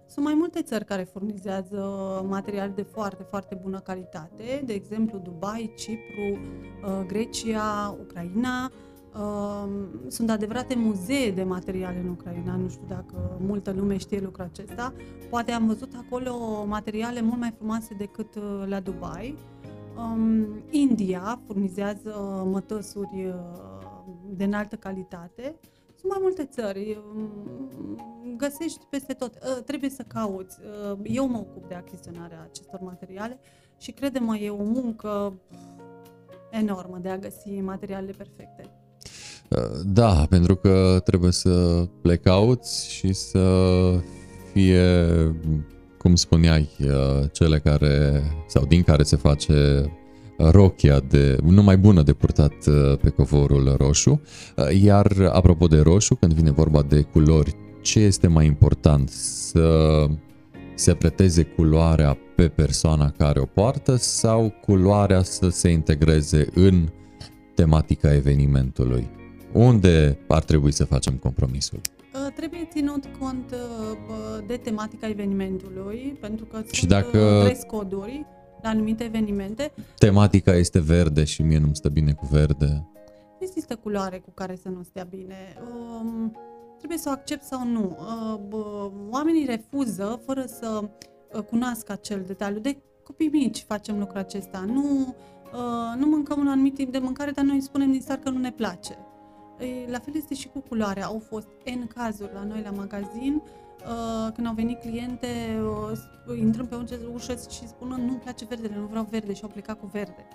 Sunt 0.09 0.25
mai 0.25 0.33
multe 0.33 0.61
țări 0.61 0.85
care 0.85 1.03
furnizează 1.03 1.81
materiale 2.27 2.71
de 2.75 2.81
foarte, 2.81 3.25
foarte 3.29 3.59
bună 3.61 3.79
calitate, 3.79 4.63
de 4.65 4.73
exemplu 4.73 5.17
Dubai, 5.17 5.73
Cipru, 5.77 6.39
uh, 6.85 7.05
Grecia, 7.07 7.97
Ucraina. 8.01 8.71
Uh, 9.17 9.67
Sunt 10.07 10.29
adevărate 10.29 10.75
muzee 10.75 11.31
de 11.31 11.43
materiale 11.43 11.99
în 11.99 12.09
Ucraina, 12.09 12.55
nu 12.55 12.69
știu 12.69 12.85
dacă 12.87 13.37
multă 13.39 13.71
lume 13.71 13.97
știe 13.97 14.19
lucrul 14.19 14.45
acesta. 14.45 14.93
Poate 15.29 15.51
am 15.51 15.67
văzut 15.67 15.93
acolo 16.05 16.65
materiale 16.65 17.21
mult 17.21 17.39
mai 17.39 17.53
frumoase 17.57 17.93
decât 17.97 18.35
uh, 18.35 18.63
la 18.65 18.79
Dubai. 18.79 19.35
Um, 19.97 20.47
India 20.69 21.41
furnizează 21.45 22.43
mătăsuri 22.51 23.25
uh, 23.25 23.33
de 24.29 24.43
înaltă 24.43 24.75
calitate. 24.75 25.55
Sunt 25.95 26.11
mai 26.11 26.19
multe 26.21 26.45
țări, 26.45 27.01
um, 27.15 28.35
găsești 28.37 28.85
peste 28.89 29.13
tot. 29.13 29.33
Uh, 29.35 29.63
Trebuie 29.63 29.89
să 29.89 30.03
cauți. 30.03 30.59
Uh, 30.91 30.99
Eu 31.03 31.27
mă 31.27 31.37
ocup 31.37 31.67
de 31.67 31.73
achiziționarea 31.73 32.47
acestor 32.49 32.79
materiale 32.79 33.39
și 33.77 33.91
crede-mă, 33.91 34.35
e 34.35 34.49
o 34.49 34.63
muncă 34.63 35.33
enormă 36.51 36.97
de 36.97 37.09
a 37.09 37.17
găsi 37.17 37.59
materialele 37.61 38.11
perfecte. 38.11 38.86
Uh, 39.47 39.57
Da, 39.85 40.25
pentru 40.29 40.55
că 40.55 41.01
trebuie 41.03 41.31
să 41.31 41.87
le 42.01 42.15
cauți 42.15 42.91
și 42.91 43.13
să 43.13 43.47
fie, 44.53 44.85
cum 45.97 46.15
spuneai, 46.15 46.69
uh, 46.79 47.29
cele 47.31 47.59
care, 47.59 48.23
sau 48.47 48.65
din 48.65 48.83
care 48.83 49.03
se 49.03 49.15
face 49.15 49.85
rochia 50.37 50.99
de, 50.99 51.37
nu 51.43 51.63
mai 51.63 51.77
bună 51.77 52.01
de 52.01 52.13
purtat 52.13 52.53
uh, 52.67 52.97
pe 53.01 53.09
covorul 53.09 53.75
roșu. 53.77 54.21
Uh, 54.55 54.81
Iar 54.83 55.29
apropo 55.31 55.67
de 55.67 55.79
roșu, 55.79 56.15
când 56.15 56.33
vine 56.33 56.51
vorba 56.51 56.81
de 56.81 57.01
culori, 57.01 57.55
ce 57.81 57.99
este 57.99 58.27
mai 58.27 58.45
important? 58.45 59.09
Să 59.09 60.05
se 60.75 60.93
preteze 60.93 61.43
culoarea 61.43 62.17
pe 62.35 62.47
persoana 62.47 63.13
care 63.17 63.39
o 63.39 63.45
poartă 63.45 63.95
sau 63.95 64.53
culoarea 64.61 65.23
să 65.23 65.49
se 65.49 65.69
integreze 65.69 66.47
în 66.53 66.89
tematica 67.55 68.13
evenimentului? 68.13 69.09
Unde 69.53 70.19
ar 70.27 70.43
trebui 70.43 70.71
să 70.71 70.85
facem 70.85 71.13
compromisul? 71.13 71.79
Uh, 72.13 72.33
Trebuie 72.35 72.67
ținut 72.71 73.05
cont 73.19 73.51
uh, 73.51 73.97
bă, 74.07 74.43
de 74.47 74.57
tematica 74.57 75.07
evenimentului, 75.07 76.17
pentru 76.21 76.45
că 76.45 76.61
Și 76.71 76.79
sunt 76.79 76.91
dacă- 76.91 77.17
uh, 77.17 77.43
dress 77.43 77.63
coduri 77.63 78.25
la 78.61 78.69
anumite 78.69 79.03
evenimente. 79.03 79.71
Tematica 79.97 80.55
este 80.55 80.79
verde 80.79 81.23
și 81.23 81.41
mie 81.41 81.57
nu-mi 81.59 81.75
stă 81.75 81.89
bine 81.89 82.11
cu 82.13 82.27
verde. 82.31 82.85
Nu 83.39 83.45
există 83.47 83.75
culoare 83.75 84.17
cu 84.17 84.31
care 84.33 84.55
să 84.55 84.69
nu 84.69 84.83
stea 84.83 85.03
bine. 85.09 85.35
Um, 85.73 86.37
trebuie 86.77 86.97
să 86.97 87.09
o 87.09 87.11
accept 87.11 87.43
sau 87.43 87.65
nu. 87.67 87.97
Uh, 87.99 88.39
bă, 88.47 88.91
oamenii 89.09 89.45
refuză 89.45 90.21
fără 90.25 90.43
să 90.47 90.81
uh, 91.33 91.41
cunoască 91.41 91.91
acel 91.91 92.23
detaliu. 92.27 92.59
De 92.59 92.77
copii 93.03 93.27
mici 93.31 93.63
facem 93.67 93.99
lucrul 93.99 94.17
acesta. 94.19 94.63
Nu, 94.67 95.15
uh, 95.53 95.99
nu 95.99 96.05
mâncăm 96.07 96.39
un 96.39 96.47
anumit 96.47 96.73
tip 96.73 96.91
de 96.91 96.97
mâncare, 96.99 97.31
dar 97.31 97.45
noi 97.45 97.61
spunem 97.61 97.91
din 97.91 98.01
start 98.01 98.23
că 98.23 98.29
nu 98.29 98.39
ne 98.39 98.51
place. 98.51 98.97
E, 99.59 99.91
la 99.91 99.99
fel 99.99 100.13
este 100.15 100.35
și 100.35 100.47
cu 100.47 100.59
culoarea. 100.59 101.05
Au 101.05 101.21
fost 101.29 101.47
N 101.65 101.87
cazuri 101.87 102.29
la 102.33 102.43
noi 102.43 102.61
la 102.63 102.69
magazin, 102.69 103.41
uh, 103.43 104.31
când 104.33 104.47
au 104.47 104.53
venit 104.53 104.79
cliente, 104.79 105.27
uh, 106.27 106.39
intrăm 106.39 106.65
pe 106.65 106.75
ușă 107.13 107.33
și 107.49 107.67
spună 107.67 107.95
nu-mi 107.95 108.19
place 108.23 108.45
verdele, 108.45 108.75
nu 108.79 108.85
vreau 108.85 109.07
verde 109.09 109.33
și 109.33 109.41
au 109.43 109.49
plecat 109.49 109.79
cu 109.79 109.89
verde. 109.91 110.25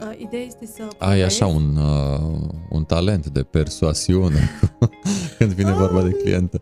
Uh, 0.00 0.18
ideea 0.18 0.42
este 0.42 0.66
să... 0.66 0.88
Ai 0.98 1.20
așa 1.20 1.46
un, 1.46 1.76
uh, 1.76 2.50
un 2.70 2.84
talent 2.84 3.26
de 3.26 3.42
persoasiune 3.42 4.50
când 5.38 5.52
vine 5.52 5.70
uh, 5.70 5.76
vorba 5.76 6.02
de 6.02 6.10
clientă. 6.10 6.60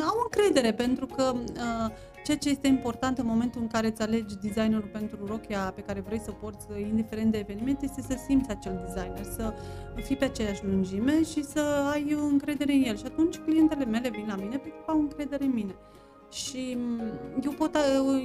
Au 0.00 0.16
încredere 0.22 0.72
pentru 0.72 1.06
că 1.06 1.32
uh, 1.34 1.90
ceea 2.28 2.40
ce 2.40 2.48
este 2.48 2.66
important 2.66 3.18
în 3.18 3.26
momentul 3.26 3.60
în 3.60 3.66
care 3.66 3.86
îți 3.86 4.02
alegi 4.02 4.36
designerul 4.36 4.88
pentru 4.92 5.26
rochia 5.26 5.72
pe 5.74 5.80
care 5.80 6.00
vrei 6.00 6.20
să 6.20 6.30
o 6.30 6.32
porți, 6.32 6.66
indiferent 6.80 7.32
de 7.32 7.38
eveniment, 7.38 7.82
este 7.82 8.02
să 8.08 8.16
simți 8.26 8.50
acel 8.50 8.84
designer, 8.86 9.24
să 9.24 9.54
fii 9.94 10.16
pe 10.16 10.24
aceeași 10.24 10.64
lungime 10.64 11.22
și 11.22 11.44
să 11.44 11.60
ai 11.92 12.16
încredere 12.30 12.72
în 12.72 12.82
el. 12.82 12.96
Și 12.96 13.02
atunci 13.06 13.36
clientele 13.36 13.84
mele 13.84 14.10
vin 14.10 14.24
la 14.28 14.34
mine 14.34 14.56
pentru 14.56 14.80
că 14.84 14.90
au 14.90 14.98
încredere 14.98 15.44
în 15.44 15.52
mine. 15.52 15.74
Și 16.30 16.76
mm, 16.76 17.00
eu 17.44 17.52
pot, 17.52 17.76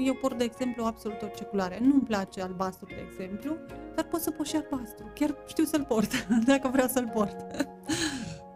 eu 0.05 0.13
port, 0.13 0.37
de 0.37 0.43
exemplu, 0.43 0.83
absolut 0.83 1.21
orice 1.21 1.43
culoare. 1.43 1.79
Nu-mi 1.81 2.01
place 2.01 2.41
albastru, 2.41 2.85
de 2.85 3.07
exemplu, 3.11 3.55
dar 3.95 4.05
pot 4.05 4.21
să 4.21 4.31
pot 4.31 4.45
și 4.45 4.55
albastru. 4.55 5.11
Chiar 5.13 5.35
știu 5.47 5.63
să-l 5.63 5.85
port, 5.87 6.27
dacă 6.51 6.69
vreau 6.71 6.87
să-l 6.87 7.11
port. 7.13 7.35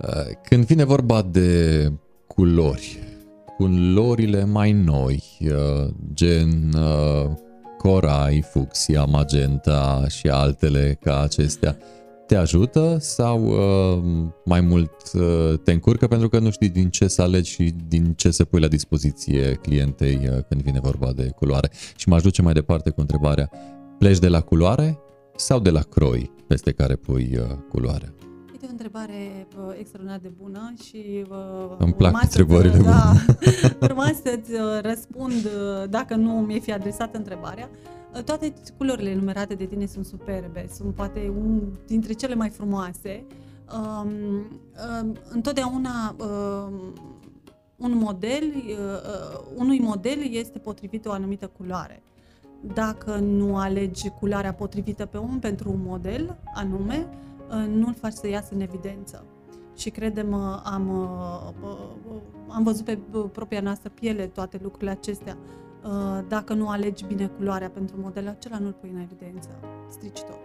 Uh, 0.01 0.35
când 0.43 0.65
vine 0.65 0.83
vorba 0.83 1.21
de 1.21 1.91
culori, 2.27 3.06
culorile 3.57 4.45
mai 4.45 4.71
noi, 4.71 5.23
uh, 5.41 5.89
gen 6.13 6.73
uh, 6.73 7.31
corai, 7.77 8.41
fucsia, 8.51 9.05
magenta 9.05 10.05
și 10.07 10.27
altele 10.27 10.97
ca 11.01 11.21
acestea, 11.21 11.77
te 12.27 12.35
ajută 12.35 12.97
sau 12.99 13.43
uh, 13.45 14.27
mai 14.45 14.61
mult 14.61 14.91
uh, 15.13 15.59
te 15.63 15.71
încurcă 15.71 16.07
pentru 16.07 16.29
că 16.29 16.39
nu 16.39 16.49
știi 16.49 16.69
din 16.69 16.89
ce 16.89 17.07
să 17.07 17.21
alegi 17.21 17.51
și 17.51 17.73
din 17.87 18.13
ce 18.13 18.31
să 18.31 18.43
pui 18.45 18.59
la 18.59 18.67
dispoziție 18.67 19.51
clientei 19.61 20.19
uh, 20.23 20.43
când 20.49 20.61
vine 20.61 20.79
vorba 20.79 21.11
de 21.11 21.29
culoare. 21.35 21.71
Și 21.95 22.09
mă 22.09 22.15
ajuce 22.15 22.41
mai 22.41 22.53
departe 22.53 22.89
cu 22.89 23.01
întrebarea, 23.01 23.49
pleci 23.97 24.19
de 24.19 24.27
la 24.27 24.41
culoare 24.41 24.99
sau 25.35 25.59
de 25.59 25.69
la 25.69 25.81
croi 25.81 26.31
peste 26.47 26.71
care 26.71 26.95
pui 26.95 27.37
uh, 27.39 27.57
culoarea? 27.69 28.13
Este 28.57 28.69
o 28.69 28.75
întrebare 28.83 29.47
uh, 29.57 29.75
extraordinar 29.79 30.19
de 30.19 30.31
bună 30.41 30.73
și 30.83 31.25
uh, 31.29 31.75
îmi 31.77 31.93
plac 31.93 32.21
întrebările 32.21 32.77
da, 32.77 33.13
urma 33.87 34.05
să-ți 34.05 34.53
uh, 34.53 34.81
răspund 34.81 35.31
uh, 35.31 35.89
dacă 35.89 36.15
nu 36.15 36.31
mi-e 36.31 36.59
fi 36.59 36.73
adresat 36.73 37.15
întrebarea. 37.15 37.69
Uh, 38.15 38.23
toate 38.23 38.53
culorile 38.77 39.15
numerate 39.15 39.53
de 39.53 39.65
tine 39.65 39.85
sunt 39.85 40.05
superbe, 40.05 40.67
sunt 40.73 40.93
poate 40.93 41.33
un 41.37 41.61
dintre 41.87 42.13
cele 42.13 42.35
mai 42.35 42.49
frumoase. 42.49 43.25
Um, 43.77 44.09
um, 45.01 45.15
întotdeauna 45.29 46.15
um, 46.19 46.93
un 47.75 47.97
model, 47.97 48.43
uh, 48.55 48.73
uh, 48.73 49.39
unui 49.55 49.79
model 49.79 50.17
este 50.31 50.59
potrivit 50.59 51.05
o 51.05 51.11
anumită 51.11 51.51
culoare. 51.57 52.01
Dacă 52.73 53.15
nu 53.15 53.57
alegi 53.57 54.09
culoarea 54.09 54.53
potrivită 54.53 55.05
pe 55.05 55.17
un 55.17 55.39
pentru 55.39 55.71
un 55.71 55.81
model 55.85 56.37
anume, 56.53 57.07
uh, 57.09 57.25
nu-l 57.67 57.95
faci 57.99 58.13
să 58.13 58.27
iasă 58.27 58.53
în 58.53 58.61
evidență. 58.61 59.25
Și 59.75 59.89
credem, 59.89 60.31
uh, 60.31 60.61
am, 60.63 60.89
uh, 61.63 62.19
am 62.47 62.63
văzut 62.63 62.85
pe 62.85 62.99
propria 63.31 63.61
noastră 63.61 63.89
piele 63.89 64.27
toate 64.27 64.59
lucrurile 64.61 64.91
acestea. 64.91 65.37
Uh, 65.83 66.25
dacă 66.27 66.53
nu 66.53 66.69
alegi 66.69 67.05
bine 67.05 67.27
culoarea 67.27 67.69
pentru 67.69 67.95
modelul 67.99 68.29
acela, 68.29 68.57
nu-l 68.57 68.71
pui 68.71 68.89
în 68.93 68.99
evidență. 68.99 69.49
Strici 69.89 70.21
tot. 70.21 70.39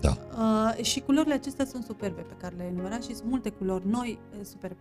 Da. 0.00 0.16
Uh, 0.38 0.84
și 0.84 1.00
culorile 1.00 1.34
acestea 1.34 1.64
sunt 1.64 1.84
superbe 1.84 2.20
pe 2.20 2.34
care 2.40 2.54
le-ai 2.56 2.68
enumerat 2.68 3.02
și 3.02 3.14
sunt 3.14 3.28
multe 3.28 3.48
culori 3.50 3.88
noi 3.88 4.18
superbe. 4.42 4.80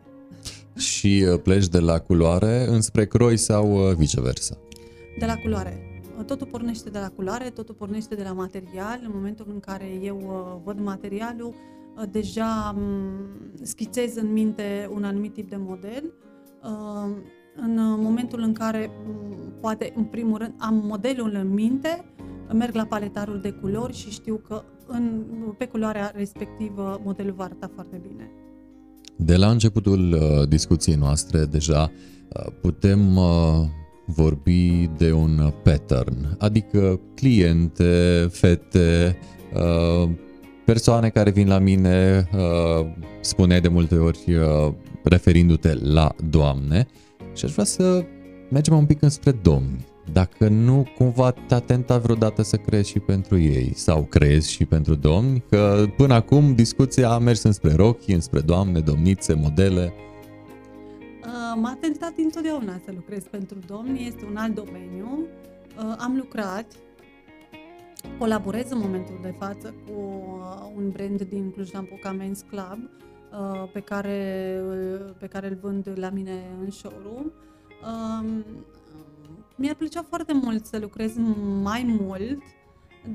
Și 0.75 1.25
uh, 1.31 1.39
pleci 1.41 1.67
de 1.67 1.79
la 1.79 1.99
culoare 1.99 2.65
înspre 2.67 3.05
croi 3.05 3.37
sau 3.37 3.87
uh, 3.87 3.95
viceversa? 3.95 4.57
De 5.19 5.25
la 5.25 5.35
culoare. 5.35 5.90
Totul 6.25 6.47
pornește 6.47 6.89
de 6.89 6.99
la 6.99 7.09
culoare, 7.09 7.49
totul 7.49 7.75
pornește 7.75 8.15
de 8.15 8.23
la 8.23 8.31
material. 8.31 8.99
În 9.03 9.11
momentul 9.13 9.45
în 9.49 9.59
care 9.59 9.85
eu 10.01 10.17
uh, 10.17 10.61
văd 10.63 10.79
materialul, 10.79 11.53
uh, 11.97 12.03
deja 12.11 12.75
um, 12.77 13.63
schițez 13.63 14.15
în 14.15 14.31
minte 14.31 14.89
un 14.93 15.03
anumit 15.03 15.33
tip 15.33 15.49
de 15.49 15.57
model. 15.59 16.03
Uh, 16.63 17.15
în 17.55 18.01
momentul 18.01 18.41
în 18.41 18.53
care, 18.53 18.91
poate, 19.59 19.93
în 19.95 20.03
primul 20.03 20.37
rând, 20.37 20.53
am 20.57 20.75
modelul 20.85 21.33
în 21.33 21.53
minte, 21.53 22.05
merg 22.53 22.75
la 22.75 22.85
paletarul 22.85 23.39
de 23.41 23.51
culori 23.51 23.93
și 23.93 24.09
știu 24.09 24.35
că 24.47 24.63
în, 24.87 25.23
pe 25.57 25.65
culoarea 25.65 26.11
respectivă 26.15 27.01
modelul 27.03 27.33
va 27.33 27.43
arăta 27.43 27.71
foarte 27.73 28.01
bine. 28.07 28.31
De 29.15 29.35
la 29.35 29.49
începutul 29.49 30.13
uh, 30.13 30.47
discuției 30.47 30.95
noastre, 30.95 31.45
deja 31.45 31.91
uh, 31.91 32.53
putem 32.61 33.15
uh, 33.15 33.25
vorbi 34.15 34.89
de 34.97 35.11
un 35.11 35.53
pattern, 35.63 36.35
adică 36.37 36.99
cliente, 37.15 38.27
fete, 38.31 39.17
uh, 39.53 40.09
persoane 40.65 41.09
care 41.09 41.31
vin 41.31 41.47
la 41.47 41.59
mine, 41.59 42.27
uh, 42.33 42.85
spuneai 43.21 43.61
de 43.61 43.67
multe 43.67 43.95
ori 43.95 44.19
uh, 44.27 44.73
referindu-te 45.03 45.73
la 45.73 46.15
doamne, 46.29 46.87
și 47.35 47.45
aș 47.45 47.51
vrea 47.51 47.65
să 47.65 48.05
mergem 48.49 48.77
un 48.77 48.85
pic 48.85 49.01
înspre 49.01 49.31
domni. 49.31 49.85
Dacă 50.13 50.47
nu, 50.47 50.87
cumva 50.97 51.31
te-a 51.31 51.59
tentat 51.59 52.01
vreodată 52.01 52.43
să 52.43 52.55
crezi 52.55 52.89
și 52.89 52.99
pentru 52.99 53.39
ei 53.39 53.71
sau 53.75 54.03
crezi 54.03 54.51
și 54.51 54.65
pentru 54.65 54.95
domni, 54.95 55.43
că 55.49 55.85
până 55.97 56.13
acum 56.13 56.55
discuția 56.55 57.09
a 57.09 57.17
mers 57.17 57.43
înspre 57.43 57.73
rochi, 57.73 58.11
înspre 58.11 58.39
doamne, 58.39 58.79
domnițe, 58.79 59.33
modele. 59.33 59.93
Uh, 61.31 61.53
m-a 61.55 61.77
tentat 61.79 62.13
întotdeauna 62.17 62.79
să 62.85 62.91
lucrez 62.91 63.23
pentru 63.23 63.57
domni, 63.67 64.07
este 64.07 64.25
un 64.25 64.35
alt 64.35 64.55
domeniu. 64.55 65.27
Uh, 65.77 65.95
am 65.97 66.15
lucrat, 66.15 66.65
colaborez 68.17 68.71
în 68.71 68.79
momentul 68.79 69.19
de 69.21 69.33
față 69.37 69.73
cu 69.85 69.91
uh, 69.91 70.71
un 70.75 70.89
brand 70.89 71.21
din 71.21 71.51
Cluj-Napoca 71.51 72.17
Men's 72.17 72.49
Club, 72.49 72.89
Uh, 73.31 73.69
pe 73.71 73.79
care, 73.79 74.61
pe 75.19 75.27
care 75.27 75.47
îl 75.47 75.57
vând 75.61 75.91
la 75.95 76.09
mine 76.09 76.43
în 76.59 76.71
showroom. 76.71 77.31
Um, 77.83 78.45
mi-ar 79.55 79.75
plăcea 79.75 80.03
foarte 80.03 80.33
mult 80.33 80.65
să 80.65 80.77
lucrez 80.79 81.13
mai 81.61 81.97
mult, 81.99 82.41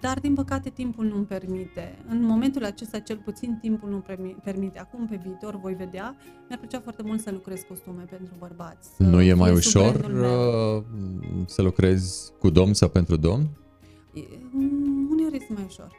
dar 0.01 0.21
din 0.21 0.35
păcate 0.35 0.71
timpul 0.71 1.05
nu-mi 1.07 1.25
permite. 1.25 1.99
În 2.09 2.23
momentul 2.23 2.65
acesta 2.65 2.99
cel 2.99 3.17
puțin 3.17 3.59
timpul 3.61 3.89
nu 3.91 4.05
permite. 4.45 4.79
Acum 4.79 5.07
pe 5.07 5.21
viitor 5.23 5.61
voi 5.61 5.75
vedea. 5.75 6.17
Mi-ar 6.49 6.59
plăcea 6.59 6.81
foarte 6.81 7.03
mult 7.03 7.21
să 7.21 7.31
lucrez 7.31 7.61
costume 7.69 8.03
pentru 8.11 8.35
bărbați. 8.39 8.89
Nu 8.99 9.21
e 9.21 9.35
mai 9.35 9.53
ușor 9.53 9.95
uh, 9.95 10.85
să 11.47 11.63
lucrezi 11.63 12.33
cu 12.39 12.51
domn 12.51 12.75
sau 12.75 12.89
pentru 12.89 13.17
domn? 13.17 13.49
Uneori 15.11 15.37
este 15.37 15.53
mai 15.53 15.65
ușor. 15.67 15.91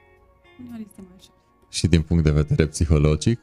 Uneori 0.60 0.86
este 0.88 1.02
mai 1.02 1.15
ușor. 1.17 1.36
Și 1.69 1.88
din 1.88 2.02
punct 2.02 2.23
de 2.23 2.32
vedere 2.32 2.65
psihologic? 2.65 3.39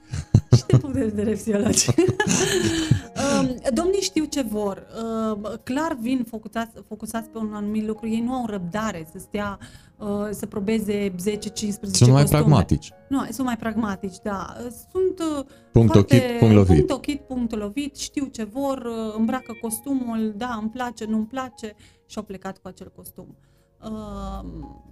Și 0.57 0.65
din 0.67 0.79
punct 0.79 0.97
de 0.97 1.05
vedere 1.05 1.33
psihologic. 1.33 1.95
Um, 3.41 3.57
domnii 3.75 4.01
știu 4.01 4.25
ce 4.25 4.43
vor. 4.43 4.87
Um, 5.33 5.61
clar 5.63 5.97
vin 6.01 6.25
focusați, 6.29 6.73
focusați 6.89 7.29
pe 7.29 7.39
un 7.39 7.51
anumit 7.55 7.87
lucru. 7.87 8.09
Ei 8.09 8.21
nu 8.21 8.33
au 8.33 8.47
răbdare 8.47 9.09
să 9.13 9.19
stea 9.19 9.59
uh, 9.97 10.29
să 10.31 10.47
probeze 10.47 11.09
10-15 11.11 11.15
Sunt 11.93 12.11
mai 12.11 12.25
pragmatici. 12.25 12.93
Nu, 13.09 13.25
sunt 13.31 13.47
mai 13.47 13.57
pragmatici, 13.57 14.17
da. 14.23 14.57
Sunt 14.91 15.19
uh, 15.19 15.45
punct 15.73 15.93
foarte, 15.93 16.17
ochit, 16.17 16.39
punct 16.39 16.55
lovit. 16.55 16.77
Punct 16.77 16.91
ochit, 16.91 17.21
punct 17.21 17.57
lovit, 17.57 17.97
știu 17.97 18.27
ce 18.27 18.45
vor, 18.45 18.79
uh, 18.79 19.15
îmbracă 19.17 19.53
costumul, 19.61 20.35
da, 20.37 20.59
îmi 20.61 20.71
place, 20.71 21.05
nu-mi 21.05 21.27
place 21.27 21.75
și 22.07 22.19
au 22.19 22.25
plecat 22.25 22.59
cu 22.59 22.69
acel 22.69 22.93
costum. 22.97 23.37
Um, 23.83 24.83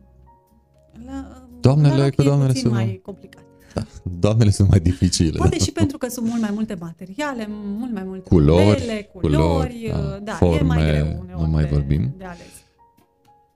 la, 1.07 1.47
doamnele 1.61 2.03
la 2.03 2.11
cu 2.11 2.23
doamnele 2.23 2.53
sunt 2.53 2.73
mai 2.73 3.01
complicat. 3.03 3.45
Da, 3.75 3.87
doamnele 4.03 4.51
sunt 4.51 4.69
mai 4.69 4.81
dificile. 4.81 5.37
Poate 5.39 5.59
și 5.59 5.73
pentru 5.73 5.99
că 5.99 6.09
sunt 6.09 6.27
mult 6.27 6.41
mai 6.41 6.51
multe 6.53 6.75
materiale, 6.75 7.47
mult 7.49 7.93
mai 7.93 8.03
multe 8.05 8.29
culori, 8.29 8.65
modele, 8.65 9.03
culori, 9.13 9.37
culori 9.37 9.89
da, 9.91 10.19
da 10.23 10.33
forme, 10.33 10.57
e 10.59 10.63
mai 10.63 10.87
greu 10.87 11.25
nu 11.39 11.47
mai 11.47 11.67
vorbim. 11.67 12.15
de 12.17 12.25
ales. 12.25 12.65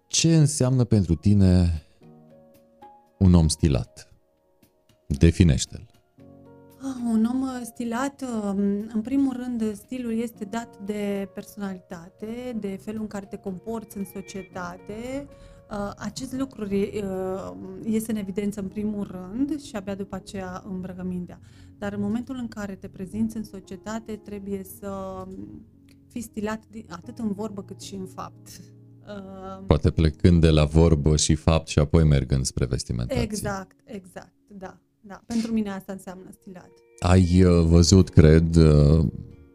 Ce 0.06 0.36
înseamnă 0.36 0.84
pentru 0.84 1.14
tine 1.14 1.82
un 3.18 3.34
om 3.34 3.48
stilat? 3.48 4.12
Definește-l. 5.06 5.86
Ah, 6.78 7.12
un 7.12 7.28
om 7.32 7.42
uh, 7.42 7.60
stilat, 7.64 8.22
um, 8.22 8.58
în 8.94 9.00
primul 9.02 9.36
rând, 9.36 9.76
stilul 9.76 10.18
este 10.20 10.44
dat 10.44 10.78
de 10.84 11.28
personalitate, 11.34 12.56
de 12.60 12.78
felul 12.84 13.00
în 13.00 13.06
care 13.06 13.26
te 13.26 13.36
comporți 13.36 13.96
în 13.96 14.04
societate, 14.14 15.26
Uh, 15.28 15.55
acest 15.96 16.32
lucru 16.32 16.64
uh, 16.64 17.52
este 17.84 18.10
în 18.10 18.16
evidență 18.16 18.60
în 18.60 18.68
primul 18.68 19.06
rând 19.10 19.62
și 19.62 19.76
abia 19.76 19.94
după 19.94 20.14
aceea 20.14 20.62
îmbrăcămintea. 20.68 21.40
Dar 21.78 21.92
în 21.92 22.00
momentul 22.00 22.36
în 22.40 22.48
care 22.48 22.74
te 22.74 22.88
prezinți 22.88 23.36
în 23.36 23.44
societate, 23.44 24.16
trebuie 24.16 24.64
să 24.78 25.24
fii 26.08 26.20
stilat 26.20 26.62
atât 26.88 27.18
în 27.18 27.32
vorbă 27.32 27.62
cât 27.62 27.80
și 27.80 27.94
în 27.94 28.06
fapt. 28.06 28.60
Uh, 29.08 29.64
Poate 29.66 29.90
plecând 29.90 30.40
de 30.40 30.50
la 30.50 30.64
vorbă 30.64 31.16
și 31.16 31.34
fapt 31.34 31.68
și 31.68 31.78
apoi 31.78 32.04
mergând 32.04 32.44
spre 32.44 32.64
vestimentație. 32.64 33.22
exact, 33.22 33.76
exact, 33.84 34.34
da, 34.46 34.78
da. 35.00 35.22
Pentru 35.26 35.52
mine 35.52 35.70
asta 35.70 35.92
înseamnă 35.92 36.28
stilat. 36.40 36.70
Ai 36.98 37.44
uh, 37.44 37.64
văzut, 37.64 38.08
cred, 38.08 38.56
uh, 38.56 39.06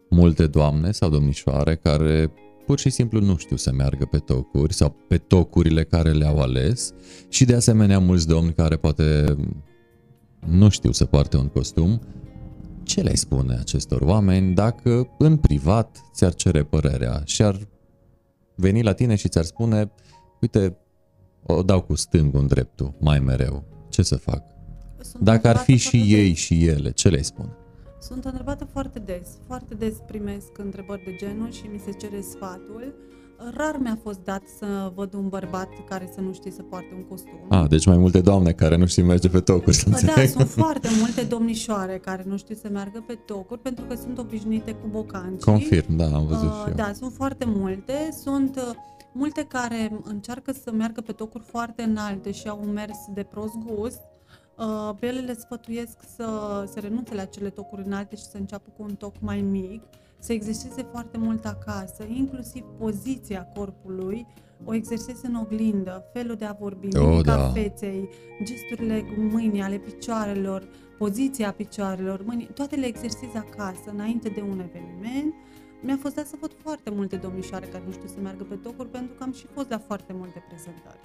multe 0.09 0.47
doamne 0.47 0.91
sau 0.91 1.09
domnișoare 1.09 1.75
care 1.75 2.31
pur 2.71 2.79
și 2.79 2.89
simplu 2.89 3.19
nu 3.19 3.37
știu 3.37 3.55
să 3.55 3.71
meargă 3.71 4.05
pe 4.05 4.17
tocuri 4.17 4.73
sau 4.73 4.95
pe 5.07 5.17
tocurile 5.17 5.83
care 5.83 6.11
le-au 6.11 6.39
ales 6.39 6.93
și 7.29 7.45
de 7.45 7.55
asemenea 7.55 7.99
mulți 7.99 8.27
domni 8.27 8.53
care 8.53 8.75
poate 8.75 9.35
nu 10.47 10.69
știu 10.69 10.91
să 10.91 11.05
poarte 11.05 11.37
un 11.37 11.47
costum. 11.47 12.01
Ce 12.83 13.01
le 13.01 13.15
spune 13.15 13.57
acestor 13.59 14.01
oameni 14.01 14.53
dacă 14.53 15.07
în 15.17 15.37
privat 15.37 16.01
ți-ar 16.13 16.33
cere 16.33 16.63
părerea 16.63 17.21
și 17.25 17.41
ar 17.41 17.59
veni 18.55 18.83
la 18.83 18.93
tine 18.93 19.15
și 19.15 19.27
ți-ar 19.27 19.43
spune 19.43 19.91
uite, 20.41 20.77
o 21.43 21.63
dau 21.63 21.81
cu 21.81 21.95
stângul 21.95 22.39
în 22.39 22.47
dreptul, 22.47 22.93
mai 22.99 23.19
mereu, 23.19 23.63
ce 23.89 24.01
să 24.01 24.15
fac? 24.15 24.43
Sunt 25.01 25.23
Dacă 25.23 25.47
ar 25.47 25.55
fi 25.55 25.71
întrebată 25.71 25.97
și 25.97 25.97
foarte 25.97 26.21
ei 26.21 26.29
des. 26.29 26.37
și 26.37 26.65
ele, 26.65 26.91
ce 26.91 27.09
le 27.09 27.21
spun? 27.21 27.55
Sunt 28.01 28.25
întrebată 28.25 28.65
foarte 28.65 28.99
des. 28.99 29.27
Foarte 29.47 29.73
des 29.75 29.93
primesc 30.07 30.57
întrebări 30.57 31.03
de 31.03 31.15
genul 31.15 31.51
și 31.51 31.65
mi 31.71 31.79
se 31.85 31.91
cere 31.91 32.21
sfatul. 32.21 32.93
Rar 33.55 33.77
mi-a 33.79 33.99
fost 34.03 34.19
dat 34.23 34.41
să 34.57 34.91
văd 34.95 35.13
un 35.13 35.27
bărbat 35.29 35.69
care 35.89 36.09
să 36.13 36.21
nu 36.21 36.33
știe 36.33 36.51
să 36.51 36.61
poarte 36.61 36.87
un 36.95 37.03
costum. 37.03 37.39
Ah, 37.49 37.67
deci 37.69 37.85
mai 37.85 37.97
multe 37.97 38.21
doamne 38.21 38.51
care 38.51 38.77
nu 38.77 38.85
știu 38.85 39.05
merge 39.05 39.29
pe 39.29 39.39
tocuri, 39.39 39.75
să 39.75 39.89
Da, 39.89 39.97
înțeleg. 39.97 40.29
sunt 40.29 40.47
foarte 40.65 40.87
multe 40.99 41.21
domnișoare 41.21 41.97
care 41.97 42.23
nu 42.27 42.37
știu 42.37 42.55
să 42.55 42.69
meargă 42.71 43.03
pe 43.07 43.13
tocuri 43.25 43.59
pentru 43.59 43.85
că 43.85 43.95
sunt 43.95 44.17
obișnuite 44.17 44.71
cu 44.71 44.87
bocanci. 44.89 45.41
Confirm, 45.41 45.95
da, 45.95 46.05
am 46.05 46.25
văzut 46.25 46.51
și 46.51 46.67
eu. 46.67 46.73
Da, 46.75 46.91
sunt 46.93 47.13
foarte 47.13 47.45
multe. 47.47 48.09
Sunt 48.21 48.55
uh, 48.55 48.75
multe 49.13 49.43
care 49.47 49.99
încearcă 50.03 50.51
să 50.63 50.71
meargă 50.71 51.01
pe 51.01 51.11
tocuri 51.11 51.43
foarte 51.43 51.81
înalte 51.81 52.31
și 52.31 52.47
au 52.47 52.59
un 52.63 52.71
mers 52.73 52.97
de 53.13 53.23
prost 53.23 53.53
gust. 53.65 53.99
Uh, 54.61 54.95
Pe 54.99 55.05
ele 55.07 55.19
le 55.19 55.33
sfătuiesc 55.33 55.97
să, 56.15 56.25
să 56.71 56.79
renunțe 56.79 57.15
la 57.15 57.25
cele 57.25 57.49
tocuri 57.49 57.83
înalte 57.85 58.15
și 58.15 58.23
să 58.23 58.37
înceapă 58.37 58.69
cu 58.77 58.83
un 58.83 58.95
toc 58.95 59.13
mai 59.19 59.41
mic, 59.41 59.83
să 60.19 60.33
exerseze 60.33 60.81
foarte 60.91 61.17
mult 61.17 61.45
acasă, 61.45 62.03
inclusiv 62.07 62.63
poziția 62.77 63.47
corpului, 63.55 64.27
o 64.65 64.73
exerseze 64.73 65.27
în 65.27 65.35
oglindă, 65.35 66.03
felul 66.13 66.35
de 66.35 66.45
a 66.45 66.51
vorbi, 66.59 66.97
Oh, 66.97 67.07
mimica 67.07 67.35
da. 67.35 67.49
feței, 67.49 68.09
gesturile 68.43 69.03
mâinii, 69.31 69.61
ale 69.61 69.77
picioarelor, 69.77 70.67
poziția 70.97 71.51
picioarelor, 71.51 72.23
mâinii, 72.25 72.45
toate 72.53 72.75
le 72.75 72.85
exersezi 72.85 73.35
acasă, 73.37 73.89
înainte 73.93 74.29
de 74.29 74.41
un 74.41 74.59
eveniment. 74.59 75.33
Mi-a 75.81 75.97
fost 76.01 76.15
dat 76.15 76.27
să 76.27 76.35
văd 76.39 76.51
foarte 76.63 76.89
multe 76.89 77.15
domnișoare 77.15 77.65
care 77.65 77.83
nu 77.85 77.91
știu 77.91 78.07
să 78.07 78.19
meargă 78.21 78.43
pe 78.43 78.55
tocuri 78.55 78.89
pentru 78.89 79.13
că 79.17 79.23
am 79.23 79.33
și 79.33 79.45
fost 79.53 79.69
la 79.69 79.79
foarte 79.87 80.13
multe 80.13 80.43
prezentări 80.47 80.99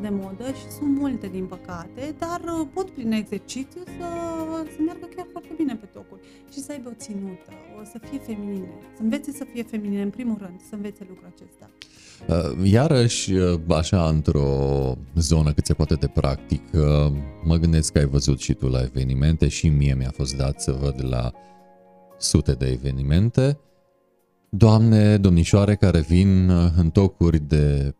de 0.00 0.08
modă 0.08 0.44
și 0.46 0.70
sunt 0.78 0.98
multe 0.98 1.26
din 1.26 1.46
păcate, 1.46 2.14
dar 2.18 2.40
uh, 2.40 2.66
pot 2.74 2.90
prin 2.90 3.12
exercițiu 3.12 3.80
să, 3.84 4.06
să 4.74 4.80
meargă 4.86 5.06
chiar 5.16 5.26
foarte 5.32 5.52
bine 5.56 5.74
pe 5.76 5.86
tocuri 5.86 6.20
și 6.52 6.58
să 6.58 6.72
aibă 6.72 6.88
o 6.88 6.94
ținută, 6.96 7.50
o 7.80 7.84
să 7.84 7.98
fie 8.10 8.18
feminine, 8.18 8.68
să 8.96 9.02
învețe 9.02 9.32
să 9.32 9.44
fie 9.52 9.62
feminine 9.62 10.02
în 10.02 10.10
primul 10.10 10.36
rând, 10.40 10.60
să 10.68 10.74
învețe 10.74 11.06
lucrul 11.08 11.32
acesta. 11.34 11.70
Uh, 12.28 12.70
Iarăși, 12.70 13.32
uh, 13.32 13.60
așa, 13.68 14.08
într-o 14.08 14.48
zonă 15.14 15.52
cât 15.52 15.66
se 15.66 15.74
poate 15.74 15.94
de 15.94 16.06
practic, 16.06 16.62
uh, 16.72 17.12
mă 17.44 17.56
gândesc 17.56 17.92
că 17.92 17.98
ai 17.98 18.06
văzut 18.06 18.40
și 18.40 18.54
tu 18.54 18.66
la 18.66 18.82
evenimente 18.82 19.48
și 19.48 19.68
mie 19.68 19.94
mi-a 19.94 20.12
fost 20.14 20.36
dat 20.36 20.60
să 20.60 20.72
văd 20.72 21.04
la 21.08 21.32
sute 22.18 22.52
de 22.52 22.66
evenimente 22.66 23.58
doamne, 24.56 25.16
domnișoare 25.16 25.74
care 25.74 26.00
vin 26.00 26.48
uh, 26.48 26.70
în 26.76 26.90
tocuri 26.90 27.38
de 27.38 27.94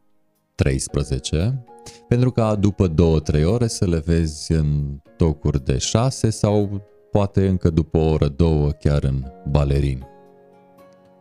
13, 0.55 1.65
pentru 2.09 2.31
ca 2.31 2.55
după 2.55 2.95
2-3 3.41 3.45
ore 3.45 3.67
să 3.67 3.87
le 3.87 4.03
vezi 4.05 4.53
în 4.53 5.01
tocuri 5.17 5.65
de 5.65 5.79
6 5.79 6.31
sau 6.31 6.83
poate 7.11 7.49
încă 7.49 7.71
după 7.71 7.99
o 7.99 8.11
oră, 8.11 8.29
două 8.29 8.71
chiar 8.71 9.05
în 9.05 9.25
balerini. 9.51 10.07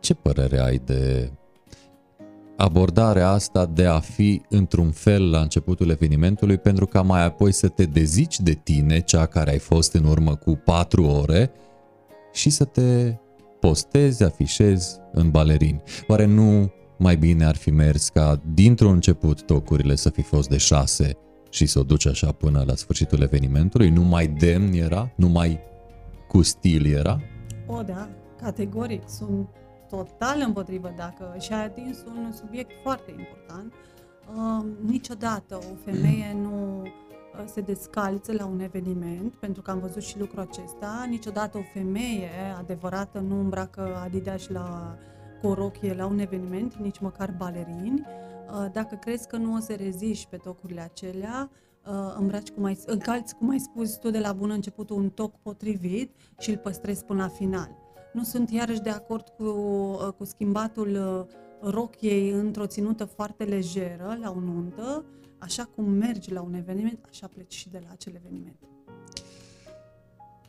Ce 0.00 0.14
părere 0.14 0.58
ai 0.58 0.80
de 0.84 1.30
abordarea 2.56 3.28
asta 3.28 3.66
de 3.66 3.86
a 3.86 3.98
fi 3.98 4.42
într-un 4.48 4.90
fel 4.90 5.30
la 5.30 5.40
începutul 5.40 5.90
evenimentului 5.90 6.58
pentru 6.58 6.86
ca 6.86 7.02
mai 7.02 7.24
apoi 7.24 7.52
să 7.52 7.68
te 7.68 7.84
dezici 7.84 8.40
de 8.40 8.52
tine, 8.52 9.00
cea 9.00 9.26
care 9.26 9.50
ai 9.50 9.58
fost 9.58 9.92
în 9.92 10.04
urmă 10.04 10.34
cu 10.34 10.60
4 10.64 11.04
ore 11.04 11.50
și 12.32 12.50
să 12.50 12.64
te 12.64 13.14
postezi, 13.66 14.22
afișezi 14.22 14.98
în 15.12 15.30
balerini. 15.30 15.82
Oare 16.06 16.24
nu 16.24 16.72
mai 16.98 17.16
bine 17.16 17.44
ar 17.44 17.56
fi 17.56 17.70
mers 17.70 18.08
ca 18.08 18.40
dintr-un 18.54 18.92
început 18.92 19.42
tocurile 19.42 19.94
să 19.94 20.10
fi 20.10 20.22
fost 20.22 20.48
de 20.48 20.56
6 20.56 21.12
și 21.50 21.66
să 21.66 21.78
o 21.78 21.82
duci 21.82 22.06
așa 22.06 22.32
până 22.32 22.62
la 22.66 22.74
sfârșitul 22.74 23.22
evenimentului? 23.22 23.90
Nu 23.90 24.02
mai 24.02 24.26
demn 24.26 24.72
era? 24.72 25.12
Nu 25.16 25.28
mai 25.28 25.60
cu 26.28 26.42
stil 26.42 26.86
era? 26.86 27.20
O, 27.66 27.82
da, 27.82 28.08
categoric, 28.40 29.02
sunt 29.08 29.48
total 29.88 30.42
împotrivă 30.46 30.94
dacă 30.96 31.36
și-a 31.40 31.62
atins 31.62 31.98
un 32.06 32.32
subiect 32.32 32.70
foarte 32.82 33.14
important. 33.18 33.72
Uh, 34.36 34.64
niciodată 34.86 35.56
o 35.56 35.74
femeie 35.84 36.36
nu 36.42 36.80
uh, 36.82 36.90
se 37.44 37.60
descalță 37.60 38.32
la 38.32 38.46
un 38.46 38.60
eveniment, 38.60 39.34
pentru 39.34 39.62
că 39.62 39.70
am 39.70 39.78
văzut 39.78 40.02
și 40.02 40.18
lucrul 40.18 40.40
acesta. 40.40 41.06
Niciodată 41.08 41.58
o 41.58 41.62
femeie 41.72 42.30
adevărată 42.58 43.18
nu 43.18 43.40
îmbracă 43.40 44.00
Adidas 44.04 44.48
la 44.48 44.96
cu 45.40 45.46
o 45.46 45.54
rochie 45.54 45.94
la 45.94 46.06
un 46.06 46.18
eveniment, 46.18 46.74
nici 46.74 46.98
măcar 46.98 47.34
balerini. 47.38 48.00
Uh, 48.00 48.66
Dacă 48.72 48.94
crezi 48.94 49.28
că 49.28 49.36
nu 49.36 49.54
o 49.54 49.58
să 49.58 49.74
reziști 49.74 50.26
pe 50.28 50.36
tocurile 50.36 50.80
acelea, 50.80 51.50
uh, 51.86 52.14
îmbraci 52.18 52.50
cum 52.50 52.64
ai, 52.64 52.78
încalți, 52.86 53.34
cum 53.34 53.50
ai 53.50 53.58
spus 53.58 53.96
tu 53.96 54.10
de 54.10 54.18
la 54.18 54.32
bun 54.32 54.50
început, 54.50 54.90
un 54.90 55.10
toc 55.10 55.34
potrivit 55.42 56.10
și 56.38 56.50
îl 56.50 56.56
păstrezi 56.56 57.04
până 57.04 57.22
la 57.22 57.28
final. 57.28 57.76
Nu 58.12 58.22
sunt 58.22 58.50
iarăși 58.50 58.80
de 58.80 58.90
acord 58.90 59.28
cu, 59.28 59.44
uh, 59.44 60.08
cu 60.16 60.24
schimbatul 60.24 60.88
uh, 60.88 61.70
rochiei 61.70 62.30
într-o 62.30 62.66
ținută 62.66 63.04
foarte 63.04 63.44
lejeră 63.44 64.18
la 64.20 64.30
o 64.30 64.40
nuntă, 64.40 65.04
așa 65.42 65.70
cum 65.74 65.90
mergi 65.90 66.32
la 66.32 66.40
un 66.40 66.54
eveniment, 66.54 66.98
așa 67.10 67.26
pleci 67.34 67.54
și 67.54 67.68
de 67.68 67.80
la 67.82 67.88
acel 67.92 68.12
eveniment. 68.16 68.56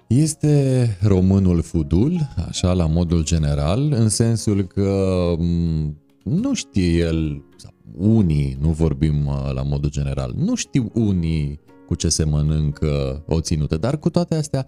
Este 0.08 0.88
românul 1.02 1.62
fudul, 1.62 2.20
așa 2.48 2.74
la 2.74 2.86
modul 2.86 3.24
general, 3.24 3.92
în 3.92 4.10
sensul 4.10 4.64
că 4.64 5.26
m, 5.38 5.98
nu 6.24 6.54
știe 6.54 6.98
el, 6.98 7.44
sau 7.56 7.74
unii, 7.98 8.58
nu 8.62 8.70
vorbim 8.70 9.26
uh, 9.26 9.52
la 9.54 9.64
modul 9.64 9.90
general, 9.90 10.34
nu 10.38 10.56
știu 10.56 10.92
unii 10.94 11.60
cu 11.88 11.96
ce 11.96 12.10
se 12.10 12.24
mănâncă 12.24 13.24
o 13.28 13.42
ținută, 13.42 13.78
dar 13.78 14.00
cu 14.00 14.10
toate 14.10 14.36
astea 14.36 14.68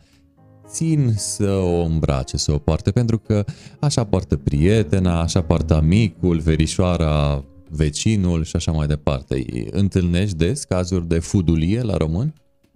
țin 0.67 1.13
să 1.15 1.51
o 1.51 1.84
îmbrace, 1.84 2.38
să 2.38 2.51
o 2.51 2.57
poarte, 2.57 2.91
pentru 2.91 3.17
că 3.17 3.45
așa 3.80 4.03
poartă 4.03 4.38
prietena, 4.38 5.21
așa 5.21 5.41
poartă 5.41 5.76
amicul, 5.76 6.39
verișoara, 6.39 7.45
vecinul 7.70 8.43
și 8.43 8.55
așa 8.55 8.72
mai 8.72 8.88
departe. 8.88 9.45
Întâlnești 9.72 10.38
des 10.38 10.63
cazuri 10.63 11.07
de 11.07 11.20
fudulie 11.20 11.82
la 11.82 11.97
români? 11.97 12.34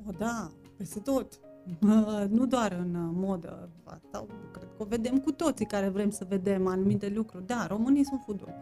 O, 0.08 0.12
da, 0.18 0.52
peste 0.78 1.00
tot. 1.00 1.40
Uh, 1.82 2.24
Nu 2.30 2.46
doar 2.46 2.78
în 2.80 2.96
uh, 2.96 3.10
modă, 3.14 3.70
asta 3.84 4.26
cred 4.52 4.68
că 4.78 4.84
o 4.84 4.86
vedem 4.86 5.18
cu 5.20 5.32
toții 5.32 5.66
care 5.66 5.90
vrem 5.90 6.10
să 6.10 6.26
vedem 6.30 6.68
anumite 6.68 7.12
lucruri. 7.16 7.46
Da, 7.46 7.66
românii 7.68 8.06
sunt 8.06 8.22
fuduli. 8.26 8.54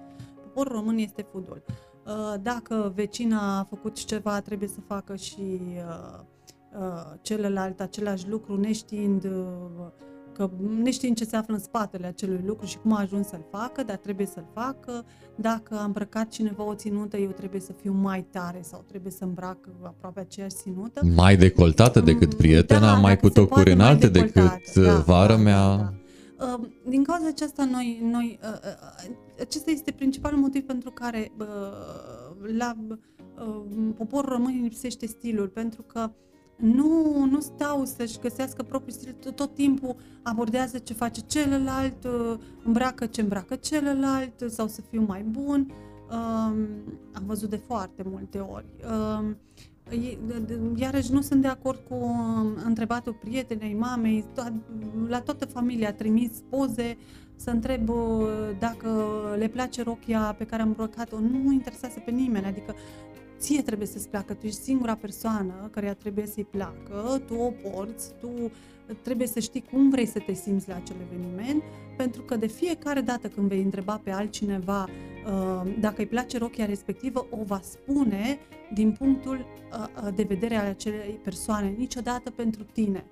Poporul 0.44 0.76
român 0.76 0.98
este 0.98 1.26
fudul. 1.32 1.64
Uh, 2.06 2.42
Dacă 2.42 2.92
vecina 2.96 3.60
a 3.60 3.64
făcut 3.64 4.06
ceva, 4.06 4.42
trebuie 4.42 4.70
să 4.70 4.80
facă 4.88 5.16
și 5.16 5.60
uh, 5.62 6.20
uh, 6.80 7.14
celălalt 7.22 7.80
același 7.80 8.30
lucru, 8.30 8.60
neștiind 8.60 9.24
uh, 9.24 9.32
că 10.38 10.50
neștiind 10.84 11.16
ce 11.16 11.26
se 11.26 11.36
află 11.36 11.54
în 11.54 11.60
spatele 11.60 12.08
acelui 12.08 12.42
lucru 12.46 12.66
și 12.66 12.78
cum 12.78 12.94
a 12.94 13.00
ajuns 13.00 13.28
să-l 13.28 13.46
facă, 13.52 13.84
dar 13.84 13.96
trebuie 13.96 14.26
să-l 14.26 14.46
facă. 14.54 15.06
Dacă 15.36 15.76
a 15.76 15.84
îmbrăcat 15.84 16.28
cineva 16.30 16.64
o 16.64 16.74
ținută, 16.76 17.18
eu 17.18 17.30
trebuie 17.30 17.62
să 17.62 17.72
fiu 17.82 17.94
mai 17.94 18.26
tare 18.32 18.60
sau 18.62 18.84
trebuie 18.88 19.12
să 19.12 19.24
îmbrac 19.24 19.58
aproape 19.82 20.20
aceeași 20.20 20.56
ținută. 20.56 21.02
Mai 21.16 21.38
decoltată 21.38 22.00
decât 22.00 22.34
prietena, 22.34 22.80
Da, 22.80 22.94
mai 22.94 23.14
dacă 23.14 23.20
cu 23.20 23.28
se 23.28 23.34
tocuri 23.34 23.54
poate, 23.64 23.74
mai 23.74 23.86
înalte 23.86 24.08
decoltată. 24.08 24.60
decât 24.66 24.84
Da, 24.84 24.94
uh, 24.98 25.04
vară 25.04 25.34
da, 25.36 25.40
mea. 25.42 25.76
da, 25.76 25.94
da. 26.38 26.46
Uh, 26.46 26.68
Din 26.90 27.04
cauza 27.04 27.28
aceasta, 27.28 27.66
noi, 27.66 28.00
noi 28.12 28.40
uh, 28.44 28.50
uh, 28.50 29.16
acesta 29.40 29.72
este 29.72 29.92
principalul 29.92 30.40
motiv 30.40 30.64
pentru 30.66 30.92
care 30.92 31.32
uh, 31.40 31.46
la 32.58 32.76
uh, 32.90 33.64
poporul 33.98 34.30
român 34.30 34.52
îi 34.54 34.62
lipsește 34.62 35.06
stilul, 35.06 35.48
pentru 35.48 35.82
că 35.82 36.12
nu, 36.58 37.26
nu 37.30 37.40
stau 37.40 37.86
să-și 37.86 38.20
găsească 38.20 38.64
propriul 38.64 38.98
stil, 39.00 39.16
tot, 39.24 39.36
tot 39.36 39.54
timpul 39.54 39.96
abordează 40.22 40.78
ce 40.78 40.94
face 40.94 41.22
celălalt, 41.22 42.04
uh, 42.04 42.38
îmbracă 42.64 43.06
ce 43.06 43.22
îmbracă 43.22 43.56
celălalt 43.56 44.44
sau 44.48 44.68
să 44.68 44.82
fiu 44.90 45.06
mai 45.08 45.22
bun. 45.22 45.72
Um, 46.12 46.68
am 47.14 47.24
văzut 47.26 47.50
de 47.50 47.62
foarte 47.68 48.04
multe 48.06 48.38
ori. 48.40 48.66
Um, 49.20 49.38
e- 49.90 50.18
de- 50.28 50.40
de- 50.40 50.60
Iarăși 50.76 51.12
nu 51.12 51.22
sunt 51.22 51.42
de 51.42 51.48
acord 51.48 51.80
cu 51.90 51.94
um, 51.96 52.58
întrebatul 52.66 53.14
prietenei, 53.14 53.74
mamei, 53.74 54.26
to- 54.34 54.54
la 55.08 55.22
toată 55.22 55.46
familia 55.46 55.88
a 55.88 55.94
trimis 55.94 56.32
poze 56.50 56.98
să 57.36 57.50
întreb 57.50 57.90
uh, 57.90 58.28
dacă 58.60 58.90
le 59.38 59.48
place 59.48 59.84
rochia 59.84 60.36
pe 60.38 60.46
care 60.46 60.62
am 60.62 60.68
îmbrăcat-o, 60.68 61.20
nu 61.20 61.52
interesează 61.52 62.02
pe 62.06 62.12
nimeni, 62.12 62.46
adică 62.46 62.76
ție 63.38 63.62
trebuie 63.62 63.88
să-ți 63.88 64.10
placă, 64.10 64.34
tu 64.34 64.46
ești 64.46 64.62
singura 64.62 64.96
persoană 64.96 65.70
care 65.72 65.94
trebuie 65.94 66.26
să-i 66.26 66.48
placă, 66.52 67.22
tu 67.28 67.34
o 67.34 67.52
porți, 67.52 68.14
tu 68.20 68.52
trebuie 69.02 69.28
să 69.28 69.40
știi 69.40 69.64
cum 69.72 69.90
vrei 69.90 70.06
să 70.06 70.20
te 70.20 70.34
simți 70.34 70.70
la 70.70 70.76
acel 70.76 70.96
eveniment, 71.12 71.64
pentru 71.98 72.22
că 72.22 72.36
de 72.36 72.48
fiecare 72.48 73.02
dată 73.02 73.28
când 73.28 73.48
vei 73.48 73.62
întreba 73.62 74.02
pe 74.04 74.12
altcineva 74.12 74.84
uh, 74.84 75.72
dacă 75.80 75.96
îi 75.98 76.08
place 76.08 76.38
rochia 76.38 76.66
respectivă, 76.66 77.28
o 77.30 77.44
va 77.44 77.60
spune 77.64 78.38
din 78.74 78.92
punctul 78.92 79.38
uh, 79.38 80.04
uh, 80.04 80.14
de 80.16 80.24
vedere 80.24 80.56
al 80.56 80.68
acelei 80.68 81.20
persoane, 81.24 81.76
niciodată 81.78 82.30
pentru 82.30 82.64
tine. 82.64 83.06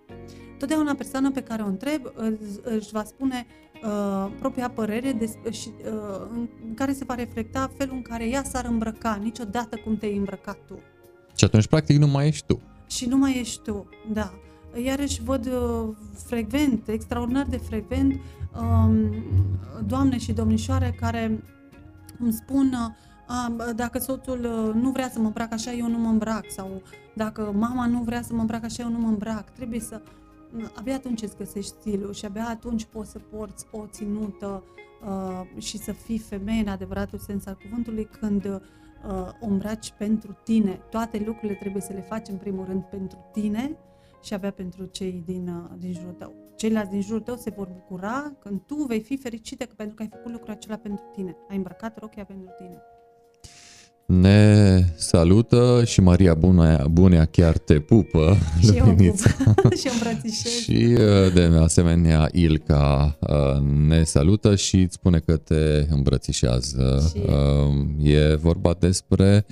Totdeauna 0.57 0.93
persoana 0.93 1.31
pe 1.31 1.43
care 1.43 1.61
o 1.61 1.67
întreb 1.67 2.01
își 2.63 2.91
va 2.91 3.03
spune 3.03 3.45
uh, 3.83 4.31
propria 4.39 4.69
părere 4.69 5.11
de, 5.11 5.51
și, 5.51 5.69
uh, 5.85 6.27
în 6.65 6.73
care 6.73 6.93
se 6.93 7.03
va 7.03 7.15
reflecta 7.15 7.71
felul 7.77 7.95
în 7.95 8.01
care 8.01 8.27
ea 8.27 8.43
s-ar 8.43 8.65
îmbrăca, 8.65 9.19
niciodată 9.21 9.77
cum 9.83 9.97
te-ai 9.97 10.17
îmbrăcat 10.17 10.57
tu. 10.67 10.79
Și 11.35 11.45
atunci, 11.45 11.67
practic, 11.67 11.97
nu 11.97 12.07
mai 12.07 12.27
ești 12.27 12.45
tu. 12.45 12.61
Și 12.87 13.05
nu 13.05 13.17
mai 13.17 13.39
ești 13.39 13.61
tu, 13.61 13.89
da. 14.13 14.33
Iarăși 14.83 15.23
văd 15.23 15.45
uh, 15.45 15.95
frecvent, 16.25 16.87
extraordinar 16.87 17.45
de 17.45 17.57
frecvent, 17.57 18.21
um, 18.59 19.13
doamne 19.85 20.17
și 20.17 20.33
domnișoare 20.33 20.95
care 20.99 21.43
îmi 22.19 22.33
spun 22.33 22.73
uh, 22.73 23.75
dacă 23.75 23.99
soțul 23.99 24.39
uh, 24.39 24.81
nu 24.81 24.89
vrea 24.89 25.09
să 25.09 25.19
mă 25.19 25.25
îmbrac 25.25 25.53
așa, 25.53 25.71
eu 25.71 25.87
nu 25.89 25.97
mă 25.97 26.09
îmbrac 26.09 26.45
sau 26.47 26.81
dacă 27.13 27.51
mama 27.57 27.85
nu 27.85 28.01
vrea 28.01 28.21
să 28.21 28.33
mă 28.33 28.39
îmbrac 28.39 28.63
așa, 28.63 28.83
eu 28.83 28.89
nu 28.89 28.99
mă 28.99 29.07
îmbrac. 29.07 29.49
Trebuie 29.49 29.79
să 29.79 30.01
abia 30.75 30.95
atunci 30.95 31.21
îți 31.21 31.37
găsești 31.37 31.71
stilul 31.79 32.13
și 32.13 32.25
abia 32.25 32.47
atunci 32.47 32.85
poți 32.85 33.11
să 33.11 33.19
porți 33.19 33.65
o 33.71 33.85
ținută 33.85 34.63
uh, 35.05 35.61
și 35.61 35.77
să 35.77 35.91
fii 35.91 36.17
femeie 36.17 36.61
în 36.61 36.67
adevăratul 36.67 37.19
sens 37.19 37.45
al 37.45 37.57
cuvântului 37.61 38.05
când 38.19 38.45
uh, 38.45 38.59
o 39.41 39.45
îmbraci 39.47 39.93
pentru 39.97 40.37
tine. 40.43 40.81
Toate 40.89 41.23
lucrurile 41.25 41.57
trebuie 41.59 41.81
să 41.81 41.93
le 41.93 42.01
faci 42.01 42.27
în 42.27 42.37
primul 42.37 42.65
rând 42.65 42.83
pentru 42.83 43.17
tine 43.31 43.77
și 44.23 44.33
abia 44.33 44.51
pentru 44.51 44.85
cei 44.85 45.23
din, 45.25 45.47
uh, 45.47 45.77
din 45.77 45.93
jurul 45.93 46.13
tău. 46.13 46.33
Ceilalți 46.55 46.91
din 46.91 47.01
jurul 47.01 47.21
tău 47.21 47.35
se 47.35 47.49
vor 47.49 47.67
bucura 47.67 48.33
când 48.39 48.61
tu 48.61 48.75
vei 48.75 49.01
fi 49.01 49.17
fericită 49.17 49.65
pentru 49.65 49.95
că 49.95 50.01
ai 50.01 50.09
făcut 50.11 50.31
lucrul 50.31 50.53
acela 50.53 50.75
pentru 50.75 51.03
tine. 51.13 51.35
Ai 51.49 51.55
îmbrăcat 51.55 51.99
rochia 51.99 52.25
pentru 52.25 52.49
tine. 52.57 52.81
Ne 54.05 54.79
salută 54.95 55.81
și 55.85 56.01
Maria 56.01 56.33
Bunea, 56.33 56.87
Bunea 56.91 57.25
chiar 57.25 57.57
te 57.57 57.79
pupă, 57.79 58.37
și 58.59 58.79
Luminița. 58.79 59.29
și 59.79 59.89
îmbrățișez. 59.93 60.51
și 60.51 60.97
uh, 60.97 61.33
de 61.33 61.57
asemenea 61.61 62.29
Ilca 62.31 63.17
uh, 63.19 63.61
ne 63.87 64.03
salută 64.03 64.55
și 64.55 64.75
îți 64.75 64.93
spune 64.93 65.19
că 65.19 65.37
te 65.37 65.85
îmbrățișează. 65.89 67.11
Și... 67.15 67.21
Uh, 67.25 68.11
e 68.13 68.35
vorba 68.35 68.75
despre 68.79 69.45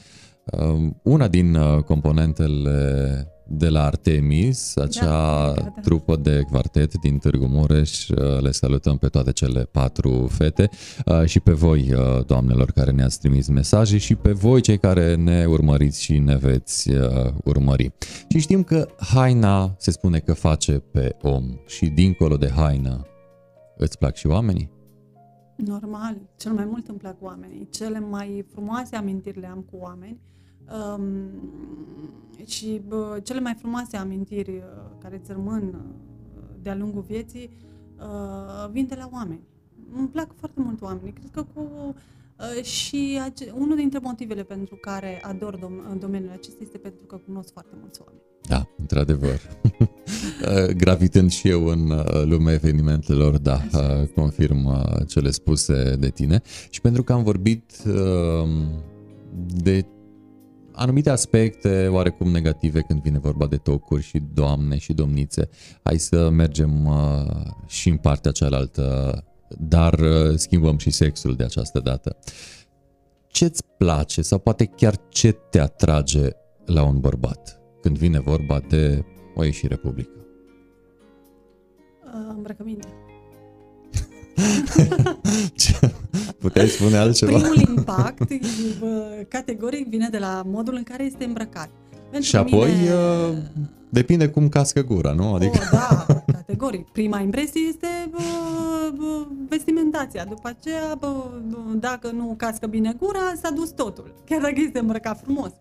una 1.03 1.27
din 1.27 1.57
componentele 1.85 3.27
de 3.47 3.69
la 3.69 3.85
Artemis, 3.85 4.75
acea 4.75 5.05
da, 5.05 5.53
da, 5.55 5.61
da. 5.61 5.81
trupă 5.81 6.15
de 6.15 6.41
quartet 6.49 6.93
din 6.93 7.17
Târgu 7.17 7.45
Mureș. 7.45 8.07
Uh, 8.07 8.41
le 8.41 8.51
salutăm 8.51 8.97
pe 8.97 9.07
toate 9.07 9.31
cele 9.31 9.63
patru 9.63 10.27
fete 10.31 10.69
uh, 11.05 11.25
și 11.25 11.39
pe 11.39 11.51
voi, 11.51 11.93
uh, 11.93 12.25
doamnelor, 12.25 12.71
care 12.71 12.91
ne-ați 12.91 13.19
trimis 13.19 13.47
mesaje 13.47 13.97
și 13.97 14.15
pe 14.15 14.31
voi, 14.31 14.61
cei 14.61 14.77
care 14.77 15.15
ne 15.15 15.45
urmăriți 15.45 16.03
și 16.03 16.17
ne 16.17 16.35
veți 16.35 16.91
urmări. 17.43 17.93
Și 18.29 18.39
știm 18.39 18.63
că 18.63 18.87
haina 18.97 19.75
se 19.77 19.91
spune 19.91 20.19
că 20.19 20.33
face 20.33 20.71
pe 20.71 21.15
om 21.21 21.43
și 21.65 21.85
dincolo 21.85 22.37
de 22.37 22.49
haină 22.49 23.07
îți 23.77 23.97
plac 23.97 24.15
și 24.15 24.27
oamenii? 24.27 24.71
Normal, 25.55 26.17
cel 26.37 26.51
mai 26.51 26.65
mult 26.65 26.87
îmi 26.87 26.97
plac 26.97 27.15
oamenii. 27.21 27.67
Cele 27.71 27.99
mai 27.99 28.45
frumoase 28.51 28.95
amintiri 28.95 29.39
le 29.39 29.47
am 29.47 29.65
cu 29.71 29.77
oameni 29.81 30.19
Um, 30.71 31.03
și 32.45 32.81
bă, 32.87 33.19
cele 33.23 33.39
mai 33.39 33.55
frumoase 33.59 33.97
amintiri 33.97 34.51
uh, 34.51 34.63
care 35.01 35.19
îți 35.21 35.31
rămân 35.31 35.63
uh, 35.63 36.41
de-a 36.61 36.75
lungul 36.75 37.01
vieții 37.07 37.49
uh, 37.99 38.69
vin 38.71 38.85
de 38.87 38.95
la 38.95 39.09
oameni. 39.13 39.41
Îmi 39.97 40.07
plac 40.07 40.27
foarte 40.35 40.59
mult 40.59 40.81
oamenii. 40.81 41.11
Cred 41.11 41.29
că 41.31 41.45
cu 41.53 41.61
uh, 42.39 42.63
și 42.63 43.19
ace- 43.23 43.53
unul 43.57 43.75
dintre 43.75 43.99
motivele 44.01 44.43
pentru 44.43 44.75
care 44.75 45.21
ador 45.23 45.57
dom- 45.57 45.99
domeniul 45.99 46.31
acesta 46.31 46.59
este 46.61 46.77
pentru 46.77 47.05
că 47.05 47.15
cunosc 47.25 47.51
foarte 47.51 47.73
mulți 47.79 48.01
oameni. 48.01 48.21
Da, 48.47 48.67
într-adevăr. 48.77 49.39
Gravitând 50.83 51.31
și 51.31 51.49
eu 51.49 51.65
în 51.65 51.89
uh, 51.89 52.23
lumea 52.23 52.53
evenimentelor, 52.53 53.37
da, 53.37 53.59
confirm 54.15 54.85
cele 55.07 55.31
spuse 55.31 55.95
de 55.99 56.09
tine. 56.09 56.41
Și 56.69 56.81
pentru 56.81 57.03
că 57.03 57.13
am 57.13 57.23
vorbit 57.23 57.83
de 59.63 59.85
anumite 60.75 61.09
aspecte 61.09 61.87
oarecum 61.87 62.31
negative 62.31 62.81
când 62.81 63.01
vine 63.01 63.19
vorba 63.19 63.47
de 63.47 63.57
tocuri 63.57 64.03
și 64.03 64.23
doamne 64.33 64.77
și 64.77 64.93
domnițe. 64.93 65.49
Hai 65.83 65.97
să 65.97 66.29
mergem 66.29 66.85
uh, 66.85 67.51
și 67.67 67.89
în 67.89 67.97
partea 67.97 68.31
cealaltă, 68.31 69.17
dar 69.57 69.93
uh, 69.99 70.35
schimbăm 70.35 70.77
și 70.77 70.89
sexul 70.89 71.35
de 71.35 71.43
această 71.43 71.79
dată. 71.79 72.17
Ce-ți 73.27 73.63
place 73.77 74.21
sau 74.21 74.39
poate 74.39 74.65
chiar 74.65 74.95
ce 75.09 75.31
te 75.31 75.59
atrage 75.59 76.29
la 76.65 76.83
un 76.83 76.99
bărbat 76.99 77.61
când 77.81 77.97
vine 77.97 78.19
vorba 78.19 78.59
de 78.67 79.05
o 79.35 79.43
ieșire 79.43 79.75
publică? 79.75 80.25
Uh, 82.05 82.33
îmbrăcăminte. 82.35 82.87
Puteai 86.43 86.67
spune 86.67 86.97
altceva? 86.97 87.37
Primul 87.37 87.69
impact, 87.77 88.27
categoric, 89.27 89.87
vine 89.87 90.09
de 90.09 90.17
la 90.17 90.41
modul 90.45 90.75
în 90.75 90.83
care 90.83 91.03
este 91.03 91.23
îmbrăcat. 91.23 91.69
Pentru 92.09 92.29
și 92.29 92.35
apoi 92.35 92.71
mine... 92.71 92.93
Uh, 92.93 93.37
depinde 93.89 94.29
cum 94.29 94.49
cască 94.49 94.81
gura, 94.81 95.11
nu? 95.11 95.33
Adică... 95.33 95.59
Oh, 95.61 95.69
da, 95.71 96.23
categoric. 96.33 96.87
Prima 96.89 97.19
impresie 97.19 97.61
este 97.67 97.87
bă, 98.11 98.17
bă, 98.95 99.27
vestimentația. 99.49 100.25
După 100.25 100.47
aceea, 100.47 100.95
bă, 100.99 101.13
dacă 101.75 102.11
nu 102.11 102.33
cască 102.37 102.67
bine 102.67 102.93
gura, 102.99 103.33
s-a 103.41 103.49
dus 103.49 103.69
totul. 103.69 104.13
Chiar 104.25 104.41
dacă 104.41 104.55
este 104.57 104.79
îmbrăcat 104.79 105.19
frumos. 105.19 105.51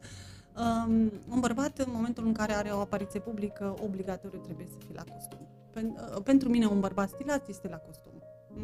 Um, 0.57 1.12
un 1.33 1.41
bărbat, 1.41 1.78
în 1.78 1.93
momentul 1.95 2.26
în 2.26 2.33
care 2.33 2.53
are 2.53 2.70
o 2.74 2.80
apariție 2.80 3.20
publică, 3.20 3.74
obligatoriu 3.85 4.39
trebuie 4.45 4.66
să 4.70 4.76
fie 4.78 4.95
la 4.95 5.05
costum. 5.14 5.39
Pen, 5.72 5.97
uh, 6.14 6.22
pentru 6.22 6.49
mine, 6.49 6.66
un 6.66 6.80
bărbat 6.80 7.09
stilat 7.09 7.49
este 7.49 7.68
la 7.70 7.76
costum. 7.76 8.12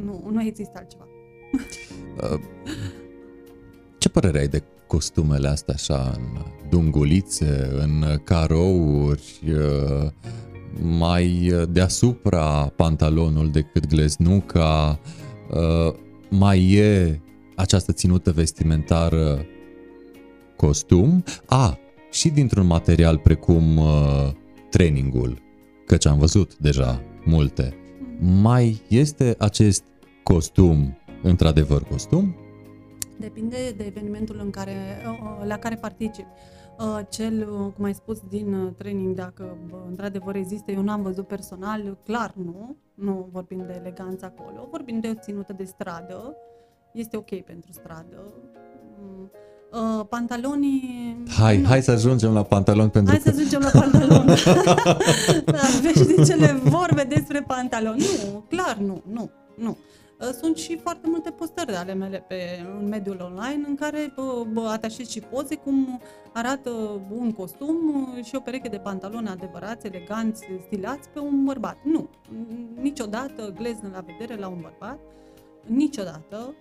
Nu, 0.04 0.28
nu 0.32 0.42
există 0.42 0.72
altceva. 0.76 1.06
Uh, 1.52 2.40
ce 3.98 4.08
părere 4.08 4.38
ai 4.38 4.48
de 4.48 4.62
costumele 4.86 5.48
astea 5.48 5.74
așa 5.74 6.12
în 6.16 6.42
dungulițe, 6.70 7.70
în 7.78 8.04
carouri, 8.24 9.40
uh, 9.46 10.10
mai 10.80 11.52
deasupra 11.68 12.72
pantalonul 12.76 13.50
decât 13.50 13.86
gleznuca, 13.86 15.00
uh, 15.50 15.94
mai 16.30 16.72
e 16.72 17.20
această 17.56 17.92
ținută 17.92 18.32
vestimentară 18.32 19.44
costum? 20.56 21.24
A, 21.46 21.78
și 22.10 22.28
dintr-un 22.28 22.66
material 22.66 23.18
precum 23.18 23.80
trainingul, 24.70 25.42
căci 25.86 26.06
am 26.06 26.18
văzut 26.18 26.56
deja 26.56 27.02
multe 27.24 27.78
mai 28.20 28.82
este 28.88 29.34
acest 29.38 29.82
costum 30.22 30.98
într-adevăr 31.22 31.82
costum? 31.82 32.36
Depinde 33.18 33.74
de 33.76 33.84
evenimentul 33.84 34.40
în 34.44 34.50
care, 34.50 35.02
la 35.44 35.56
care 35.56 35.74
particip. 35.74 36.26
Cel, 37.08 37.46
cum 37.76 37.84
ai 37.84 37.94
spus, 37.94 38.20
din 38.28 38.74
training, 38.76 39.14
dacă 39.14 39.56
într-adevăr 39.88 40.34
există, 40.34 40.70
eu 40.70 40.82
n-am 40.82 41.02
văzut 41.02 41.26
personal, 41.26 41.98
clar 42.04 42.32
nu, 42.36 42.76
nu 42.94 43.28
vorbim 43.32 43.64
de 43.66 43.74
eleganță 43.80 44.24
acolo, 44.24 44.68
vorbim 44.70 45.00
de 45.00 45.08
o 45.08 45.20
ținută 45.20 45.52
de 45.52 45.64
stradă, 45.64 46.36
este 46.92 47.16
ok 47.16 47.40
pentru 47.40 47.72
stradă, 47.72 48.34
Uh, 49.72 50.06
pantalonii... 50.08 51.22
Hai, 51.38 51.58
nu. 51.58 51.66
hai 51.66 51.82
să 51.82 51.90
ajungem 51.90 52.32
la 52.32 52.42
pantalon 52.42 52.88
pentru 52.88 53.12
Hai 53.12 53.22
că... 53.22 53.30
să 53.30 53.36
ajungem 53.36 53.60
la 53.60 53.80
pantalon. 53.80 54.26
da, 55.54 55.58
vezi 55.82 56.30
cele 56.30 56.60
vorbe 56.62 57.02
despre 57.02 57.44
pantalon. 57.46 57.96
Nu, 57.96 58.44
clar 58.48 58.76
nu, 58.76 59.02
nu, 59.12 59.30
nu. 59.54 59.76
Uh, 60.20 60.28
sunt 60.40 60.56
și 60.56 60.76
foarte 60.76 61.08
multe 61.08 61.30
postări 61.30 61.74
ale 61.74 61.94
mele 61.94 62.24
pe 62.28 62.36
în 62.78 62.88
mediul 62.88 63.20
online 63.20 63.66
în 63.68 63.74
care 63.74 64.14
uh, 64.16 64.64
atașez 64.66 65.08
și 65.08 65.20
poze 65.20 65.54
cum 65.54 66.00
arată 66.32 66.70
un 67.10 67.32
costum 67.32 68.06
și 68.22 68.34
o 68.34 68.40
pereche 68.40 68.68
de 68.68 68.78
pantaloni 68.78 69.28
adevărați, 69.28 69.86
eleganți, 69.86 70.44
stilați 70.66 71.08
pe 71.08 71.18
un 71.18 71.44
bărbat. 71.44 71.76
Nu, 71.84 72.08
niciodată 72.80 73.52
gleznă 73.56 73.90
la 73.92 74.00
vedere 74.00 74.40
la 74.40 74.48
un 74.48 74.58
bărbat, 74.60 74.98
niciodată. 75.66 76.54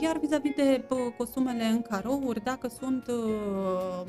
Iar 0.00 0.18
vis-a-vis 0.18 0.54
de 0.56 0.84
costumele 1.16 1.64
în 1.64 1.82
carouri, 1.82 2.42
dacă 2.44 2.68
sunt 2.68 3.06
uh, 3.06 4.02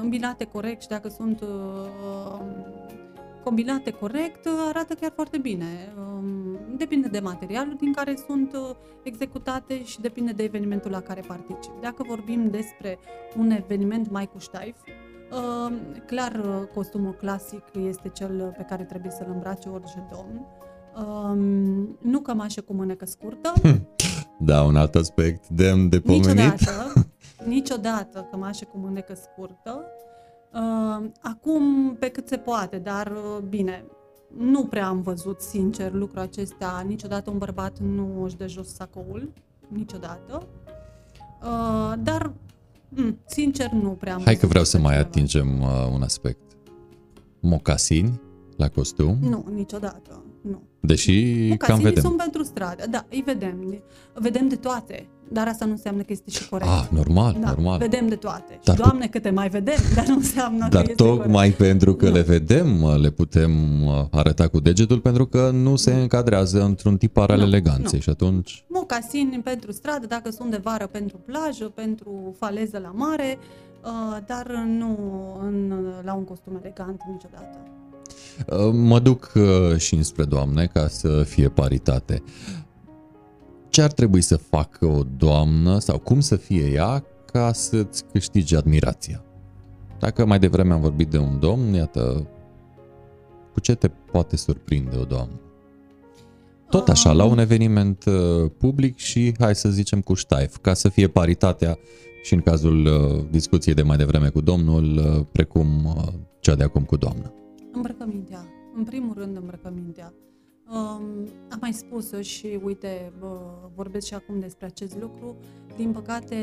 îmbinate 0.00 0.44
corect 0.44 0.82
și 0.82 0.88
dacă 0.88 1.08
sunt 1.08 1.40
uh, 1.40 1.48
combinate 3.48 3.90
corect, 3.90 4.46
uh, 4.46 4.52
arată 4.68 4.94
chiar 4.94 5.12
foarte 5.14 5.38
bine. 5.38 5.92
Um, 5.98 6.58
depinde 6.76 7.08
de 7.08 7.18
materialul 7.20 7.76
din 7.80 7.92
care 7.92 8.14
sunt 8.26 8.52
uh, 8.52 8.76
executate 9.02 9.84
și 9.84 10.00
depinde 10.00 10.32
de 10.32 10.42
evenimentul 10.42 10.90
la 10.90 11.00
care 11.00 11.20
particip. 11.26 11.72
Dacă 11.80 12.04
vorbim 12.08 12.50
despre 12.50 12.98
un 13.36 13.50
eveniment 13.50 14.10
mai 14.10 14.26
cu 14.26 14.38
ștaif, 14.38 14.76
um, 14.76 15.72
clar 16.06 16.32
uh, 16.32 16.68
costumul 16.74 17.12
clasic 17.12 17.64
este 17.86 18.08
cel 18.08 18.54
pe 18.56 18.62
care 18.68 18.84
trebuie 18.84 19.10
să-l 19.10 19.30
îmbrace 19.32 19.68
orice 19.68 20.06
domn. 20.10 20.46
Um, 21.06 21.98
nu 22.00 22.20
cămașă 22.20 22.60
cu 22.60 22.72
mânecă 22.72 23.06
scurtă. 23.06 23.52
Da, 24.40 24.62
un 24.62 24.76
alt 24.76 24.94
aspect 24.94 25.48
demn 25.48 25.88
de 25.88 26.00
pomenit. 26.00 26.26
Niciodată, 26.26 27.06
niciodată 27.46 28.28
cămașă 28.30 28.64
cu 28.64 28.78
mânecă 28.78 29.14
scurtă. 29.14 29.84
Uh, 30.54 31.10
acum, 31.22 31.96
pe 31.98 32.08
cât 32.08 32.28
se 32.28 32.36
poate, 32.36 32.78
dar 32.78 33.06
uh, 33.06 33.42
bine, 33.48 33.84
nu 34.36 34.64
prea 34.64 34.86
am 34.86 35.02
văzut, 35.02 35.40
sincer, 35.40 35.92
lucrul 35.92 36.20
acesta. 36.20 36.84
Niciodată 36.86 37.30
un 37.30 37.38
bărbat 37.38 37.78
nu 37.78 38.22
își 38.22 38.36
dă 38.36 38.46
jos 38.46 38.74
sacoul, 38.74 39.32
niciodată. 39.68 40.46
Uh, 41.42 41.92
dar, 42.02 42.32
mm, 42.88 43.18
sincer, 43.26 43.70
nu 43.70 43.90
prea 43.90 44.14
am 44.14 44.22
Hai 44.24 44.36
că 44.36 44.38
văzut 44.40 44.48
vreau 44.48 44.64
să 44.64 44.76
așa 44.76 44.86
mai 44.86 44.96
ceva. 44.96 45.06
atingem 45.06 45.60
uh, 45.60 45.90
un 45.92 46.02
aspect. 46.02 46.40
Mocasini 47.40 48.20
la 48.56 48.68
costum, 48.68 49.16
Nu, 49.20 49.44
niciodată, 49.54 50.22
nu. 50.80 50.88
deși 50.88 51.12
cam 51.34 51.48
Mocasinii 51.50 51.84
vedem. 51.84 52.02
sunt 52.02 52.16
pentru 52.16 52.42
stradă, 52.42 52.84
da, 52.90 53.04
îi 53.10 53.22
vedem. 53.26 53.82
Vedem 54.14 54.48
de 54.48 54.56
toate, 54.56 55.08
dar 55.32 55.46
asta 55.48 55.64
nu 55.64 55.70
înseamnă 55.70 56.00
că 56.02 56.12
este 56.12 56.30
și 56.30 56.48
corect. 56.48 56.70
Ah, 56.70 56.86
normal, 56.90 57.36
da, 57.40 57.48
normal. 57.48 57.78
vedem 57.78 58.08
de 58.08 58.14
toate. 58.14 58.58
Dar 58.64 58.76
și, 58.76 58.82
Doamne, 58.82 59.06
câte 59.06 59.30
mai 59.30 59.48
vedem, 59.48 59.74
dar 59.94 60.06
nu 60.06 60.14
înseamnă 60.14 60.68
Dar 60.70 60.82
că 60.82 60.90
este 60.90 61.02
corect. 61.02 61.20
tocmai 61.22 61.50
pentru 61.50 61.94
că 61.94 62.08
Nu. 62.08 62.14
le 62.14 62.20
vedem, 62.20 62.82
uh, 62.82 62.96
le 63.00 63.10
putem 63.10 63.82
uh, 63.86 64.04
arăta 64.10 64.48
cu 64.48 64.60
degetul 64.60 65.00
pentru 65.00 65.26
că 65.26 65.50
nu 65.52 65.76
se 65.76 65.94
încadrează 65.94 66.62
într-un 66.64 66.96
tipar 66.96 67.30
al 67.30 67.38
Nu, 67.38 67.44
eleganței 67.44 67.90
nu. 67.92 68.00
și 68.00 68.08
atunci 68.10 68.64
mocasini 68.68 69.40
pentru 69.44 69.72
stradă, 69.72 70.06
dacă 70.06 70.30
sunt 70.30 70.50
de 70.50 70.60
vară 70.62 70.86
pentru 70.86 71.16
plajă, 71.16 71.64
pentru 71.64 72.34
faleză 72.38 72.78
la 72.82 72.90
mare, 72.94 73.38
uh, 73.84 74.16
dar 74.26 74.64
nu 74.66 74.96
în, 75.42 75.74
la 76.04 76.14
un 76.14 76.24
costum 76.24 76.58
elegant 76.62 77.00
niciodată. 77.12 77.58
Uh, 78.46 78.70
mă 78.72 78.98
duc 78.98 79.32
uh, 79.34 79.76
și 79.76 79.94
înspre 79.94 80.24
doamne 80.24 80.66
ca 80.66 80.88
să 80.88 81.22
fie 81.22 81.48
paritate. 81.48 82.22
Ce 83.68 83.82
ar 83.82 83.92
trebui 83.92 84.20
să 84.20 84.36
facă 84.36 84.86
o 84.86 85.02
doamnă 85.16 85.78
sau 85.78 85.98
cum 85.98 86.20
să 86.20 86.36
fie 86.36 86.70
ea 86.72 87.04
ca 87.32 87.52
să-ți 87.52 88.04
câștige 88.12 88.56
admirația? 88.56 89.22
Dacă 89.98 90.26
mai 90.26 90.38
devreme 90.38 90.72
am 90.72 90.80
vorbit 90.80 91.08
de 91.08 91.18
un 91.18 91.38
domn, 91.38 91.72
iată, 91.72 92.28
cu 93.52 93.60
ce 93.60 93.74
te 93.74 93.88
poate 93.88 94.36
surprinde 94.36 94.96
o 94.96 95.04
doamnă? 95.04 95.40
Tot 96.70 96.88
așa, 96.88 97.12
la 97.12 97.24
un 97.24 97.38
eveniment 97.38 98.04
uh, 98.04 98.50
public 98.58 98.96
și, 98.96 99.34
hai 99.38 99.54
să 99.54 99.68
zicem, 99.68 100.00
cu 100.00 100.14
ștaif, 100.14 100.56
ca 100.56 100.74
să 100.74 100.88
fie 100.88 101.08
paritatea 101.08 101.78
și 102.22 102.34
în 102.34 102.40
cazul 102.40 102.86
uh, 102.86 103.24
discuției 103.30 103.74
de 103.74 103.82
mai 103.82 103.96
devreme 103.96 104.28
cu 104.28 104.40
domnul, 104.40 104.96
uh, 104.96 105.26
precum 105.32 105.84
uh, 105.84 106.12
cea 106.40 106.54
de 106.54 106.64
acum 106.64 106.82
cu 106.82 106.96
doamna. 106.96 107.32
Îmbrăcămintea. 107.72 108.44
În 108.74 108.84
primul 108.84 109.14
rând, 109.14 109.36
îmbrăcămintea. 109.36 110.14
Um, 110.70 111.28
am 111.50 111.58
mai 111.60 111.72
spus-o 111.72 112.20
și, 112.20 112.60
uite, 112.62 113.12
bă, 113.18 113.40
vorbesc 113.74 114.06
și 114.06 114.14
acum 114.14 114.40
despre 114.40 114.66
acest 114.66 115.00
lucru. 115.00 115.36
Din 115.76 115.92
păcate, 115.92 116.36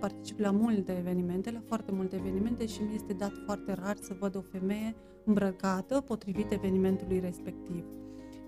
particip 0.00 0.38
la 0.38 0.50
multe 0.50 0.96
evenimente, 0.98 1.50
la 1.50 1.60
foarte 1.66 1.92
multe 1.92 2.16
evenimente 2.16 2.66
și 2.66 2.82
mi 2.82 2.94
este 2.94 3.12
dat 3.12 3.32
foarte 3.44 3.72
rar 3.72 3.96
să 4.00 4.16
văd 4.18 4.36
o 4.36 4.40
femeie 4.40 4.94
îmbrăcată 5.24 6.00
potrivit 6.00 6.52
evenimentului 6.52 7.18
respectiv. 7.18 7.84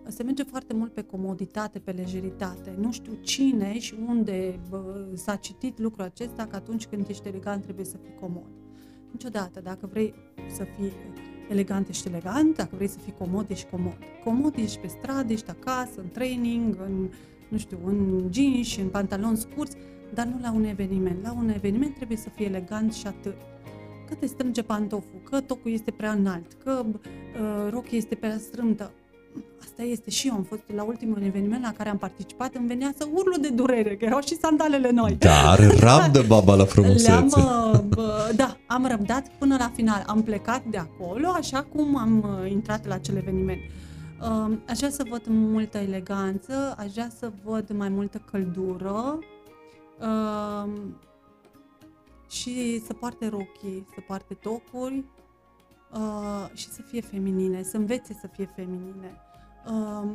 Se 0.07 0.23
merge 0.23 0.43
foarte 0.43 0.75
mult 0.75 0.93
pe 0.93 1.03
comoditate, 1.03 1.79
pe 1.79 1.91
lejeritate. 1.91 2.75
Nu 2.79 2.93
știu 2.93 3.13
cine 3.21 3.79
și 3.79 3.95
unde 4.07 4.61
bă, 4.69 5.07
s-a 5.15 5.37
citit 5.37 5.79
lucrul 5.79 6.05
acesta 6.05 6.47
că 6.47 6.57
atunci 6.57 6.87
când 6.87 7.09
ești 7.09 7.29
elegant 7.29 7.63
trebuie 7.63 7.85
să 7.85 7.97
fii 7.97 8.15
comod. 8.21 8.51
Niciodată. 9.11 9.61
Dacă 9.61 9.87
vrei 9.87 10.15
să 10.49 10.65
fii 10.65 10.93
elegant, 11.51 11.89
ești 11.89 12.09
elegant. 12.09 12.57
Dacă 12.57 12.71
vrei 12.75 12.89
să 12.89 12.99
fii 12.99 13.15
comod, 13.19 13.51
ești 13.51 13.67
comod. 13.71 13.99
Comod 14.25 14.55
ești 14.57 14.79
pe 14.79 14.87
stradă, 14.87 15.33
ești 15.33 15.51
acasă, 15.51 16.01
în 16.01 16.09
training, 16.09 16.77
în, 16.85 17.09
nu 17.49 17.59
știu, 17.59 17.79
în 17.85 18.29
jeans 18.33 18.67
și 18.67 18.81
în 18.81 18.89
pantaloni 18.89 19.37
scurți, 19.37 19.77
dar 20.15 20.27
nu 20.27 20.39
la 20.41 20.53
un 20.53 20.65
eveniment. 20.65 21.23
La 21.23 21.33
un 21.33 21.49
eveniment 21.49 21.95
trebuie 21.95 22.17
să 22.17 22.29
fii 22.29 22.45
elegant 22.45 22.93
și 22.93 23.07
atât. 23.07 23.37
Că 24.09 24.15
te 24.15 24.27
strânge 24.27 24.63
pantoful, 24.63 25.21
că 25.23 25.41
tocul 25.41 25.71
este 25.73 25.91
prea 25.91 26.13
înalt, 26.13 26.53
că 26.65 26.85
uh, 26.87 27.71
rochia 27.71 27.99
este 27.99 28.15
prea 28.15 28.39
strâmtă. 28.39 28.93
Asta 29.61 29.83
este 29.83 30.11
și 30.11 30.27
eu 30.29 30.35
am 30.35 30.43
fost 30.43 30.63
la 30.75 30.83
ultimul 30.83 31.23
eveniment 31.23 31.63
la 31.63 31.73
care 31.73 31.89
am 31.89 31.99
participat, 31.99 32.55
îmi 32.55 32.67
venea 32.67 32.93
să 32.99 33.09
urlu 33.13 33.37
de 33.41 33.49
durere, 33.49 33.97
că 33.97 34.05
erau 34.05 34.21
și 34.21 34.37
sandalele 34.37 34.91
noi. 34.91 35.17
Dar 35.19 35.59
rabdă 35.79 36.23
baba 36.23 36.55
la 36.55 36.65
frumusețe. 36.65 37.11
Le-am, 37.11 37.27
uh, 37.27 37.81
bă, 37.81 38.33
da, 38.37 38.57
am 38.67 38.87
răbdat 38.87 39.29
până 39.39 39.57
la 39.59 39.71
final. 39.75 40.05
Am 40.07 40.23
plecat 40.23 40.63
de 40.65 40.77
acolo, 40.77 41.29
așa 41.29 41.63
cum 41.63 41.97
am 41.97 42.39
uh, 42.43 42.51
intrat 42.51 42.87
la 42.87 42.95
acel 42.95 43.17
eveniment. 43.17 43.61
Uh, 44.21 44.57
Aș 44.69 44.77
vrea 44.77 44.91
să 44.91 45.07
văd 45.11 45.23
multă 45.27 45.79
eleganță, 45.79 46.75
aș 46.79 46.93
vrea 46.93 47.11
să 47.19 47.33
văd 47.45 47.71
mai 47.77 47.89
multă 47.89 48.23
căldură 48.31 49.19
uh, 50.01 50.71
și 52.31 52.83
să 52.87 52.93
poarte 52.93 53.29
rochii, 53.29 53.87
să 53.95 54.01
poarte 54.07 54.35
tocuri 54.35 55.05
uh, 55.93 56.47
și 56.55 56.69
să 56.69 56.83
fie 56.83 57.01
feminine, 57.01 57.63
să 57.63 57.77
învețe 57.77 58.19
să 58.21 58.27
fie 58.33 58.49
feminine. 58.55 59.21
Uh, 59.67 60.11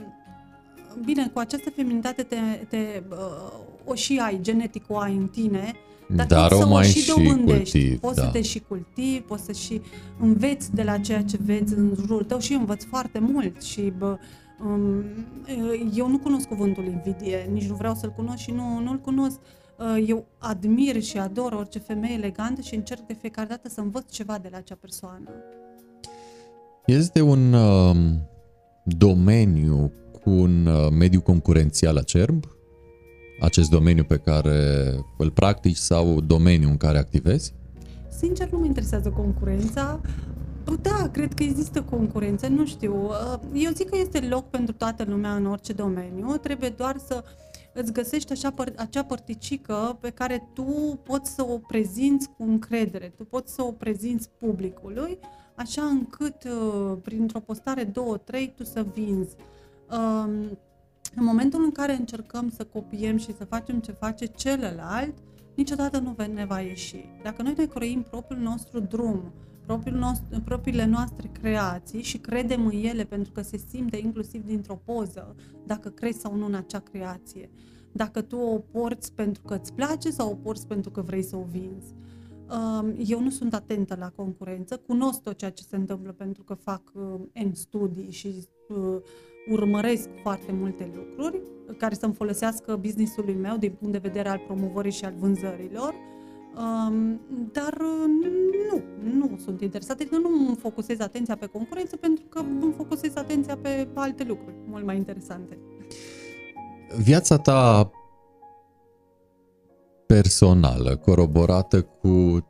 Bine, 1.06 1.30
cu 1.34 1.40
această 1.40 1.70
feminitate 1.70 2.24
te, 2.24 2.36
te, 2.70 3.04
uh, 3.10 3.52
o 3.86 3.94
și 3.94 4.18
ai, 4.24 4.40
genetic 4.42 4.84
o 4.88 4.98
ai 4.98 5.16
în 5.16 5.28
tine, 5.28 5.74
dar, 6.08 6.26
Dar 6.26 6.50
poți 6.50 6.62
o 6.62 6.64
să 6.64 6.68
mai 6.68 6.86
o 6.86 6.90
și 6.90 7.00
și 7.00 7.08
dobândești. 7.08 7.72
cultivi, 7.72 7.98
poți 7.98 8.16
da. 8.16 8.22
să 8.22 8.30
te 8.30 8.42
și 8.42 8.60
cultivi, 8.60 9.22
poți 9.22 9.44
să 9.44 9.52
și 9.52 9.82
înveți 10.20 10.76
de 10.76 10.84
la 10.84 10.98
ceea 10.98 11.24
ce 11.24 11.38
vezi 11.46 11.74
în 11.74 11.94
jurul 11.96 12.24
tău 12.24 12.40
și 12.40 12.54
eu 12.54 12.60
învăț 12.60 12.84
foarte 12.84 13.20
mult 13.20 13.62
și 13.62 13.94
bă, 13.98 14.18
um, 14.64 15.04
eu 15.94 16.08
nu 16.08 16.20
cunosc 16.20 16.48
cuvântul 16.48 16.86
invidie, 16.86 17.50
nici 17.52 17.68
nu 17.68 17.76
vreau 17.76 17.96
să-l 17.96 18.12
cunosc 18.12 18.38
și 18.38 18.52
nu, 18.52 18.80
nu-l 18.80 19.00
cunosc. 19.00 19.40
Uh, 19.80 20.04
Eu 20.08 20.26
admir 20.38 21.02
și 21.02 21.18
ador 21.18 21.52
orice 21.52 21.80
femeie 21.80 22.14
elegantă 22.14 22.62
și 22.62 22.76
încerc 22.76 23.02
de 23.02 23.14
fiecare 23.14 23.48
dată 23.48 23.70
să 23.70 23.82
învăț 23.82 24.12
ceva 24.12 24.38
de 24.38 24.48
la 24.52 24.58
acea 24.58 24.78
persoană. 24.82 25.30
Este 26.86 27.22
un 27.22 27.54
uh, 27.54 27.96
domeniu 28.84 29.92
cu 30.22 30.30
un 30.30 30.66
uh, 30.66 30.90
mediu 30.92 31.22
concurențial 31.22 31.98
acerb? 31.98 32.44
Acest 33.40 33.70
domeniu 33.70 34.04
pe 34.04 34.18
care 34.18 34.56
îl 35.18 35.32
practici 35.32 35.76
sau 35.76 36.22
domeniul 36.22 36.70
în 36.70 36.78
care 36.78 36.98
activezi? 36.98 37.54
Sincer, 38.18 38.50
nu 38.50 38.60
mă 38.60 38.66
interesează 38.66 39.10
concurența. 39.10 40.02
Da, 40.82 41.10
cred 41.12 41.34
că 41.34 41.44
există 41.44 41.82
concurență, 41.82 42.48
nu 42.48 42.66
știu. 42.66 43.10
Eu 43.54 43.72
zic 43.72 43.90
că 43.90 43.98
este 43.98 44.20
loc 44.20 44.50
pentru 44.50 44.74
toată 44.74 45.06
lumea 45.08 45.36
în 45.36 45.46
orice 45.46 45.74
domeniu. 45.74 46.36
Trebuie 46.42 46.70
doar 46.70 46.98
să 47.08 47.24
îți 47.74 47.94
găsești 47.94 48.32
așa, 48.32 48.54
păr- 48.54 48.76
acea 48.76 49.04
părticică 49.04 49.98
pe 50.02 50.10
care 50.10 50.50
tu 50.54 51.00
poți 51.04 51.32
să 51.32 51.46
o 51.48 51.58
prezinți 51.58 52.30
cu 52.38 52.44
încredere, 52.44 53.14
tu 53.18 53.24
poți 53.24 53.54
să 53.54 53.64
o 53.64 53.72
prezinți 53.72 54.30
publicului, 54.40 55.20
așa 55.56 55.84
încât 55.84 56.44
uh, 56.44 56.98
printr-o 57.02 57.40
postare, 57.40 57.84
două, 57.84 58.18
trei, 58.18 58.54
tu 58.56 58.64
să 58.64 58.86
vinzi. 58.94 59.36
Um, 59.92 60.58
în 61.16 61.24
momentul 61.24 61.64
în 61.64 61.72
care 61.72 61.94
încercăm 61.94 62.50
să 62.50 62.64
copiem 62.64 63.18
și 63.18 63.36
să 63.38 63.46
facem 63.46 63.80
ce 63.80 63.92
face 63.92 64.26
celălalt, 64.26 65.14
niciodată 65.56 66.00
nu 66.00 66.12
ve- 66.12 66.26
ne 66.26 66.46
va 66.46 66.60
ieși. 66.60 67.06
Dacă 67.24 67.42
noi 67.42 67.54
ne 67.58 67.66
croim 67.66 68.02
propriul 68.02 68.42
nostru 68.42 68.80
drum, 68.80 69.34
propriul 69.66 69.98
nostru, 69.98 70.42
propriile 70.46 70.86
noastre 70.86 71.30
creații 71.42 72.02
și 72.02 72.18
credem 72.18 72.66
în 72.66 72.84
ele 72.84 73.04
pentru 73.04 73.32
că 73.32 73.42
se 73.42 73.58
simte 73.58 73.98
inclusiv 73.98 74.46
dintr-o 74.46 74.82
poză, 74.86 75.36
dacă 75.66 75.90
crezi 75.90 76.20
sau 76.20 76.36
nu 76.36 76.46
în 76.46 76.54
acea 76.54 76.80
creație, 76.80 77.50
dacă 77.92 78.22
tu 78.22 78.38
o 78.38 78.58
porți 78.58 79.14
pentru 79.14 79.42
că 79.42 79.54
îți 79.62 79.74
place 79.74 80.12
sau 80.12 80.32
o 80.32 80.36
porți 80.36 80.68
pentru 80.68 80.92
că 80.92 81.02
vrei 81.02 81.24
să 81.24 81.36
o 81.36 81.44
vinzi. 81.52 81.94
Um, 82.50 82.96
Eu 83.06 83.22
nu 83.22 83.30
sunt 83.30 83.54
atentă 83.54 83.96
la 84.00 84.10
concurență, 84.16 84.78
cunosc 84.78 85.22
tot 85.22 85.38
ceea 85.38 85.52
ce 85.52 85.64
se 85.64 85.76
întâmplă 85.76 86.12
pentru 86.12 86.44
că 86.44 86.54
fac 86.54 86.82
uh, 86.94 87.44
N 87.46 87.54
studii 87.54 88.12
și 88.12 88.48
uh, 88.68 89.02
urmăresc 89.52 90.10
foarte 90.22 90.52
multe 90.52 90.92
lucruri 90.96 91.42
care 91.78 91.96
să-mi 91.96 92.14
folosească 92.14 92.76
business-ului 92.76 93.34
meu 93.34 93.58
din 93.58 93.72
punct 93.72 93.94
de 93.94 94.08
vedere 94.08 94.30
al 94.30 94.42
promovării 94.46 94.92
și 94.92 95.06
al 95.06 95.14
vânzărilor. 95.20 95.94
Um, 96.58 97.20
dar 97.52 97.74
uh, 97.74 98.06
nu, 98.72 98.84
nu 99.18 99.38
sunt 99.38 99.62
interesată, 99.62 100.02
adică 100.02 100.18
nu 100.18 100.48
îmi 100.48 100.56
focusez 100.56 101.00
atenția 101.00 101.36
pe 101.36 101.46
concurență 101.46 101.96
pentru 101.96 102.26
că 102.30 102.40
îmi 102.40 102.74
focusez 102.78 103.16
atenția 103.16 103.58
pe 103.58 103.88
alte 103.94 104.24
lucruri 104.24 104.56
mult 104.68 104.86
mai 104.86 104.96
interesante. 104.96 105.58
Viața 106.98 107.38
ta 107.38 107.92
personală, 110.08 110.96
coroborată 110.96 111.82
cu 111.82 112.48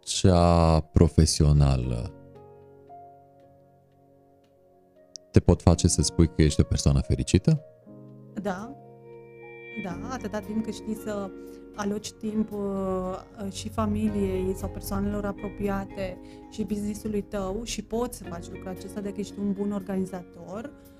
cea 0.00 0.80
profesională, 0.80 2.12
te 5.30 5.40
pot 5.40 5.62
face 5.62 5.88
să 5.88 6.02
spui 6.02 6.26
că 6.26 6.42
ești 6.42 6.60
o 6.60 6.64
persoană 6.64 7.00
fericită? 7.00 7.64
Da, 8.42 8.76
da, 9.84 9.98
atâta 10.10 10.38
timp 10.38 10.64
cât 10.64 10.74
știi 10.74 10.94
să 11.04 11.30
aloci 11.74 12.12
timp 12.12 12.52
uh, 12.52 13.52
și 13.52 13.68
familiei 13.68 14.54
sau 14.56 14.68
persoanelor 14.68 15.24
apropiate 15.24 16.18
și 16.50 16.64
businessului 16.64 17.22
tău 17.22 17.60
și 17.64 17.82
poți 17.82 18.18
să 18.18 18.24
faci 18.24 18.48
lucrul 18.48 18.68
acesta 18.68 19.00
dacă 19.00 19.14
ești 19.18 19.38
un 19.38 19.52
bun 19.52 19.72
organizator, 19.72 20.64
uh, 20.64 20.92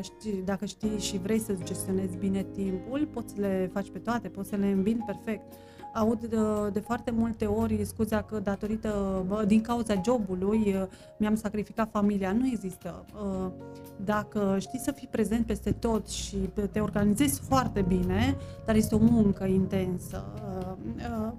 știi, 0.00 0.42
dacă 0.44 0.64
știi 0.64 0.98
și 0.98 1.18
vrei 1.18 1.38
să 1.38 1.56
gestionezi 1.64 2.16
bine 2.16 2.42
timpul, 2.42 3.08
poți 3.12 3.34
să 3.34 3.40
le 3.40 3.70
faci 3.72 3.90
pe 3.90 3.98
toate, 3.98 4.28
poți 4.28 4.48
să 4.48 4.56
le 4.56 4.66
îmbini 4.66 5.04
perfect. 5.06 5.52
Aud 5.94 6.24
de, 6.26 6.36
de 6.72 6.80
foarte 6.80 7.10
multe 7.10 7.46
ori 7.46 7.84
scuza 7.84 8.22
că 8.22 8.38
datorită, 8.38 9.24
bă, 9.26 9.44
din 9.46 9.60
cauza 9.60 10.00
jobului, 10.04 10.58
uh, 10.58 10.86
mi-am 11.18 11.34
sacrificat 11.34 11.90
familia. 11.90 12.32
Nu 12.32 12.46
există. 12.46 13.04
Uh, 13.14 13.50
dacă 13.96 14.56
știi 14.60 14.78
să 14.78 14.92
fii 14.92 15.08
prezent 15.10 15.46
peste 15.46 15.72
tot 15.72 16.08
și 16.08 16.36
te 16.72 16.80
organizezi 16.80 17.40
foarte 17.40 17.82
bine, 17.82 18.36
dar 18.66 18.74
este 18.74 18.94
o 18.94 18.98
muncă 18.98 19.44
intensă 19.44 20.24
uh, 20.44 21.32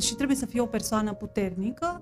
și 0.00 0.14
trebuie 0.14 0.36
să 0.36 0.46
fii 0.46 0.60
o 0.60 0.66
persoană 0.66 1.12
puternică, 1.12 2.00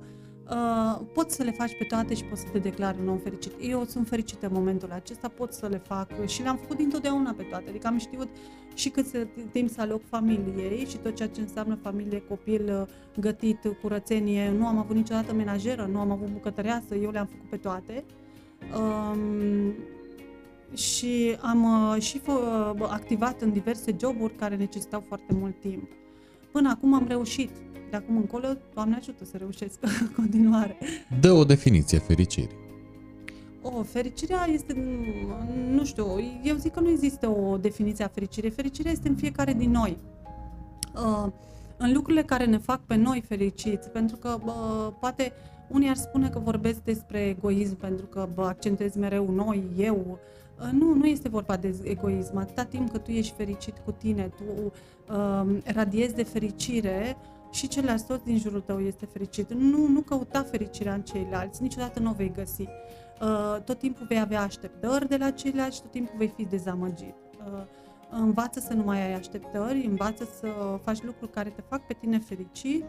Uh, 0.51 1.01
poți 1.13 1.35
să 1.35 1.43
le 1.43 1.51
faci 1.51 1.77
pe 1.79 1.85
toate 1.85 2.15
și 2.15 2.25
poți 2.25 2.41
să 2.41 2.47
te 2.53 2.59
declari 2.59 2.99
un 3.01 3.09
om 3.09 3.19
fericit. 3.19 3.53
Eu 3.61 3.85
sunt 3.85 4.09
fericită 4.09 4.47
în 4.47 4.53
momentul 4.55 4.91
acesta, 4.93 5.29
pot 5.29 5.53
să 5.53 5.67
le 5.67 5.83
fac 5.87 6.27
și 6.27 6.43
le-am 6.43 6.57
făcut 6.57 6.77
dintotdeauna 6.77 7.35
pe 7.37 7.43
toate. 7.43 7.69
Adică 7.69 7.87
am 7.87 7.99
știut 7.99 8.29
și 8.75 8.89
cât 8.89 9.07
timp 9.53 9.71
să 9.71 9.81
aloc 9.81 10.01
familiei 10.09 10.87
și 10.89 10.97
tot 10.97 11.15
ceea 11.15 11.29
ce 11.29 11.41
înseamnă 11.41 11.79
familie, 11.83 12.23
copil, 12.29 12.89
gătit, 13.21 13.59
curățenie. 13.83 14.51
Nu 14.51 14.67
am 14.67 14.79
avut 14.79 14.97
niciodată 14.97 15.35
menajeră, 15.35 15.89
nu 15.93 15.99
am 15.99 16.11
avut 16.11 16.29
bucătăreasă, 16.29 16.95
eu 16.95 17.11
le-am 17.11 17.27
făcut 17.27 17.49
pe 17.49 17.57
toate. 17.57 18.05
Um, 18.77 19.75
și 20.77 21.37
am 21.41 21.93
uh, 21.95 22.03
și 22.03 22.21
f- 22.21 22.91
activat 22.91 23.41
în 23.41 23.53
diverse 23.53 23.97
joburi 24.01 24.35
care 24.35 24.57
necesitau 24.57 25.01
foarte 25.01 25.35
mult 25.35 25.61
timp. 25.61 25.89
Până 26.53 26.69
acum 26.69 26.95
am 26.95 27.07
reușit 27.09 27.51
de 27.95 28.01
acum 28.01 28.17
încolo, 28.17 28.47
Doamne 28.75 28.97
ajută 28.97 29.25
să 29.25 29.37
reușesc 29.37 29.79
în 29.83 30.11
continuare. 30.21 30.77
Dă 31.21 31.33
o 31.33 31.45
definiție 31.45 31.99
fericirii. 31.99 32.63
O, 33.63 33.83
fericirea 33.83 34.47
este, 34.53 34.77
nu 35.71 35.85
știu, 35.85 36.07
eu 36.43 36.57
zic 36.57 36.73
că 36.73 36.81
nu 36.81 36.89
există 36.89 37.29
o 37.29 37.57
definiție 37.57 38.05
a 38.05 38.09
fericirii. 38.09 38.51
Fericirea 38.51 38.93
este 38.93 39.09
în 39.09 39.17
fiecare 39.17 39.53
din 39.53 39.71
noi. 39.71 39.97
Uh, 40.95 41.27
în 41.77 41.93
lucrurile 41.93 42.23
care 42.23 42.45
ne 42.45 42.59
fac 42.59 42.81
pe 42.81 42.95
noi 42.95 43.23
fericiți, 43.29 43.91
pentru 43.91 44.17
că 44.17 44.39
uh, 44.45 44.93
poate 45.01 45.33
unii 45.69 45.89
ar 45.89 45.97
spune 45.97 46.29
că 46.29 46.39
vorbesc 46.39 46.83
despre 46.83 47.19
egoism 47.19 47.77
pentru 47.77 48.07
că 48.07 48.29
bă, 48.35 48.43
accentuez 48.43 48.95
mereu 48.95 49.31
noi, 49.31 49.63
eu. 49.77 50.19
Uh, 50.61 50.69
nu, 50.73 50.95
nu 50.95 51.07
este 51.07 51.29
vorba 51.29 51.57
de 51.57 51.75
egoism. 51.83 52.37
Atâta 52.37 52.65
timp 52.65 52.91
cât 52.91 53.05
tu 53.05 53.11
ești 53.11 53.35
fericit 53.37 53.75
cu 53.85 53.91
tine, 53.91 54.33
tu 54.37 54.73
uh, 55.13 55.57
radiezi 55.65 56.15
de 56.15 56.23
fericire, 56.23 57.17
și 57.55 57.69
celălalt 57.69 58.07
tot 58.07 58.25
din 58.25 58.39
jurul 58.39 58.61
tău 58.61 58.81
este 58.81 59.07
fericit. 59.07 59.53
Nu, 59.53 59.87
nu 59.87 60.01
căuta 60.01 60.43
fericirea 60.43 60.95
în 60.95 61.03
ceilalți, 61.03 61.63
niciodată 61.63 62.01
nu 62.01 62.11
o 62.11 62.13
vei 62.13 62.33
găsi. 62.33 62.63
Uh, 62.63 63.63
tot 63.65 63.79
timpul 63.79 64.07
vei 64.07 64.21
avea 64.21 64.43
așteptări 64.43 65.09
de 65.09 65.17
la 65.17 65.31
ceilalți 65.31 65.77
și 65.77 65.83
tot 65.83 65.91
timpul 65.91 66.15
vei 66.19 66.33
fi 66.37 66.45
dezamăgit. 66.45 67.15
Uh, 67.39 67.63
învață 68.11 68.61
să 68.61 68.75
nu 68.75 68.83
mai 68.83 69.07
ai 69.07 69.15
așteptări, 69.15 69.87
învață 69.87 70.29
să 70.41 70.79
faci 70.83 71.03
lucruri 71.03 71.31
care 71.31 71.51
te 71.51 71.63
fac 71.69 71.87
pe 71.87 71.97
tine 72.01 72.19
fericit 72.19 72.85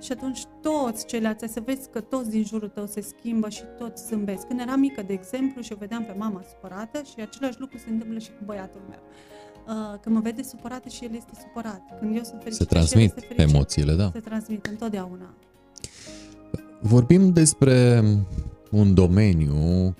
și 0.00 0.12
atunci 0.12 0.44
toți 0.62 1.06
ceilalți, 1.06 1.52
să 1.52 1.60
vezi 1.60 1.90
că 1.90 2.00
toți 2.00 2.30
din 2.30 2.44
jurul 2.44 2.68
tău 2.68 2.86
se 2.86 3.00
schimbă 3.00 3.48
și 3.48 3.62
toți 3.78 4.06
zâmbesc. 4.06 4.46
Când 4.46 4.60
eram 4.60 4.80
mică, 4.80 5.02
de 5.02 5.12
exemplu, 5.12 5.62
și 5.62 5.72
o 5.72 5.76
vedeam 5.76 6.04
pe 6.04 6.14
mama 6.18 6.42
supărată 6.48 7.02
și 7.02 7.20
același 7.20 7.60
lucru 7.60 7.78
se 7.78 7.90
întâmplă 7.90 8.18
și 8.18 8.28
cu 8.28 8.44
băiatul 8.44 8.80
meu. 8.88 9.00
Uh, 9.66 9.98
când 10.00 10.14
mă 10.14 10.20
vede 10.20 10.42
supărată 10.42 10.88
și 10.88 11.04
el 11.04 11.14
este 11.14 11.32
supărat. 11.40 11.82
Când 11.98 12.16
eu 12.16 12.22
sunt 12.22 12.42
fericită 12.42 12.64
Se 12.64 12.70
transmit 12.70 12.90
și 12.90 12.96
el 12.98 13.04
este 13.16 13.34
fericit, 13.34 13.54
emoțiile, 13.54 13.94
da. 13.94 14.10
Se 14.12 14.20
transmit 14.20 14.66
întotdeauna. 14.66 15.34
Vorbim 16.80 17.32
despre 17.32 18.02
un 18.70 18.94
domeniu 18.94 19.94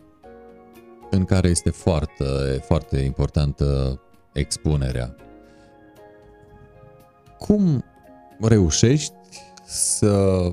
în 1.10 1.24
care 1.24 1.48
este 1.48 1.70
foarte, 1.70 2.24
foarte 2.64 2.98
importantă 2.98 4.00
expunerea. 4.32 5.16
Cum 7.38 7.84
reușești 8.40 9.14
să 9.64 10.44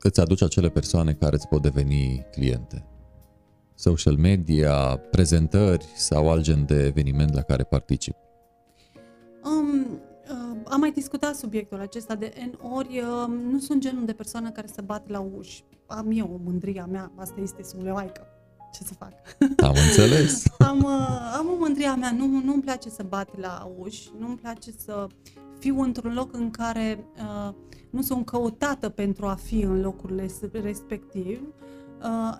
îți 0.00 0.20
aduci 0.20 0.42
acele 0.42 0.68
persoane 0.68 1.12
care 1.12 1.34
îți 1.34 1.48
pot 1.48 1.62
deveni 1.62 2.26
cliente? 2.30 2.89
Social 3.80 4.16
media, 4.16 4.96
prezentări 5.10 5.84
sau 5.94 6.30
alt 6.30 6.42
gen 6.42 6.64
de 6.66 6.86
eveniment 6.86 7.34
la 7.34 7.42
care 7.42 7.62
particip? 7.62 8.16
Um, 9.44 9.80
uh, 9.80 10.60
am 10.64 10.80
mai 10.80 10.90
discutat 10.90 11.34
subiectul 11.34 11.80
acesta 11.80 12.14
de 12.14 12.32
N 12.50 12.66
ori. 12.74 12.98
Uh, 12.98 13.34
nu 13.50 13.58
sunt 13.58 13.80
genul 13.80 14.04
de 14.04 14.12
persoană 14.12 14.50
care 14.50 14.66
să 14.66 14.82
bat 14.84 15.08
la 15.08 15.20
uși. 15.38 15.64
Am 15.86 16.10
eu 16.12 16.30
o 16.32 16.40
mândria 16.44 16.86
mea, 16.90 17.12
asta 17.16 17.40
este 17.40 17.62
suleoaică. 17.62 18.26
Ce 18.72 18.84
să 18.84 18.94
fac? 18.94 19.12
Am 19.68 19.74
înțeles. 19.86 20.44
am, 20.70 20.78
uh, 20.78 21.34
am 21.38 21.46
o 21.46 21.56
mândria 21.58 21.94
mea, 21.94 22.10
nu, 22.10 22.26
nu-mi 22.26 22.62
place 22.62 22.88
să 22.88 23.02
bat 23.08 23.38
la 23.38 23.72
uși, 23.78 24.10
nu-mi 24.18 24.36
place 24.36 24.70
să 24.84 25.06
fiu 25.58 25.80
într-un 25.80 26.14
loc 26.14 26.34
în 26.34 26.50
care 26.50 27.04
uh, 27.16 27.54
nu 27.90 28.02
sunt 28.02 28.24
căutată 28.24 28.88
pentru 28.88 29.26
a 29.26 29.34
fi 29.34 29.60
în 29.60 29.80
locurile 29.80 30.26
respectiv. 30.52 31.40
Uh, 31.40 31.68
Uh, 31.79 31.79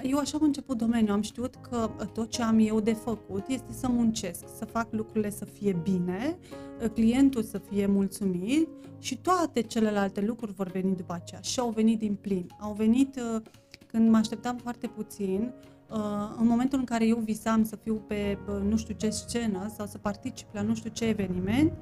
eu 0.03 0.19
așa 0.19 0.39
am 0.41 0.45
început 0.45 0.77
domeniul, 0.77 1.11
am 1.11 1.23
știut 1.23 1.55
că 1.71 1.91
uh, 2.01 2.07
tot 2.07 2.31
ce 2.31 2.43
am 2.43 2.59
eu 2.59 2.81
de 2.81 2.93
făcut 2.93 3.49
este 3.49 3.73
să 3.73 3.89
muncesc, 3.89 4.45
să 4.57 4.65
fac 4.65 4.87
lucrurile 4.91 5.31
să 5.31 5.45
fie 5.45 5.77
bine, 5.83 6.39
uh, 6.83 6.89
clientul 6.89 7.43
să 7.43 7.59
fie 7.59 7.87
mulțumit 7.87 8.69
și 8.99 9.19
toate 9.19 9.61
celelalte 9.61 10.21
lucruri 10.21 10.53
vor 10.53 10.67
veni 10.67 10.97
după 10.97 11.13
aceea. 11.13 11.41
Și 11.41 11.61
au 11.61 11.71
venit 11.71 11.99
din 11.99 12.15
plin. 12.15 12.47
Au 12.61 12.73
venit 12.73 13.21
când 13.87 14.11
mă 14.11 14.17
așteptam 14.17 14.57
foarte 14.57 14.87
puțin, 14.87 15.53
în 16.39 16.47
momentul 16.47 16.79
în 16.79 16.85
care 16.85 17.07
eu 17.07 17.17
visam 17.17 17.65
să 17.65 17.77
fiu 17.77 17.95
pe 17.95 18.39
nu 18.69 18.77
știu 18.77 18.95
ce 18.95 19.11
scenă 19.11 19.73
sau 19.77 19.87
să 19.87 19.99
particip 19.99 20.47
la 20.53 20.63
nu 20.63 20.75
știu 20.75 20.91
ce 20.91 21.05
eveniment, 21.05 21.73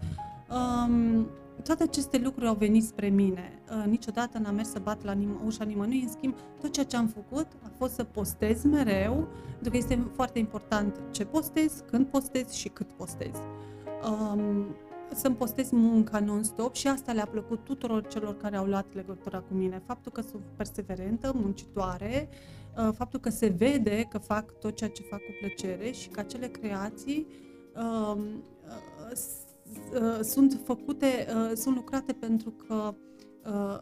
um, 0.50 1.26
toate 1.62 1.82
aceste 1.82 2.18
lucruri 2.18 2.46
au 2.46 2.54
venit 2.54 2.84
spre 2.84 3.08
mine. 3.08 3.62
Uh, 3.70 3.84
niciodată 3.86 4.38
n-am 4.38 4.54
mers 4.54 4.70
să 4.70 4.78
bat 4.78 5.04
la 5.04 5.14
nim- 5.14 5.44
ușa 5.46 5.64
nimănui, 5.64 6.02
în 6.02 6.08
schimb, 6.08 6.34
tot 6.60 6.72
ceea 6.72 6.86
ce 6.86 6.96
am 6.96 7.06
făcut 7.06 7.46
a 7.62 7.70
fost 7.76 7.94
să 7.94 8.04
postez 8.04 8.62
mereu, 8.62 9.28
pentru 9.52 9.70
că 9.70 9.76
este 9.76 10.08
foarte 10.14 10.38
important 10.38 11.00
ce 11.10 11.24
postez, 11.24 11.84
când 11.90 12.06
postez 12.06 12.50
și 12.50 12.68
cât 12.68 12.92
postez. 12.92 13.32
Um, 14.10 14.66
să-mi 15.14 15.34
postez 15.34 15.70
munca 15.70 16.18
non-stop 16.18 16.74
și 16.74 16.88
asta 16.88 17.12
le-a 17.12 17.26
plăcut 17.30 17.64
tuturor 17.64 18.06
celor 18.06 18.36
care 18.36 18.56
au 18.56 18.64
luat 18.64 18.86
legătura 18.94 19.38
cu 19.38 19.54
mine. 19.54 19.82
Faptul 19.86 20.12
că 20.12 20.20
sunt 20.20 20.42
perseverentă, 20.56 21.32
muncitoare, 21.34 22.28
uh, 22.76 22.94
faptul 22.94 23.20
că 23.20 23.30
se 23.30 23.46
vede 23.46 24.06
că 24.08 24.18
fac 24.18 24.58
tot 24.58 24.76
ceea 24.76 24.90
ce 24.90 25.02
fac 25.02 25.20
cu 25.20 25.32
plăcere 25.40 25.90
și 25.90 26.08
că 26.08 26.20
acele 26.20 26.46
creații 26.46 27.26
um, 27.76 28.20
uh, 28.66 29.16
Uh, 29.94 30.18
sunt 30.20 30.60
făcute, 30.64 31.06
uh, 31.06 31.52
sunt 31.54 31.74
lucrate 31.74 32.12
pentru 32.12 32.50
că 32.50 32.94
uh, 33.46 33.78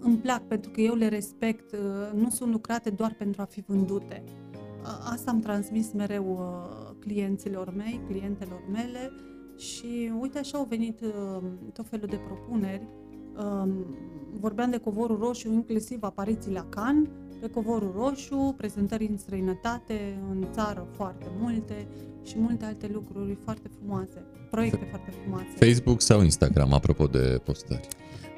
îmi 0.00 0.16
plac, 0.16 0.46
pentru 0.46 0.70
că 0.70 0.80
eu 0.80 0.94
le 0.94 1.08
respect, 1.08 1.76
nu 2.14 2.30
sunt 2.30 2.50
lucrate 2.50 2.90
doar 2.90 3.14
pentru 3.18 3.42
a 3.42 3.44
fi 3.44 3.60
vândute. 3.66 4.24
Asta 5.12 5.30
am 5.30 5.40
transmis 5.40 5.92
mereu 5.92 6.40
clienților 6.98 7.74
mei, 7.76 8.00
clientelor 8.08 8.62
mele 8.72 9.12
și 9.56 10.12
uite 10.20 10.38
așa 10.38 10.58
au 10.58 10.64
venit 10.64 11.00
tot 11.72 11.88
felul 11.88 12.06
de 12.06 12.20
propuneri. 12.26 12.88
Um, 13.36 13.86
vorbeam 14.40 14.70
de 14.70 14.78
covorul 14.78 15.18
roșu, 15.18 15.48
inclusiv 15.48 16.02
apariții 16.02 16.52
la 16.52 16.66
Cannes, 16.68 17.08
pe 17.40 17.50
covorul 17.50 17.92
roșu, 17.96 18.54
prezentări 18.56 19.06
în 19.06 19.16
străinătate, 19.16 20.22
în 20.30 20.46
țară 20.52 20.86
foarte 20.90 21.26
multe 21.40 21.86
și 22.22 22.38
multe 22.38 22.64
alte 22.64 22.90
lucruri 22.92 23.34
foarte 23.34 23.68
frumoase, 23.68 24.24
proiecte 24.54 24.86
foarte 24.88 25.10
frumoase. 25.20 25.64
Facebook 25.66 26.00
sau 26.00 26.22
Instagram, 26.22 26.72
apropo 26.72 27.06
de 27.06 27.40
postări? 27.44 27.88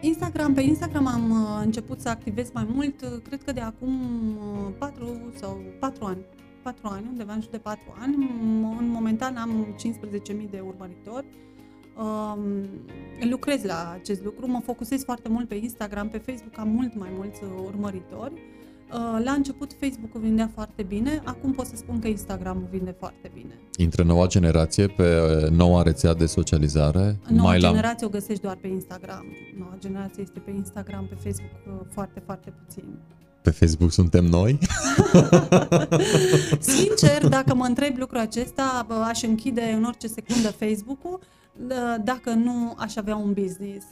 Instagram, 0.01 0.55
pe 0.55 0.61
Instagram 0.61 1.07
am 1.07 1.31
uh, 1.31 1.61
început 1.65 2.01
să 2.01 2.09
activez 2.09 2.51
mai 2.53 2.67
mult, 2.75 3.03
uh, 3.03 3.09
cred 3.23 3.43
că 3.43 3.53
de 3.53 3.61
acum 3.61 3.93
4 4.79 5.05
uh, 5.05 5.35
sau 5.41 5.61
4 5.81 6.05
ani. 6.05 6.25
4 6.63 6.89
ani, 6.89 7.07
undeva 7.09 7.33
în 7.33 7.41
jur 7.41 7.51
de 7.51 7.59
4 7.59 7.95
ani. 8.01 8.15
În 8.79 8.89
momentan 8.89 9.37
am 9.37 9.77
15.000 9.77 10.51
de 10.51 10.61
urmăritori. 10.67 11.27
Um, 11.99 12.41
lucrez 13.31 13.63
la 13.63 13.97
acest 14.01 14.25
lucru, 14.25 14.51
mă 14.51 14.61
focusez 14.65 15.05
foarte 15.05 15.29
mult 15.29 15.49
pe 15.49 15.55
Instagram, 15.55 16.09
pe 16.09 16.19
Facebook 16.19 16.59
am 16.59 16.69
mult 16.69 16.99
mai 16.99 17.11
mulți 17.17 17.41
urmăritori 17.65 18.33
Uh, 18.35 18.56
la 19.25 19.33
început 19.33 19.77
Facebook-ul 19.81 20.21
vindea 20.21 20.51
foarte 20.55 20.83
bine, 20.83 21.21
acum 21.25 21.53
pot 21.53 21.67
să 21.67 21.77
spun 21.77 21.99
că 21.99 22.09
Instagram-ul 22.09 22.69
vinde 22.71 22.95
foarte 22.99 23.31
bine. 23.35 23.59
Intră 23.77 24.03
noua 24.03 24.27
generație 24.27 24.87
pe 24.87 25.07
noua 25.51 25.83
rețea 25.83 26.15
de 26.15 26.27
socializare? 26.27 27.19
Noua 27.29 27.49
mai 27.49 27.59
generație 27.59 27.99
la... 28.01 28.07
o 28.07 28.19
găsești 28.19 28.43
doar 28.43 28.57
pe 28.57 28.67
Instagram. 28.67 29.25
Noua 29.59 29.77
generație 29.79 30.23
este 30.23 30.39
pe 30.39 30.51
Instagram, 30.51 31.07
pe 31.07 31.15
Facebook 31.15 31.81
uh, 31.81 31.87
foarte, 31.93 32.23
foarte 32.25 32.53
puțin. 32.65 32.85
pe 33.43 33.51
Facebook 33.51 33.93
suntem 33.93 34.25
noi? 34.25 34.59
Sincer, 36.59 37.29
dacă 37.29 37.55
mă 37.55 37.65
întreb 37.65 37.97
lucrul 37.99 38.21
acesta, 38.21 38.87
aș 39.09 39.23
închide 39.23 39.63
în 39.77 39.85
orice 39.85 40.07
secundă 40.07 40.49
Facebook-ul 40.49 41.21
dacă 42.05 42.31
nu 42.31 42.75
aș 42.77 42.97
avea 42.97 43.17
un 43.17 43.33
business. 43.33 43.87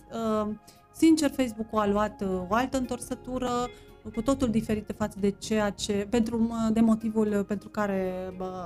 Sincer, 0.96 1.30
Facebook-ul 1.36 1.78
a 1.78 1.86
luat 1.86 2.24
o 2.48 2.54
altă 2.54 2.76
întorsătură, 2.76 3.48
cu 4.12 4.22
totul 4.22 4.50
diferită 4.50 4.92
față 4.92 5.16
de 5.20 5.30
ceea 5.30 5.70
ce, 5.70 6.06
pentru, 6.10 6.50
de 6.72 6.80
motivul 6.80 7.44
pentru 7.48 7.68
care 7.68 8.12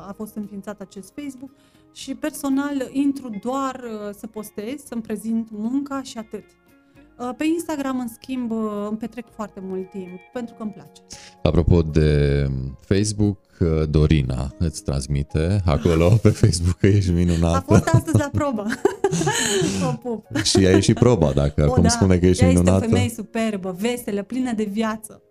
a 0.09 0.13
fost 0.17 0.37
înființat 0.37 0.81
acest 0.81 1.13
Facebook 1.15 1.51
și 1.93 2.15
personal 2.15 2.89
intru 2.93 3.31
doar 3.43 3.75
uh, 3.75 4.15
să 4.19 4.27
postez, 4.27 4.85
să-mi 4.87 5.03
prezint 5.03 5.49
munca 5.51 6.03
și 6.03 6.19
atât. 6.19 6.45
Uh, 7.19 7.31
pe 7.37 7.45
Instagram, 7.45 7.99
în 7.99 8.09
schimb, 8.09 8.51
uh, 8.51 8.87
îmi 8.89 8.99
petrec 8.99 9.25
foarte 9.35 9.61
mult 9.63 9.91
timp, 9.91 10.21
pentru 10.33 10.55
că 10.55 10.63
îmi 10.63 10.73
place. 10.73 11.03
Apropo 11.43 11.83
de 11.83 12.47
Facebook, 12.81 13.39
Dorina 13.91 14.55
îți 14.59 14.83
transmite 14.83 15.61
acolo 15.65 16.09
pe 16.23 16.29
Facebook 16.29 16.77
că 16.79 16.87
ești 16.87 17.11
minunată. 17.11 17.57
A 17.57 17.61
fost 17.75 17.87
astăzi 17.87 18.17
la 18.17 18.29
probă. 18.33 18.67
o 19.91 19.93
pup. 19.93 20.37
Și 20.43 20.57
a 20.57 20.71
ieșit 20.71 20.99
proba, 20.99 21.33
dacă 21.33 21.67
o, 21.67 21.71
acum 21.71 21.83
da. 21.83 21.89
spune 21.89 22.19
că 22.19 22.27
ești 22.27 22.43
Ea 22.43 22.49
minunată. 22.49 22.71
este 22.75 22.87
o 22.87 22.89
femeie 22.89 23.09
superbă, 23.09 23.77
veselă, 23.79 24.23
plină 24.23 24.53
de 24.53 24.65
viață. 24.65 25.23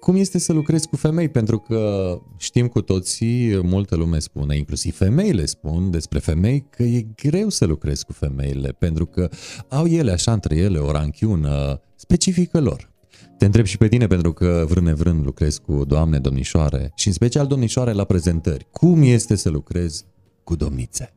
Cum 0.00 0.16
este 0.16 0.38
să 0.38 0.52
lucrezi 0.52 0.88
cu 0.88 0.96
femei? 0.96 1.28
Pentru 1.28 1.58
că 1.58 2.20
știm 2.36 2.68
cu 2.68 2.80
toții, 2.80 3.60
multă 3.62 3.96
lume 3.96 4.18
spune, 4.18 4.56
inclusiv 4.56 4.96
femeile 4.96 5.44
spun 5.44 5.90
despre 5.90 6.18
femei, 6.18 6.66
că 6.70 6.82
e 6.82 7.06
greu 7.16 7.48
să 7.48 7.64
lucrezi 7.64 8.04
cu 8.04 8.12
femeile, 8.12 8.68
pentru 8.68 9.06
că 9.06 9.28
au 9.68 9.86
ele 9.86 10.10
așa 10.10 10.32
între 10.32 10.56
ele 10.56 10.78
o 10.78 10.90
ranchiună 10.90 11.80
specifică 11.94 12.60
lor. 12.60 12.90
Te 13.38 13.44
întreb 13.44 13.64
și 13.64 13.78
pe 13.78 13.88
tine 13.88 14.06
pentru 14.06 14.32
că 14.32 14.64
vrând 14.68 14.86
nevrând 14.86 15.24
lucrezi 15.24 15.60
cu 15.60 15.84
doamne, 15.84 16.18
domnișoare 16.18 16.92
și 16.94 17.06
în 17.06 17.12
special 17.12 17.46
domnișoare 17.46 17.92
la 17.92 18.04
prezentări. 18.04 18.66
Cum 18.70 19.02
este 19.02 19.36
să 19.36 19.48
lucrezi 19.48 20.04
cu 20.44 20.56
domnițe? 20.56 21.12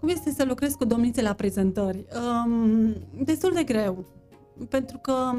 Cum 0.00 0.08
este 0.08 0.32
să 0.36 0.44
lucrezi 0.48 0.76
cu 0.76 0.84
domnițe 0.84 1.22
la 1.22 1.32
prezentări? 1.32 2.04
Um, 2.44 2.94
destul 3.24 3.52
de 3.54 3.62
greu 3.62 4.19
pentru 4.68 4.98
că 4.98 5.32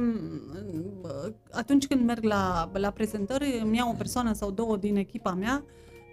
atunci 1.51 1.87
când 1.87 2.05
merg 2.05 2.23
la, 2.23 2.71
la 2.73 2.89
prezentări, 2.89 3.59
îmi 3.63 3.77
iau 3.77 3.89
o 3.89 3.95
persoană 3.97 4.33
sau 4.33 4.51
două 4.51 4.77
din 4.77 4.95
echipa 4.95 5.33
mea 5.33 5.63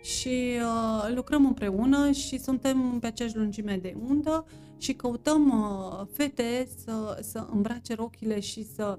și 0.03 0.53
uh, 0.63 1.15
lucrăm 1.15 1.47
împreună 1.47 2.11
și 2.11 2.39
suntem 2.39 2.99
pe 3.01 3.07
aceeași 3.07 3.37
lungime 3.37 3.79
de 3.83 3.97
undă 4.09 4.45
și 4.79 4.93
căutăm 4.93 5.49
uh, 5.49 6.07
fete 6.13 6.69
să, 6.85 7.19
să 7.23 7.47
îmbrace 7.51 7.95
rochile 7.95 8.41
și 8.41 8.65
să, 8.75 8.99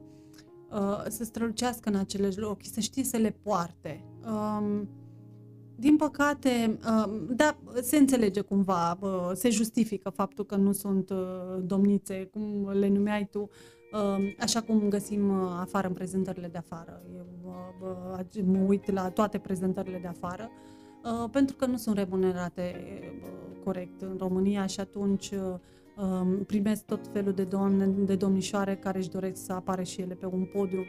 uh, 0.72 1.04
să 1.08 1.24
strălucească 1.24 1.90
în 1.90 1.96
acele 1.96 2.30
ochi, 2.42 2.66
să 2.72 2.80
știe 2.80 3.04
să 3.04 3.18
le 3.18 3.38
poarte. 3.44 4.04
Uh, 4.24 4.82
din 5.80 5.96
păcate, 5.96 6.80
uh, 6.86 7.22
da, 7.30 7.58
se 7.82 7.98
înțelege 7.98 8.42
cumva, 8.42 8.98
uh, 9.02 9.32
se 9.34 9.50
justifică 9.50 10.10
faptul 10.10 10.46
că 10.46 10.56
nu 10.56 10.72
sunt 10.72 11.10
uh, 11.10 11.18
domnițe, 11.62 12.30
cum 12.32 12.70
le 12.70 12.88
numeai 12.88 13.28
tu, 13.32 13.50
așa 14.40 14.62
cum 14.62 14.90
găsim 14.90 15.32
afară 15.42 15.88
în 15.88 15.94
prezentările 15.94 16.48
de 16.48 16.58
afară. 16.58 17.02
Eu 18.36 18.46
mă 18.46 18.58
uit 18.68 18.92
la 18.92 19.10
toate 19.10 19.38
prezentările 19.38 19.98
de 19.98 20.08
afară, 20.08 20.50
pentru 21.32 21.56
că 21.56 21.66
nu 21.66 21.78
sunt 21.78 21.98
remunerate 21.98 22.76
corect 23.64 24.02
în 24.02 24.16
România 24.18 24.66
și 24.66 24.80
atunci 24.80 25.34
primesc 26.46 26.86
tot 26.86 27.08
felul 27.14 27.34
de 27.34 27.44
doamne, 27.44 27.86
de 27.86 28.16
domnișoare 28.16 28.76
care 28.76 28.98
își 28.98 29.10
doresc 29.10 29.46
să 29.46 29.54
apară 29.54 29.84
și 29.84 30.02
ele 30.02 30.14
pe 30.14 30.26
un 30.26 30.46
podium 30.54 30.86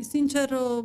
sincer, 0.00 0.50
uh, 0.50 0.84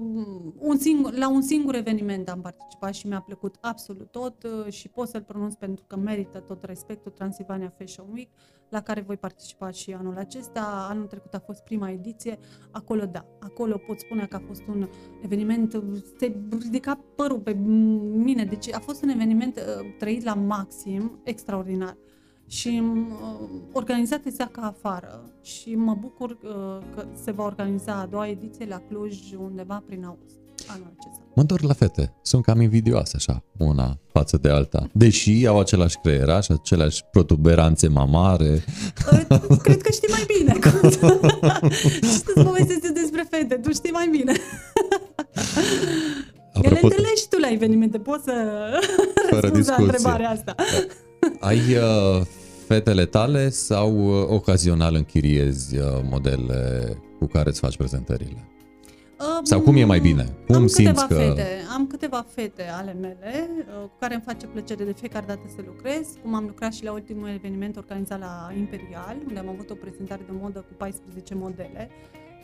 un 0.58 0.78
singur, 0.78 1.14
la 1.14 1.30
un 1.30 1.41
singur 1.41 1.76
eveniment 1.76 2.30
am 2.30 2.41
participat 2.41 2.93
și 2.93 3.08
mi-a 3.08 3.22
plăcut 3.22 3.56
absolut 3.62 4.12
tot 4.12 4.43
uh, 4.43 4.72
și 4.72 4.89
pot 4.89 5.08
să-l 5.08 5.22
pronunț 5.22 5.54
pentru 5.54 5.84
că 5.88 5.95
merită 5.95 6.39
tot 6.39 6.64
respectul 6.64 7.12
Transilvania 7.12 7.74
Fashion 7.78 8.08
Week, 8.12 8.30
la 8.70 8.82
care 8.82 9.01
voi 9.01 9.18
participa 9.18 9.72
și 9.72 9.93
anul 9.93 10.18
acesta. 10.18 10.88
Anul 10.89 11.05
trecut 11.05 11.34
a 11.34 11.39
fost 11.39 11.63
prima 11.63 11.89
ediție, 11.89 12.38
acolo 12.72 13.05
da, 13.05 13.26
acolo 13.39 13.78
pot 13.88 13.99
spune 13.99 14.26
că 14.26 14.36
a 14.36 14.41
fost 14.47 14.61
un 14.68 14.88
eveniment, 15.24 15.84
se 16.20 16.36
ridica 16.61 16.99
părul 17.15 17.39
pe 17.39 17.53
mine, 18.13 18.45
deci 18.45 18.74
a 18.74 18.80
fost 18.80 19.03
un 19.03 19.09
eveniment 19.09 19.55
uh, 19.55 19.95
trăit 19.97 20.24
la 20.24 20.34
maxim, 20.34 21.20
extraordinar. 21.24 21.97
Și 22.47 22.82
uh, 22.84 23.49
organizat 23.74 24.26
exact 24.26 24.51
ca 24.51 24.61
afară. 24.61 25.24
Și 25.41 25.76
mă 25.76 25.95
bucur 25.95 26.30
uh, 26.32 26.39
că 26.95 27.07
se 27.13 27.32
va 27.32 27.43
organiza 27.43 27.93
a 27.93 28.05
doua 28.05 28.28
ediție 28.28 28.65
la 28.65 28.80
Cluj 28.80 29.34
undeva 29.34 29.84
prin 29.86 30.03
august 30.03 30.47
anul 30.68 30.93
acesta. 30.99 31.22
Mă 31.36 31.41
întorc 31.41 31.61
la 31.61 31.74
fete. 31.74 32.13
Sunt 32.22 32.43
cam 32.43 32.61
invidioase 32.61 33.13
așa, 33.15 33.43
una 33.57 33.99
față 34.11 34.38
de 34.38 34.49
alta. 34.49 34.89
Deși 34.93 35.45
au 35.47 35.59
același 35.59 35.97
creieraș, 36.01 36.49
aceleași 36.49 37.03
protuberanțe 37.11 37.88
mamare. 37.88 38.63
Uh, 39.11 39.57
cred 39.61 39.82
că 39.82 39.91
știi 39.91 40.09
mai 40.09 40.26
bine. 40.38 40.59
Știi 42.18 42.43
povestesc 42.43 42.93
despre 42.93 43.28
fete, 43.30 43.55
tu 43.55 43.72
știi 43.72 43.91
mai 43.91 44.07
bine. 44.11 44.34
Apropo... 46.53 46.76
Ele 46.76 46.80
înțelegi 46.82 47.28
tu 47.30 47.39
la 47.39 47.51
evenimente, 47.51 47.97
poți 47.97 48.24
să 48.24 48.34
Fără 49.30 49.49
discuție. 49.49 49.84
întrebarea 49.84 50.30
asta. 50.30 50.55
Ai 51.39 51.59
uh, 51.59 52.26
fetele 52.68 53.05
tale 53.05 53.49
sau 53.49 54.22
uh, 54.22 54.28
ocazional 54.30 54.95
închiriezi 54.95 55.78
uh, 55.78 55.84
modele 56.09 56.97
cu 57.20 57.26
care 57.26 57.49
îți 57.49 57.59
faci 57.59 57.78
prezentările? 57.78 58.47
Um, 59.20 59.43
sau 59.43 59.61
cum 59.61 59.76
e 59.76 59.84
mai 59.84 59.99
bine? 59.99 60.36
Cum 60.47 60.55
am 60.55 60.68
simți 60.68 61.07
că... 61.07 61.13
Fete, 61.13 61.47
am 61.74 61.88
câteva 61.88 62.26
fete 62.30 62.63
ale 62.70 62.93
mele 63.01 63.49
uh, 63.59 63.82
cu 63.82 63.95
care 63.99 64.13
îmi 64.13 64.24
face 64.26 64.45
plăcere 64.45 64.84
de 64.84 64.93
fiecare 64.93 65.26
dată 65.28 65.41
să 65.55 65.61
lucrez, 65.65 66.07
cum 66.22 66.36
am 66.36 66.45
lucrat 66.45 66.74
și 66.74 66.84
la 66.84 66.91
ultimul 66.91 67.28
eveniment 67.28 67.78
organizat 67.78 68.20
la 68.20 68.51
Imperial, 68.57 69.18
unde 69.28 69.39
am 69.39 69.49
avut 69.49 69.70
o 69.70 69.74
prezentare 69.74 70.22
de 70.26 70.34
modă 70.41 70.59
cu 70.59 70.74
14 70.78 71.36
modele. 71.36 71.89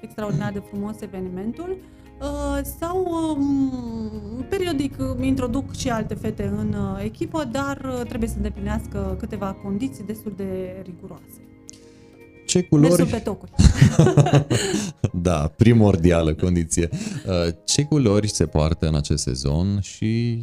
Extraordinar 0.01 0.51
de 0.51 0.63
frumos 0.69 1.01
evenimentul. 1.01 1.77
Uh, 2.21 2.59
sau 2.79 3.05
um, 3.37 4.45
periodic 4.49 4.93
introduc 5.21 5.73
și 5.73 5.89
alte 5.89 6.13
fete 6.13 6.43
în 6.43 6.73
uh, 6.73 7.03
echipă, 7.03 7.43
dar 7.51 7.77
uh, 7.77 8.07
trebuie 8.07 8.29
să 8.29 8.35
îndeplinească 8.37 9.15
câteva 9.19 9.53
condiții 9.63 10.03
destul 10.03 10.33
de 10.35 10.81
riguroase. 10.83 11.52
Ce 12.53 12.63
culori... 12.63 12.89
Mersul 12.89 13.07
pe 13.07 13.19
tocuri. 13.19 13.51
da, 15.27 15.51
primordială 15.55 16.33
condiție. 16.33 16.89
Ce 17.65 17.85
culori 17.85 18.27
se 18.27 18.45
poartă 18.45 18.87
în 18.87 18.95
acest 18.95 19.23
sezon 19.23 19.79
și 19.81 20.41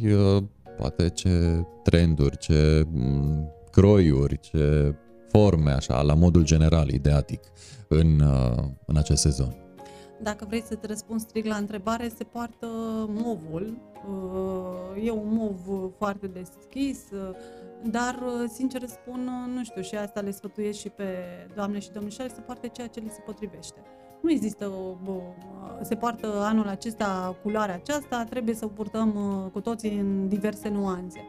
poate 0.77 1.09
ce 1.09 1.65
trenduri, 1.83 2.37
ce 2.37 2.85
mm, 2.91 3.49
croiuri, 3.71 4.39
ce 4.39 4.95
forme, 5.29 5.71
așa, 5.71 6.01
la 6.01 6.13
modul 6.13 6.43
general, 6.43 6.89
ideatic, 6.89 7.39
în, 7.87 8.23
în 8.85 8.97
acest 8.97 9.21
sezon? 9.21 9.55
Dacă 10.23 10.45
vrei 10.47 10.63
să 10.67 10.75
te 10.75 10.87
răspund 10.87 11.19
strict 11.19 11.47
la 11.47 11.55
întrebare, 11.55 12.11
se 12.17 12.23
poartă 12.23 12.67
movul. 13.07 13.77
Uh, 14.07 15.05
e 15.05 15.11
un 15.11 15.27
mov 15.31 15.91
foarte 15.97 16.27
deschis, 16.27 16.99
uh, 17.11 17.35
dar, 17.83 18.15
uh, 18.25 18.49
sincer 18.49 18.87
spun, 18.87 19.29
nu 19.53 19.63
știu, 19.63 19.81
și 19.81 19.95
asta 19.95 20.19
le 20.19 20.31
sfătuiesc 20.31 20.79
și 20.79 20.89
pe 20.89 21.05
doamne 21.55 21.79
și 21.79 21.91
domnișoare 21.91 22.31
să 22.35 22.41
poarte 22.41 22.67
ceea 22.67 22.87
ce 22.87 22.99
le 22.99 23.09
se 23.09 23.21
potrivește. 23.25 23.81
Nu 24.21 24.31
există, 24.31 24.67
o, 24.67 25.21
se 25.81 25.95
poartă 25.95 26.27
anul 26.27 26.67
acesta 26.67 27.37
culoarea 27.41 27.75
aceasta, 27.75 28.23
trebuie 28.29 28.55
să 28.55 28.65
o 28.65 28.67
purtăm 28.67 29.11
cu 29.53 29.61
toții 29.61 29.99
în 29.99 30.27
diverse 30.27 30.69
nuanțe. 30.69 31.19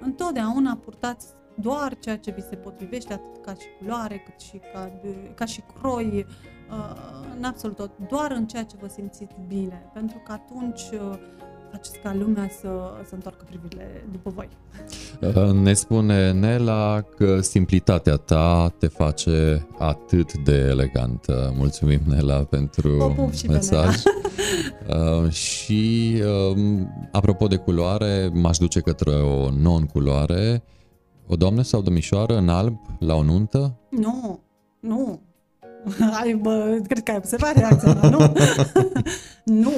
Întotdeauna 0.00 0.78
purtați 0.84 1.26
doar 1.60 1.98
ceea 1.98 2.18
ce 2.18 2.30
vi 2.30 2.40
se 2.40 2.56
potrivește, 2.56 3.12
atât 3.12 3.44
ca 3.44 3.54
și 3.54 3.66
culoare, 3.78 4.18
cât 4.18 4.40
și 4.40 4.60
ca, 4.72 4.92
ca 5.34 5.44
și 5.44 5.62
croi, 5.80 6.26
uh, 6.70 7.36
în 7.36 7.44
absolut 7.44 7.76
tot, 7.76 7.90
doar 8.08 8.30
în 8.30 8.46
ceea 8.46 8.64
ce 8.64 8.76
vă 8.80 8.86
simțiți 8.88 9.34
bine, 9.46 9.90
pentru 9.92 10.22
că 10.24 10.32
atunci 10.32 10.82
uh, 10.92 11.18
faceți 11.70 11.98
ca 11.98 12.14
lumea 12.14 12.48
să, 12.60 12.68
să 13.08 13.14
întoarcă 13.14 13.44
privirile 13.48 14.04
după 14.12 14.30
voi. 14.34 14.48
Uh, 15.20 15.52
ne 15.52 15.72
spune 15.72 16.32
Nela 16.32 17.00
că 17.00 17.40
simplitatea 17.40 18.16
ta 18.16 18.74
te 18.78 18.86
face 18.86 19.66
atât 19.78 20.36
de 20.36 20.52
elegantă. 20.52 21.52
Mulțumim, 21.56 22.00
Nela, 22.06 22.34
pentru 22.34 23.14
mesaj. 23.48 23.96
Și, 23.96 24.08
uh, 25.24 25.30
și 25.30 26.14
uh, 26.50 26.58
apropo 27.12 27.46
de 27.46 27.56
culoare, 27.56 28.30
m-aș 28.34 28.56
duce 28.56 28.80
către 28.80 29.10
o 29.10 29.50
non-culoare. 29.50 30.62
O 31.26 31.36
doamnă 31.36 31.62
sau 31.62 31.82
domnișoară 31.82 32.36
în 32.36 32.48
alb 32.48 32.78
la 32.98 33.14
o 33.14 33.22
nuntă? 33.22 33.78
Nu, 33.90 34.40
nu. 34.80 35.20
Ai, 36.20 36.34
bă, 36.34 36.80
cred 36.86 37.02
că 37.02 37.10
ai 37.10 37.16
observat 37.16 37.56
reacția 37.56 37.94
mea, 37.94 38.10
nu? 38.10 38.32
nu, 39.62 39.72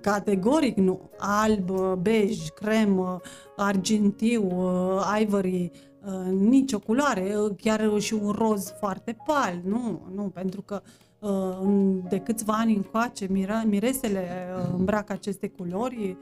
categoric 0.00 0.76
nu. 0.76 1.10
Alb, 1.18 1.70
bej, 1.98 2.48
crem, 2.48 3.22
argintiu, 3.56 4.50
ivory, 5.20 5.70
nicio 6.38 6.78
culoare, 6.78 7.34
chiar 7.62 7.90
și 7.98 8.14
un 8.14 8.30
roz 8.30 8.74
foarte 8.78 9.16
pal, 9.26 9.60
nu, 9.64 10.02
nu, 10.14 10.22
pentru 10.22 10.62
că 10.62 10.82
de 12.08 12.18
câțiva 12.18 12.52
ani 12.52 12.74
încoace 12.74 13.26
miresele 13.66 14.28
îmbracă 14.76 15.12
aceste 15.12 15.48
culori. 15.48 16.16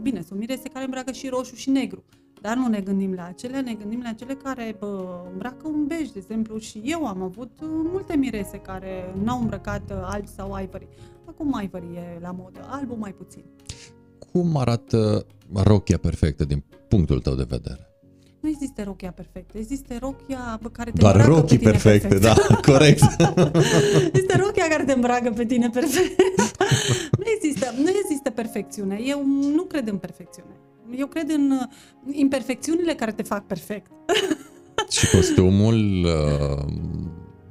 Bine, 0.00 0.22
sunt 0.22 0.38
mirese 0.38 0.68
care 0.68 0.84
îmbracă 0.84 1.12
și 1.12 1.28
roșu 1.28 1.54
și 1.54 1.70
negru. 1.70 2.04
Dar 2.40 2.56
nu 2.56 2.68
ne 2.68 2.80
gândim 2.80 3.12
la 3.14 3.24
acele, 3.24 3.60
ne 3.60 3.74
gândim 3.74 4.00
la 4.02 4.12
cele 4.12 4.34
care 4.34 4.76
bă, 4.78 5.20
îmbracă 5.32 5.68
un 5.68 5.86
bej, 5.86 6.08
de 6.08 6.18
exemplu, 6.18 6.58
și 6.58 6.80
eu 6.84 7.06
am 7.06 7.22
avut 7.22 7.50
multe 7.92 8.16
mirese 8.16 8.56
care 8.58 9.14
n-au 9.22 9.40
îmbrăcat 9.40 9.92
alb 10.02 10.26
sau 10.26 10.58
ivory. 10.62 10.88
Acum 11.24 11.60
ivory 11.62 11.94
e 11.94 12.18
la 12.20 12.30
modă, 12.30 12.60
albul 12.70 12.96
mai 12.96 13.12
puțin. 13.12 13.44
Cum 14.32 14.56
arată 14.56 15.26
rochia 15.54 15.98
perfectă 15.98 16.44
din 16.44 16.64
punctul 16.88 17.20
tău 17.20 17.34
de 17.34 17.46
vedere? 17.48 17.88
Nu 18.40 18.48
există 18.48 18.82
rochia 18.82 19.10
perfectă, 19.10 19.58
există 19.58 19.94
rochia 20.00 20.58
care 20.72 20.90
te 20.90 20.98
Doar 20.98 21.14
îmbracă 21.14 21.34
rochii 21.34 21.58
pe 21.58 21.64
tine 21.64 21.70
perfecte, 21.70 22.08
perfect. 22.08 22.48
da, 22.48 22.54
corect. 22.72 23.02
este 24.12 24.36
rochia 24.36 24.68
care 24.68 24.84
te 24.84 24.92
îmbracă 24.92 25.30
pe 25.30 25.44
tine 25.44 25.68
perfect. 25.68 26.20
nu, 27.20 27.24
există, 27.36 27.74
nu 27.76 27.88
există 28.02 28.30
perfecțiune. 28.30 28.98
Eu 29.04 29.26
nu 29.54 29.62
cred 29.62 29.88
în 29.88 29.96
perfecțiune. 29.96 30.57
Eu 30.96 31.06
cred 31.06 31.30
în 31.30 31.50
uh, 31.50 32.14
imperfecțiunile 32.16 32.94
care 32.94 33.12
te 33.12 33.22
fac 33.22 33.46
perfect. 33.46 33.90
Și 34.90 35.10
costumul 35.16 36.04
uh, 36.04 36.72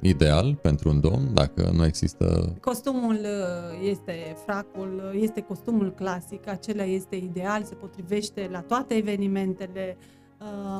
ideal 0.00 0.58
pentru 0.62 0.88
un 0.88 1.00
domn, 1.00 1.34
dacă 1.34 1.70
nu 1.76 1.84
există... 1.84 2.54
Costumul 2.60 3.14
uh, 3.22 3.88
este 3.90 4.36
fracul, 4.46 5.02
uh, 5.14 5.20
este 5.22 5.40
costumul 5.40 5.92
clasic, 5.96 6.48
acela 6.48 6.84
este 6.84 7.16
ideal, 7.16 7.62
se 7.64 7.74
potrivește 7.74 8.48
la 8.52 8.60
toate 8.60 8.94
evenimentele. 8.94 9.96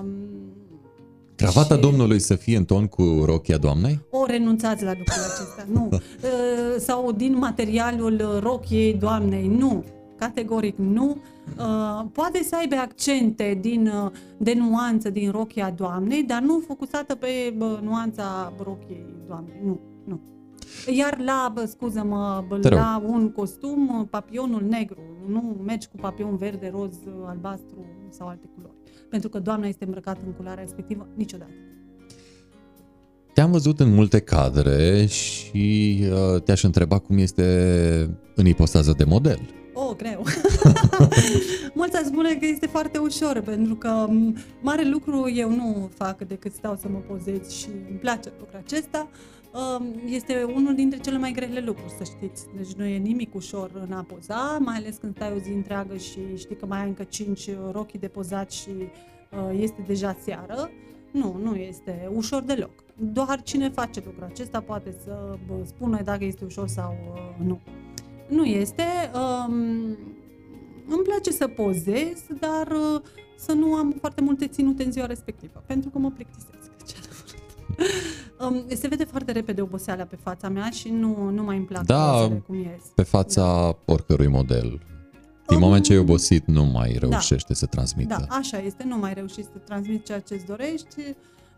Um, 0.00 0.09
Cravata 1.36 1.74
și- 1.74 1.80
domnului 1.80 2.18
să 2.18 2.34
fie 2.34 2.56
în 2.56 2.64
ton 2.64 2.86
cu 2.86 3.22
rochia 3.24 3.56
doamnei? 3.56 4.00
O 4.11 4.24
renunțați 4.26 4.84
la 4.84 4.92
lucrul 4.98 5.22
acesta, 5.22 5.66
nu. 5.72 5.88
Uh, 5.92 6.74
Sau 6.78 7.12
din 7.12 7.36
materialul 7.38 8.38
rochiei 8.42 8.94
doamnei, 8.94 9.46
nu. 9.46 9.84
Categoric 10.18 10.76
nu. 10.76 11.16
Uh, 11.58 12.04
Poate 12.12 12.42
să 12.42 12.56
aibă 12.58 12.74
accente 12.74 13.58
din, 13.60 13.86
uh, 13.86 14.10
de 14.36 14.54
nuanță 14.54 15.10
din 15.10 15.30
rochia 15.30 15.70
doamnei, 15.70 16.22
dar 16.22 16.42
nu 16.42 16.62
focusată 16.66 17.14
pe 17.14 17.54
bă, 17.56 17.78
nuanța 17.82 18.52
rochiei 18.62 19.06
doamnei, 19.26 19.60
nu, 19.64 19.80
nu. 20.04 20.20
Iar 20.94 21.18
la, 21.18 21.50
bă, 21.54 21.64
scuză-mă, 21.64 22.44
bă, 22.48 22.58
Te 22.58 22.68
rog. 22.68 22.78
la 22.78 23.02
un 23.06 23.30
costum, 23.30 23.98
uh, 24.00 24.06
papionul 24.10 24.62
negru, 24.68 25.00
nu 25.26 25.56
mergi 25.64 25.88
cu 25.88 25.96
papion 25.96 26.36
verde, 26.36 26.70
roz, 26.74 26.94
uh, 27.06 27.12
albastru 27.26 27.84
sau 28.10 28.28
alte 28.28 28.48
culori. 28.54 28.74
Pentru 29.10 29.28
că 29.28 29.38
doamna 29.38 29.66
este 29.66 29.84
îmbrăcată 29.84 30.20
în 30.26 30.32
culoarea 30.32 30.62
respectivă 30.62 31.06
niciodată. 31.14 31.52
Te-am 33.34 33.50
văzut 33.50 33.80
în 33.80 33.94
multe 33.94 34.18
cadre 34.18 35.06
și 35.06 35.98
uh, 36.10 36.42
te-aș 36.42 36.62
întreba 36.62 36.98
cum 36.98 37.18
este 37.18 37.44
în 38.34 38.46
ipostază 38.46 38.94
de 38.96 39.04
model. 39.04 39.40
Oh, 39.81 39.97
greu. 39.97 40.24
Mulți 41.79 41.97
ar 41.97 42.03
spune 42.05 42.35
că 42.35 42.47
este 42.47 42.66
foarte 42.66 42.99
ușor, 42.99 43.41
pentru 43.41 43.74
că 43.74 44.07
m, 44.09 44.37
mare 44.61 44.89
lucru 44.89 45.31
eu 45.31 45.51
nu 45.51 45.91
fac 45.95 46.18
decât 46.18 46.53
stau 46.53 46.76
să 46.76 46.89
mă 46.89 46.99
pozez 46.99 47.51
și 47.51 47.68
îmi 47.89 47.99
place 47.99 48.33
lucrul 48.39 48.61
acesta. 48.64 49.09
Um, 49.53 49.95
Este 50.07 50.43
unul 50.43 50.74
dintre 50.74 50.99
cele 50.99 51.18
mai 51.18 51.33
grele 51.33 51.61
lucruri, 51.61 51.93
să 51.99 52.05
știți. 52.05 52.47
Deci 52.57 52.72
nu 52.72 52.85
e 52.85 52.97
nimic 52.97 53.35
ușor 53.35 53.70
în 53.89 53.93
a 53.93 54.03
poza, 54.03 54.59
mai 54.61 54.76
ales 54.76 54.97
când 54.97 55.14
stai 55.14 55.33
o 55.37 55.39
zi 55.39 55.51
întreagă 55.51 55.97
și 55.97 56.18
știi 56.37 56.57
că 56.57 56.66
mai 56.66 56.81
ai 56.81 56.87
încă 56.87 57.03
5 57.03 57.51
rochii 57.72 57.99
de 57.99 58.09
pozat 58.09 58.51
și 58.51 58.70
uh, 58.79 59.59
este 59.61 59.85
deja 59.87 60.16
seară. 60.24 60.70
Nu, 61.11 61.37
nu 61.43 61.55
este 61.55 62.11
ușor 62.14 62.43
deloc. 62.43 62.70
Doar 62.97 63.43
cine 63.43 63.68
face 63.68 64.03
lucrul 64.05 64.29
acesta 64.31 64.61
poate 64.61 64.95
să 65.05 65.39
bă, 65.47 65.55
spună 65.64 66.01
dacă 66.03 66.24
este 66.24 66.45
ușor 66.45 66.68
sau 66.68 66.97
uh, 67.14 67.47
nu. 67.47 67.61
Nu 68.29 68.45
este. 68.45 68.83
Um, 69.14 69.67
îmi 70.89 71.03
place 71.03 71.30
să 71.30 71.47
pozez, 71.47 72.22
dar 72.41 72.66
uh, 72.66 73.01
să 73.39 73.53
nu 73.53 73.74
am 73.74 73.95
foarte 74.01 74.20
multe 74.20 74.47
ținute 74.47 74.84
în 74.84 74.93
ziua 74.93 75.07
respectivă, 75.07 75.62
pentru 75.66 75.91
că 75.91 75.99
mă 75.99 76.11
plictisesc. 76.11 76.70
ce 76.89 76.95
adevărat. 76.99 78.66
um, 78.68 78.76
se 78.76 78.89
vede 78.89 79.05
foarte 79.05 79.32
repede 79.32 79.61
oboseala 79.61 80.05
pe 80.05 80.18
fața 80.22 80.49
mea 80.49 80.70
și 80.70 80.89
nu, 80.89 81.30
nu 81.30 81.43
mai 81.43 81.57
îmi 81.57 81.66
plac 81.66 81.84
Da, 81.84 82.12
pozele 82.12 82.43
cum 82.47 82.55
ies. 82.57 82.82
Pe 82.95 83.03
fața 83.03 83.76
oricărui 83.84 84.28
model. 84.28 84.80
Din 85.47 85.57
Um, 85.57 85.62
moment 85.62 85.84
ce 85.84 85.93
e 85.93 85.99
obosit, 85.99 86.47
nu 86.47 86.64
mai 86.64 86.97
reușește 86.99 87.55
să 87.55 87.66
transmită. 87.66 88.24
Da, 88.28 88.36
așa 88.36 88.59
este, 88.59 88.84
nu 88.84 88.97
mai 88.97 89.14
reușești 89.14 89.51
să 89.53 89.59
transmiți 89.64 90.05
ceea 90.05 90.20
ce 90.20 90.34
îți 90.34 90.45
dorești. 90.45 91.01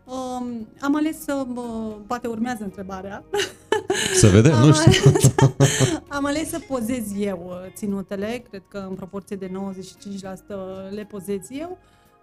Um, 0.05 0.67
am 0.79 0.95
ales 0.95 1.23
să, 1.23 1.45
bă, 1.53 1.61
poate 2.07 2.27
urmează 2.27 2.63
întrebarea, 2.63 3.23
Să 4.13 4.27
vedem, 4.27 4.51
nu 4.51 4.57
am, 4.65 4.71
știu. 4.73 5.09
ales, 5.09 5.33
am 6.17 6.25
ales 6.25 6.49
să 6.49 6.59
pozez 6.67 7.03
eu 7.19 7.45
uh, 7.47 7.71
ținutele, 7.73 8.43
cred 8.49 8.61
că 8.69 8.85
în 8.89 8.95
proporție 8.95 9.35
de 9.35 9.47
95% 9.47 9.51
le 10.89 11.03
pozez 11.03 11.39
eu, 11.49 11.77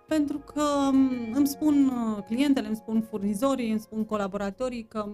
pentru 0.09 0.39
că 0.39 0.62
um, 0.93 1.11
îmi 1.35 1.47
spun 1.47 1.87
uh, 2.16 2.25
clientele, 2.27 2.66
îmi 2.66 2.77
spun 2.77 3.05
furnizorii, 3.11 3.71
îmi 3.71 3.81
spun 3.81 4.05
colaboratorii 4.05 4.87
că 4.89 5.07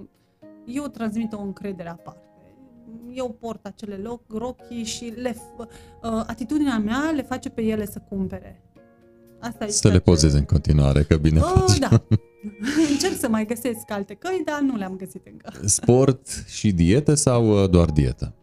eu 0.66 0.86
transmit 0.86 1.32
o 1.32 1.40
încredere 1.40 1.88
aparte. 1.88 2.18
Eu 3.12 3.36
port 3.40 3.66
acele 3.66 3.96
loc, 4.02 4.20
rochii 4.28 4.84
și 4.84 5.12
le, 5.16 5.32
f- 5.32 5.58
uh, 5.58 6.22
atitudinea 6.26 6.78
mea 6.78 7.10
le 7.14 7.22
face 7.22 7.48
pe 7.48 7.62
ele 7.62 7.86
să 7.86 8.02
cumpere. 8.08 8.62
Asta 9.40 9.64
e 9.64 9.68
Să 9.70 9.80
ceea 9.80 9.92
le 9.92 9.98
ce- 9.98 10.04
pozezi 10.04 10.36
în 10.36 10.44
continuare, 10.44 11.02
că 11.02 11.16
bine 11.16 11.40
Oh, 11.40 11.64
faci. 11.66 11.78
da. 11.78 11.88
Încerc 12.90 13.18
să 13.18 13.28
mai 13.28 13.46
găsesc 13.46 13.90
alte 13.90 14.14
căi, 14.14 14.42
dar 14.44 14.60
nu 14.60 14.76
le-am 14.76 14.96
găsit 14.96 15.26
încă. 15.30 15.52
Sport 15.78 16.44
și 16.46 16.72
dietă 16.72 17.14
sau 17.14 17.62
uh, 17.62 17.70
doar 17.70 17.90
dietă? 17.90 18.34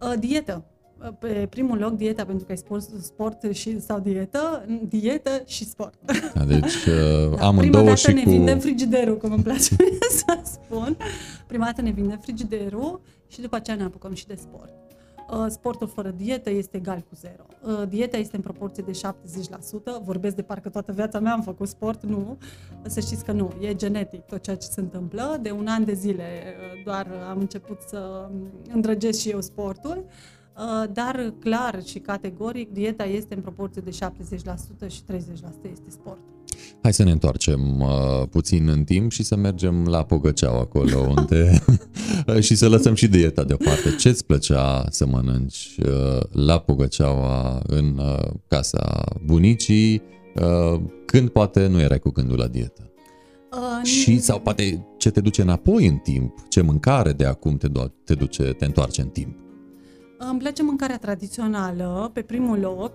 Uh, 0.00 0.12
dietă. 0.18 0.64
Uh, 1.02 1.08
Pe 1.18 1.46
primul 1.50 1.78
loc 1.78 1.96
dieta, 1.96 2.24
pentru 2.24 2.44
că 2.44 2.52
ai 2.52 2.58
sport, 2.58 2.88
sport 3.00 3.52
și, 3.52 3.80
sau 3.80 4.00
dietă, 4.00 4.66
dietă 4.88 5.42
și 5.46 5.64
sport. 5.64 5.94
Da, 6.34 6.44
Deci 6.44 6.74
uh, 6.74 7.30
Da, 7.30 7.36
prima 7.36 7.46
amândouă 7.46 7.84
dată 7.84 7.96
și 7.96 8.12
ne 8.12 8.22
cu... 8.22 8.30
vindem 8.30 8.58
frigiderul, 8.58 9.16
cum 9.16 9.32
îmi 9.32 9.42
place 9.42 9.74
mie 9.78 9.98
să 10.10 10.38
spun. 10.42 10.96
Prima 11.46 11.64
dată 11.64 11.82
ne 11.82 11.90
vindem 11.90 12.18
frigiderul 12.18 13.00
și 13.28 13.40
după 13.40 13.56
aceea 13.56 13.76
ne 13.76 13.82
apucăm 13.82 14.14
și 14.14 14.26
de 14.26 14.34
sport. 14.34 14.85
Uh, 15.30 15.46
Sportul 15.48 15.88
fără 15.88 16.10
dietă 16.10 16.50
este 16.50 16.76
egal 16.76 17.00
cu 17.00 17.14
zero. 17.14 17.46
Uh, 17.62 17.88
Dieta 17.88 18.16
este 18.16 18.36
în 18.36 18.42
proporție 18.42 18.84
de 18.86 18.92
70%. 18.92 20.02
Vorbesc 20.02 20.36
de 20.36 20.42
parcă 20.42 20.68
toată 20.68 20.92
viața 20.92 21.18
mea 21.18 21.32
am 21.32 21.42
făcut 21.42 21.68
sport, 21.68 22.02
nu. 22.02 22.38
Să 22.82 23.00
știți 23.00 23.24
că 23.24 23.32
nu, 23.32 23.52
e 23.60 23.74
genetic 23.74 24.20
tot 24.20 24.42
ceea 24.42 24.56
ce 24.56 24.66
se 24.66 24.80
întâmplă. 24.80 25.38
De 25.42 25.50
un 25.50 25.66
an 25.66 25.84
de 25.84 25.92
zile 25.92 26.24
uh, 26.24 26.84
doar 26.84 27.06
am 27.28 27.38
început 27.38 27.80
să 27.80 28.30
îndrăgesc 28.72 29.18
și 29.20 29.30
eu 29.30 29.40
sportul. 29.40 30.04
Uh, 30.56 30.92
Dar 30.92 31.34
clar 31.38 31.82
și 31.82 31.98
categoric, 31.98 32.72
dieta 32.72 33.04
este 33.04 33.34
în 33.34 33.40
proporție 33.40 33.82
de 33.84 33.90
70% 33.90 34.86
și 34.86 35.02
30% 35.02 35.14
este 35.70 35.90
sport. 35.90 36.35
Hai 36.82 36.92
să 36.92 37.02
ne 37.02 37.10
întoarcem 37.10 37.80
uh, 37.80 38.28
puțin 38.30 38.68
în 38.68 38.84
timp 38.84 39.10
și 39.10 39.22
să 39.22 39.36
mergem 39.36 39.84
la 39.84 40.04
Pogăceau 40.04 40.58
acolo 40.58 40.98
unde 41.16 41.62
și 42.46 42.54
să 42.54 42.68
lăsăm 42.68 42.94
și 42.94 43.08
dieta 43.08 43.44
deoparte. 43.44 43.94
Ce-ți 43.98 44.24
plăcea 44.24 44.84
să 44.90 45.06
mănânci 45.06 45.76
uh, 45.86 46.20
la 46.30 46.58
Pogăceaua 46.58 47.62
în 47.66 47.98
uh, 47.98 48.30
casa 48.48 49.04
bunicii 49.24 50.02
uh, 50.34 50.80
când 51.06 51.28
poate 51.28 51.66
nu 51.66 51.80
erai 51.80 51.98
cu 51.98 52.10
gândul 52.10 52.38
la 52.38 52.46
dietă? 52.46 52.90
Uh, 53.52 53.86
Și 53.86 54.20
sau 54.20 54.40
poate 54.40 54.86
ce 54.98 55.10
te 55.10 55.20
duce 55.20 55.42
înapoi 55.42 55.86
în 55.86 55.96
timp, 55.96 56.34
ce 56.48 56.60
mâncare 56.60 57.12
de 57.12 57.24
acum 57.24 57.56
te, 57.56 57.68
do- 57.68 57.92
te 58.04 58.14
duce, 58.14 58.42
te 58.42 58.64
întoarce 58.64 59.00
în 59.00 59.08
timp. 59.08 59.36
Îmi 60.18 60.38
place 60.38 60.62
mâncarea 60.62 60.98
tradițională, 60.98 62.10
pe 62.12 62.20
primul 62.20 62.58
loc. 62.58 62.92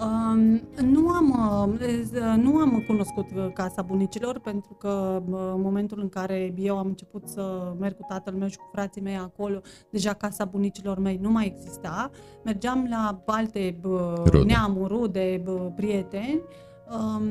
Um, 0.00 0.60
nu, 0.90 1.08
am, 1.08 1.30
uh, 1.30 2.42
nu 2.42 2.56
am 2.56 2.84
cunoscut 2.86 3.26
uh, 3.36 3.52
casa 3.52 3.82
bunicilor 3.82 4.38
pentru 4.38 4.74
că 4.78 5.22
uh, 5.30 5.50
în 5.54 5.60
momentul 5.60 6.00
în 6.00 6.08
care 6.08 6.54
eu 6.56 6.78
am 6.78 6.86
început 6.86 7.28
să 7.28 7.74
merg 7.80 7.96
cu 7.96 8.04
tatăl 8.08 8.34
meu 8.34 8.48
și 8.48 8.56
cu 8.56 8.68
frații 8.72 9.02
mei 9.02 9.16
acolo, 9.16 9.60
deja 9.90 10.12
casa 10.12 10.44
bunicilor 10.44 10.98
mei 10.98 11.18
nu 11.22 11.30
mai 11.30 11.46
exista. 11.56 12.10
Mergeam 12.44 12.86
la 12.90 13.22
alte 13.26 13.78
bă, 13.80 14.22
Rude. 14.26 14.44
neamuri, 14.44 14.94
rude, 14.94 15.40
bă, 15.44 15.72
prieteni. 15.76 16.40
Um, 16.98 17.22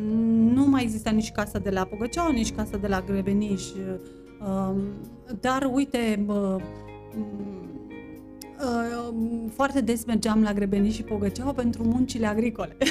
nu 0.54 0.66
mai 0.66 0.84
exista 0.84 1.10
nici 1.10 1.32
casa 1.32 1.60
de 1.60 1.70
la 1.70 1.84
Pogăceau, 1.84 2.32
nici 2.32 2.54
casa 2.56 2.78
de 2.78 2.88
la 2.88 3.02
Grebeniș. 3.02 3.64
Um, 3.72 4.78
dar 5.40 5.70
uite, 5.74 6.24
bă, 6.26 6.58
m- 6.60 6.62
Uh, 7.18 7.70
foarte 9.54 9.82
des 9.82 10.06
mergeam 10.06 10.42
la 10.42 10.54
Grebeni 10.54 10.92
și 10.92 11.04
Pogăceau 11.04 11.54
pentru 11.54 11.84
muncile 11.84 12.28
agricole. 12.28 12.78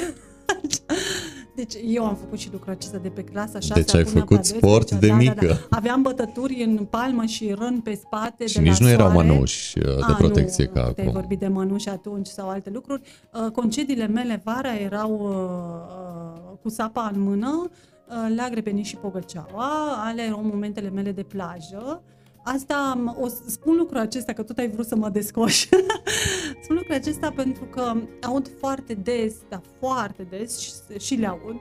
Deci 1.55 1.75
eu 1.87 2.07
am 2.07 2.15
făcut 2.15 2.39
și 2.39 2.49
lucrul 2.53 2.73
acesta 2.73 2.99
de 2.99 3.09
pe 3.09 3.23
clasa 3.25 3.61
6 3.61 3.73
Deci 3.81 3.95
ai 3.95 4.01
acum 4.01 4.13
făcut 4.13 4.29
pe 4.29 4.35
12, 4.35 4.67
sport 4.67 4.91
de 5.01 5.07
da, 5.07 5.15
mică. 5.15 5.47
Da, 5.47 5.47
da. 5.47 5.59
Aveam 5.71 6.03
bătături 6.03 6.63
în 6.63 6.77
palmă 6.91 7.25
și 7.25 7.55
rând 7.59 7.83
pe 7.83 7.95
spate 7.95 8.47
Și 8.47 8.55
de 8.55 8.61
nici 8.61 8.79
la 8.79 8.85
nu 8.87 8.91
erau 8.93 9.11
soare. 9.11 9.29
mănuși 9.29 9.79
uh, 9.79 9.85
de 9.85 10.13
A, 10.13 10.15
protecție 10.15 10.65
nu, 10.65 10.71
ca 10.73 10.93
Te-ai 10.93 11.07
acum. 11.07 11.21
vorbit 11.21 11.39
de 11.39 11.49
mănuși 11.49 11.89
atunci 11.89 12.27
sau 12.27 12.49
alte 12.49 12.71
lucruri. 12.71 13.03
Uh, 13.45 13.51
Concediile 13.51 14.07
mele 14.07 14.41
vara 14.45 14.75
erau 14.75 15.11
uh, 15.13 16.53
uh, 16.53 16.59
cu 16.63 16.69
sapa 16.69 17.11
în 17.15 17.21
mână 17.21 17.71
uh, 17.71 18.35
la 18.37 18.49
Grebeni 18.51 18.83
și 18.83 18.97
Pogăceaua. 18.97 19.69
Ale 20.05 20.23
erau 20.23 20.43
momentele 20.43 20.91
mele 20.91 21.13
de 21.13 21.23
plajă 21.23 22.03
Asta, 22.43 22.99
o 23.21 23.29
să 23.29 23.43
spun 23.47 23.77
lucrul 23.77 23.99
acesta, 23.99 24.33
că 24.33 24.43
tot 24.43 24.59
ai 24.59 24.71
vrut 24.71 24.87
să 24.87 24.97
mă 24.97 25.09
descoși. 25.09 25.69
spun 26.63 26.77
lucrul 26.77 26.95
acesta 26.95 27.31
pentru 27.31 27.65
că 27.65 27.95
aud 28.23 28.51
foarte 28.59 28.95
des, 28.95 29.35
dar 29.49 29.61
foarte 29.79 30.23
des, 30.23 30.59
și, 30.59 30.73
și 30.99 31.15
le 31.15 31.27
aud, 31.27 31.61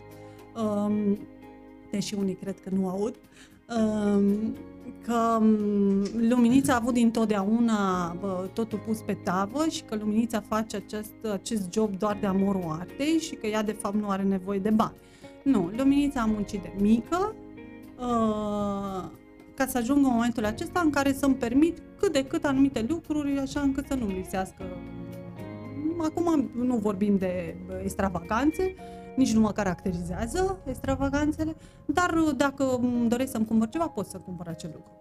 um, 0.63 1.19
deși 1.91 2.15
unii 2.15 2.35
cred 2.35 2.59
că 2.59 2.69
nu 2.73 2.87
aud, 2.87 3.15
um, 3.77 4.55
că 5.03 5.37
um, 5.39 6.03
Luminița 6.29 6.73
a 6.73 6.75
avut 6.75 6.93
dintotdeauna 6.93 8.15
bă, 8.19 8.49
totul 8.53 8.79
pus 8.85 9.01
pe 9.01 9.13
tavă 9.13 9.65
și 9.69 9.83
că 9.83 9.95
Luminița 9.95 10.41
face 10.41 10.75
acest, 10.75 11.13
acest 11.31 11.73
job 11.73 11.97
doar 11.97 12.17
de 12.19 12.25
amorul 12.25 12.77
artei 12.79 13.17
și 13.19 13.35
că 13.35 13.47
ea 13.47 13.63
de 13.63 13.71
fapt 13.71 13.95
nu 13.95 14.09
are 14.09 14.23
nevoie 14.23 14.59
de 14.59 14.69
bani. 14.69 14.95
Nu, 15.43 15.71
Luminița 15.75 16.21
a 16.21 16.25
muncit 16.25 16.61
de 16.61 16.73
mică, 16.79 17.35
uh, 17.99 19.18
ca 19.59 19.67
să 19.67 19.77
ajung 19.77 20.05
în 20.05 20.11
momentul 20.11 20.45
acesta 20.45 20.79
în 20.79 20.89
care 20.89 21.13
să-mi 21.13 21.35
permit 21.35 21.81
cât 21.97 22.11
de 22.11 22.25
cât 22.25 22.45
anumite 22.45 22.85
lucruri, 22.87 23.39
așa 23.39 23.59
încât 23.59 23.87
să 23.87 23.93
nu-mi 23.93 24.13
lipsească. 24.13 24.63
Acum 26.01 26.51
nu 26.55 26.75
vorbim 26.75 27.17
de 27.17 27.55
extravaganțe, 27.83 28.75
nici 29.15 29.33
nu 29.33 29.39
mă 29.39 29.51
caracterizează 29.51 30.59
extravaganțele, 30.65 31.55
dar 31.85 32.13
dacă 32.37 32.75
îmi 32.75 33.09
doresc 33.09 33.31
să-mi 33.31 33.45
cumpăr 33.45 33.69
ceva, 33.69 33.87
pot 33.87 34.05
să 34.05 34.17
cumpăr 34.17 34.47
acel 34.47 34.69
lucru. 34.73 34.91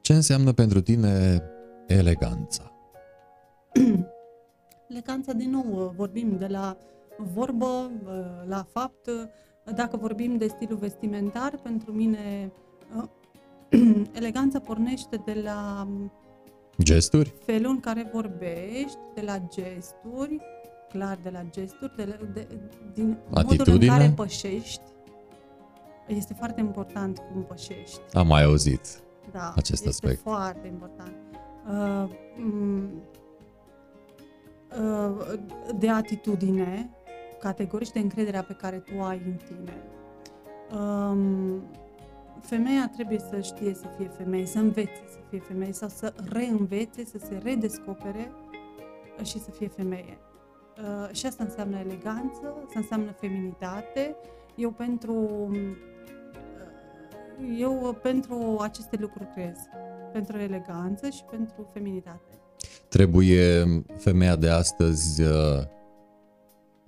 Ce 0.00 0.12
înseamnă 0.12 0.52
pentru 0.52 0.80
tine 0.80 1.42
eleganța? 1.86 2.72
eleganța, 4.90 5.32
din 5.32 5.50
nou, 5.50 5.92
vorbim 5.96 6.36
de 6.38 6.46
la 6.46 6.76
vorbă 7.16 7.90
la 8.46 8.66
fapt. 8.72 9.10
Dacă 9.74 9.96
vorbim 9.96 10.36
de 10.36 10.46
stilul 10.46 10.78
vestimentar, 10.78 11.58
pentru 11.62 11.92
mine 11.92 12.52
eleganța 14.20 14.60
pornește 14.60 15.22
de 15.24 15.40
la 15.44 15.88
gesturi, 16.82 17.34
felul 17.44 17.70
în 17.70 17.80
care 17.80 18.10
vorbești, 18.12 18.98
de 19.14 19.20
la 19.20 19.38
gesturi, 19.38 20.40
clar 20.88 21.18
de 21.22 21.30
la 21.30 21.42
gesturi, 21.50 21.96
de, 21.96 22.04
la, 22.04 22.26
de, 22.32 22.46
din 22.92 23.18
modul 23.30 23.72
în 23.72 23.86
care 23.86 24.12
pășești. 24.16 24.82
Este 26.06 26.34
foarte 26.34 26.60
important 26.60 27.18
cum 27.32 27.42
pășești. 27.42 28.00
Am 28.12 28.26
mai 28.26 28.42
auzit 28.42 29.02
da, 29.32 29.52
acest 29.56 29.86
este 29.86 29.88
aspect. 29.88 30.12
Este 30.12 30.22
foarte 30.28 30.66
important. 30.66 31.14
Uh, 31.68 32.08
uh, 34.80 35.38
de 35.78 35.90
atitudine, 35.90 36.90
categorici 37.40 37.90
de 37.90 37.98
încrederea 37.98 38.42
pe 38.42 38.52
care 38.52 38.78
tu 38.78 39.02
ai 39.02 39.22
în 39.26 39.36
tine. 39.36 39.82
Um, 40.80 41.62
femeia 42.40 42.90
trebuie 42.94 43.18
să 43.18 43.40
știe 43.40 43.74
să 43.74 43.84
fie 43.96 44.08
femeie, 44.08 44.46
să 44.46 44.58
învețe 44.58 45.02
să 45.10 45.18
fie 45.28 45.38
femeie 45.38 45.72
sau 45.72 45.88
să 45.88 46.12
reînvețe, 46.28 47.04
să 47.04 47.18
se 47.18 47.40
redescopere 47.42 48.30
și 49.22 49.38
să 49.38 49.50
fie 49.50 49.68
femeie. 49.68 50.18
Uh, 50.78 51.14
și 51.14 51.26
asta 51.26 51.44
înseamnă 51.44 51.78
eleganță, 51.78 52.54
asta 52.66 52.78
înseamnă 52.78 53.10
feminitate. 53.20 54.16
Eu 54.54 54.70
pentru 54.70 55.12
uh, 55.50 55.58
eu 57.58 57.98
pentru 58.02 58.56
aceste 58.60 58.96
lucruri 59.00 59.28
creez. 59.32 59.56
Pentru 60.12 60.38
eleganță 60.38 61.08
și 61.08 61.24
pentru 61.30 61.68
feminitate. 61.72 62.38
Trebuie 62.88 63.64
femeia 63.98 64.36
de 64.36 64.48
astăzi 64.48 65.22
uh, 65.22 65.62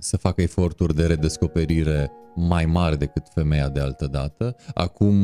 să 0.07 0.17
facă 0.17 0.43
eforturi 0.43 0.95
de 0.95 1.07
redescoperire 1.07 2.11
mai 2.35 2.67
mari 2.67 2.99
decât 2.99 3.23
femeia 3.35 3.69
de 3.69 3.81
altă 3.81 4.07
dată. 4.07 4.57
Acum 4.75 5.17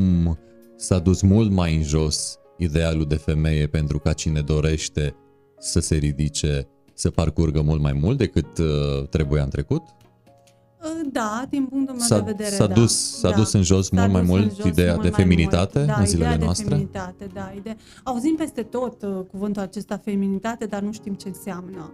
s-a 0.76 0.98
dus 0.98 1.20
mult 1.20 1.50
mai 1.50 1.76
în 1.76 1.82
jos 1.82 2.38
idealul 2.58 3.06
de 3.06 3.14
femeie 3.14 3.66
pentru 3.66 3.98
ca 3.98 4.12
cine 4.12 4.40
dorește 4.40 5.16
să 5.58 5.80
se 5.80 5.94
ridice, 5.96 6.68
să 6.94 7.10
parcurgă 7.10 7.60
mult 7.60 7.80
mai 7.80 7.92
mult 7.92 8.18
decât 8.18 8.58
uh, 8.58 9.08
trebuia 9.08 9.42
în 9.42 9.48
trecut? 9.48 9.82
Uh, 9.82 11.08
da, 11.12 11.44
din 11.50 11.66
punctul 11.66 11.94
meu 11.94 12.06
s-a, 12.06 12.18
de 12.18 12.30
vedere, 12.30 12.54
s-a 12.54 12.66
da. 12.66 12.74
dus, 12.74 13.18
s-a 13.18 13.30
da. 13.30 13.36
dus 13.36 13.52
în 13.52 13.62
jos 13.62 13.86
s-a 13.86 14.00
mult 14.00 14.12
mai 14.12 14.22
mult 14.22 14.54
jos, 14.56 14.64
ideea 14.64 14.92
mult 14.92 15.02
de 15.02 15.10
feminitate 15.10 15.78
mult. 15.78 15.90
Da, 15.90 15.98
în 15.98 16.06
zilele 16.06 16.30
ideea 16.30 16.44
noastre? 16.44 16.68
De 16.68 16.70
feminitate, 16.70 17.26
da, 17.32 17.52
ideea. 17.56 17.76
Auzim 18.02 18.34
peste 18.34 18.62
tot 18.62 19.02
uh, 19.02 19.20
cuvântul 19.30 19.62
acesta 19.62 19.96
feminitate, 19.96 20.64
dar 20.64 20.80
nu 20.80 20.92
știm 20.92 21.14
ce 21.14 21.28
înseamnă. 21.28 21.92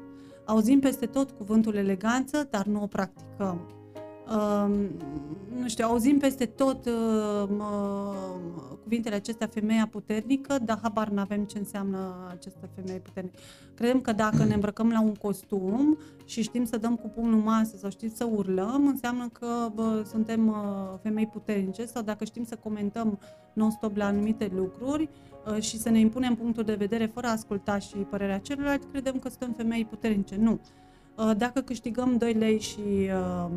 Auzim 0.49 0.81
peste 0.81 1.07
tot 1.07 1.31
cuvântul 1.31 1.75
eleganță, 1.75 2.47
dar 2.51 2.67
nu 2.67 2.83
o 2.83 2.87
practicăm. 2.87 3.61
Uh, 4.29 4.89
nu 5.61 5.69
știu, 5.69 5.87
auzim 5.87 6.19
peste 6.19 6.47
tot 6.47 6.87
uh, 6.87 7.49
uh, 7.49 8.79
cuvintele 8.83 9.15
acestea 9.15 9.47
femeia 9.47 9.89
puternică, 9.91 10.59
dar 10.65 10.79
habar 10.83 11.09
nu 11.09 11.21
avem 11.21 11.45
ce 11.45 11.59
înseamnă 11.59 12.29
această 12.29 12.69
femeie 12.75 12.99
puternică. 12.99 13.39
Credem 13.75 14.01
că 14.01 14.13
dacă 14.13 14.45
ne 14.45 14.55
îmbrăcăm 14.55 14.91
la 14.91 15.01
un 15.01 15.15
costum 15.15 15.99
și 16.25 16.43
știm 16.43 16.65
să 16.65 16.77
dăm 16.77 16.97
cu 16.97 17.09
pumnul 17.09 17.41
masă 17.41 17.77
sau 17.77 17.91
știm 17.91 18.13
să 18.15 18.25
urlăm, 18.25 18.87
înseamnă 18.87 19.29
că 19.33 19.47
bă, 19.75 20.03
suntem 20.11 20.49
uh, 20.49 20.55
femei 21.03 21.27
puternice 21.27 21.85
sau 21.85 22.03
dacă 22.03 22.25
știm 22.25 22.45
să 22.45 22.57
comentăm 22.57 23.19
non-stop 23.53 23.97
la 23.97 24.05
anumite 24.05 24.51
lucruri 24.55 25.03
uh, 25.03 25.28
și 25.61 25.79
să 25.79 25.89
ne 25.89 25.99
impunem 25.99 26.35
punctul 26.35 26.65
de 26.65 26.75
vedere 26.75 27.11
fără 27.15 27.27
a 27.27 27.31
asculta 27.31 27.79
și 27.79 27.95
părerea 27.97 28.39
celorlalți, 28.39 28.87
credem 28.87 29.19
că 29.19 29.29
suntem 29.29 29.55
femei 29.57 29.85
puternice. 29.85 30.37
Nu. 30.37 30.61
Uh, 31.17 31.31
dacă 31.37 31.61
câștigăm 31.61 32.17
2 32.17 32.33
lei 32.33 32.61
și 32.61 32.81
uh, 32.89 33.51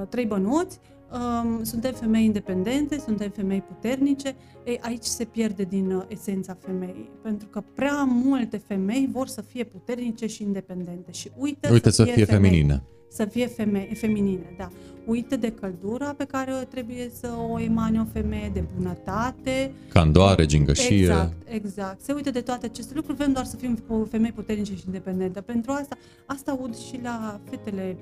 uh, 0.00 0.08
3 0.08 0.26
bănuți, 0.26 0.80
uh, 1.12 1.58
suntem 1.62 1.92
femei 1.92 2.24
independente, 2.24 2.98
suntem 2.98 3.30
femei 3.30 3.60
puternice, 3.60 4.34
ei, 4.64 4.78
aici 4.82 5.04
se 5.04 5.24
pierde 5.24 5.62
din 5.62 5.90
uh, 5.90 6.04
esența 6.08 6.56
femeii, 6.60 7.10
pentru 7.22 7.48
că 7.48 7.62
prea 7.74 8.04
multe 8.04 8.56
femei 8.56 9.08
vor 9.12 9.26
să 9.26 9.40
fie 9.40 9.64
puternice 9.64 10.26
și 10.26 10.42
independente 10.42 11.12
și 11.12 11.30
uită, 11.36 11.72
Uite 11.72 11.90
să, 11.90 11.94
să 11.94 12.04
fie, 12.04 12.12
fie 12.12 12.24
feminine. 12.24 12.82
Să 13.14 13.24
fie 13.24 13.46
feme- 13.46 13.88
feminine, 13.94 14.54
da. 14.58 14.68
Uită 15.06 15.36
de 15.36 15.50
căldura 15.50 16.14
pe 16.16 16.24
care 16.24 16.52
trebuie 16.70 17.10
să 17.12 17.30
o 17.52 17.60
emane 17.60 18.00
o 18.00 18.04
femeie, 18.12 18.50
de 18.52 18.64
bunătate. 18.76 19.72
Candoare, 19.88 20.46
gingășie. 20.46 20.96
Exact, 20.96 21.32
exact. 21.44 22.00
Se 22.00 22.12
uită 22.12 22.30
de 22.30 22.40
toate 22.40 22.66
aceste 22.66 22.94
lucruri, 22.94 23.16
vrem 23.16 23.32
doar 23.32 23.44
să 23.44 23.56
fim 23.56 23.78
femei 24.10 24.32
puternice 24.32 24.74
și 24.74 24.82
independente. 24.86 25.40
Pentru 25.40 25.72
asta, 25.72 25.96
asta 26.26 26.50
aud 26.50 26.76
și 26.76 27.00
la 27.02 27.40
fetele 27.50 27.96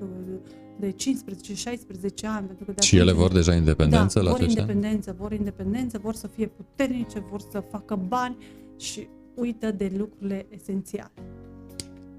de 0.79 0.95
15-16 0.95 2.27
ani. 2.27 2.47
Pentru 2.47 2.65
că 2.65 2.73
de 2.73 2.83
și 2.83 2.97
ele 2.97 3.13
vor 3.13 3.33
deja 3.33 3.55
independență 3.55 4.19
da, 4.19 4.25
la 4.25 4.31
vor 4.31 4.41
independență, 4.41 5.11
ani? 5.11 5.19
vor 5.19 5.33
independență, 5.33 5.99
vor 6.03 6.15
să 6.15 6.27
fie 6.27 6.47
puternice, 6.47 7.25
vor 7.31 7.41
să 7.51 7.65
facă 7.71 8.01
bani 8.09 8.37
și 8.79 9.09
uită 9.35 9.71
de 9.71 9.93
lucrurile 9.97 10.47
esențiale. 10.51 11.13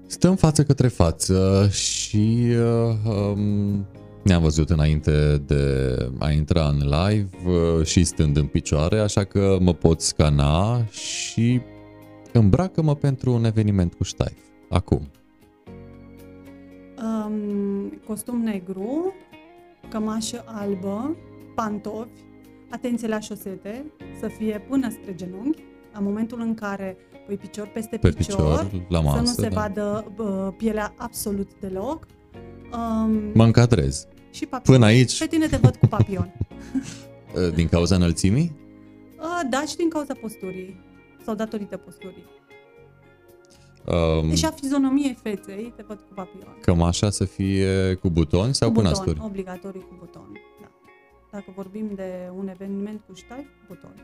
Stăm 0.06 0.36
față 0.36 0.62
către 0.62 0.88
față 0.88 1.68
și 1.70 2.46
uh, 2.48 3.12
um, 3.14 3.86
ne-am 4.22 4.42
văzut 4.42 4.70
înainte 4.70 5.42
de 5.46 5.96
a 6.18 6.30
intra 6.30 6.68
în 6.68 6.76
live 6.76 7.28
uh, 7.46 7.86
și 7.86 8.04
stând 8.04 8.36
în 8.36 8.46
picioare, 8.46 8.98
așa 8.98 9.24
că 9.24 9.58
mă 9.60 9.72
pot 9.74 10.00
scana 10.00 10.84
și 10.86 11.60
îmbracă-mă 12.32 12.94
pentru 12.94 13.32
un 13.32 13.44
eveniment 13.44 13.94
cu 13.94 14.02
ștaif. 14.02 14.38
Acum. 14.68 15.10
Um, 17.02 18.00
costum 18.06 18.40
negru, 18.42 19.14
cămașă 19.88 20.44
albă, 20.46 21.16
pantofi, 21.54 22.24
atenție 22.70 23.08
la 23.08 23.20
șosete, 23.20 23.84
să 24.20 24.28
fie 24.28 24.64
până 24.68 24.90
spre 24.90 25.14
genunchi, 25.14 25.62
la 25.92 26.00
momentul 26.00 26.40
în 26.40 26.54
care 26.54 26.96
pui 27.26 27.36
picior 27.36 27.66
peste 27.66 27.96
Pe 27.96 28.10
picior, 28.10 28.64
picior 28.66 28.86
la 28.88 29.00
masă, 29.00 29.16
să 29.16 29.22
nu 29.22 29.44
se 29.44 29.48
da. 29.48 29.60
vadă 29.60 30.12
bă, 30.14 30.52
pielea 30.56 30.94
absolut 30.96 31.50
deloc. 31.60 32.06
Um, 32.72 33.30
Mă 33.34 33.44
încadrez. 33.44 34.06
și 34.30 34.46
papion. 34.46 34.76
Până 34.76 34.86
aici, 34.86 35.18
Pe 35.18 35.26
tine 35.26 35.46
te 35.46 35.56
văd 35.56 35.76
cu 35.76 35.86
papion. 35.86 36.34
din 37.54 37.68
cauza 37.68 37.94
înălțimii? 37.94 38.56
Uh, 39.18 39.40
da, 39.50 39.64
și 39.66 39.76
din 39.76 39.88
cauza 39.88 40.14
posturii. 40.20 40.80
Sau 41.24 41.34
datorită 41.34 41.76
posturii. 41.76 42.24
Um, 44.20 44.28
Deci 44.28 44.44
a 44.44 44.50
fizionomiei 44.50 45.18
feței 45.22 45.72
te 45.76 45.84
văd 45.86 45.96
cu 45.96 46.14
papion. 46.14 46.56
cămașa 46.60 47.10
să 47.10 47.24
fie 47.24 47.94
cu 47.94 48.08
butoni 48.10 48.54
sau 48.54 48.68
cu 48.68 48.74
cu, 48.74 48.80
buton, 48.80 48.96
nasturi? 48.96 49.20
obligatoriu 49.24 49.80
cu 49.80 49.96
buton. 49.98 50.32
Da. 50.60 50.68
Dacă 51.34 51.52
vorbim 51.54 51.90
de 51.94 52.30
un 52.36 52.48
eveniment 52.48 53.00
cu 53.06 53.14
ștaif, 53.14 53.46
buton. 53.68 53.94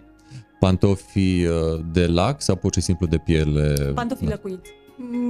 Pantofii 0.60 1.46
uh, 1.46 1.54
de 1.92 2.06
lac 2.06 2.40
sau 2.42 2.56
pur 2.56 2.72
și 2.74 2.80
simplu 2.80 3.06
de 3.06 3.18
piele? 3.18 3.92
Pantofii 3.94 4.28
lăcuiți. 4.28 4.70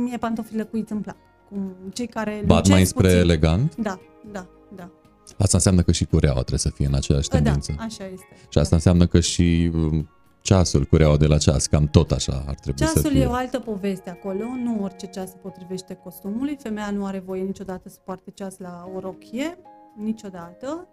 Mie 0.04 0.16
pantofii 0.16 0.56
lăcuiți 0.56 0.92
îmi 0.92 1.00
plac. 1.00 1.16
Cum 1.48 1.74
cei 1.92 2.06
care 2.06 2.42
Bat 2.46 2.68
mai 2.68 2.78
lucesc 2.78 2.90
spre 2.90 3.02
puțin. 3.06 3.18
elegant? 3.20 3.76
Da, 3.76 4.00
da, 4.32 4.46
da. 4.76 4.90
Asta 5.38 5.56
înseamnă 5.56 5.82
că 5.82 5.92
și 5.92 6.04
cureaua 6.04 6.36
trebuie 6.38 6.58
să 6.58 6.70
fie 6.70 6.86
în 6.86 6.94
aceeași 6.94 7.28
Da, 7.28 7.40
tendință. 7.40 7.74
așa 7.78 8.04
este. 8.04 8.26
Și 8.48 8.58
asta 8.58 8.74
înseamnă 8.74 9.06
că 9.06 9.20
și 9.20 9.70
um, 9.74 10.08
ceasul, 10.40 10.84
cureaua 10.84 11.16
de 11.16 11.26
la 11.26 11.38
ceas, 11.38 11.66
cam 11.66 11.86
tot 11.86 12.10
așa 12.10 12.44
ar 12.46 12.54
trebui 12.54 12.86
să 12.86 12.92
Ceasul 12.94 13.10
fie. 13.10 13.20
e 13.22 13.26
o 13.26 13.32
altă 13.32 13.58
poveste 13.58 14.10
acolo, 14.10 14.44
nu 14.64 14.82
orice 14.82 15.06
ceas 15.06 15.28
se 15.30 15.36
potrivește 15.42 15.94
costumului. 15.94 16.56
Femeia 16.62 16.90
nu 16.90 17.04
are 17.06 17.18
voie 17.26 17.42
niciodată 17.42 17.88
să 17.88 17.98
poarte 18.04 18.30
ceas 18.34 18.58
la 18.58 18.88
o 18.94 18.98
rochie, 19.00 19.58
niciodată. 19.96 20.88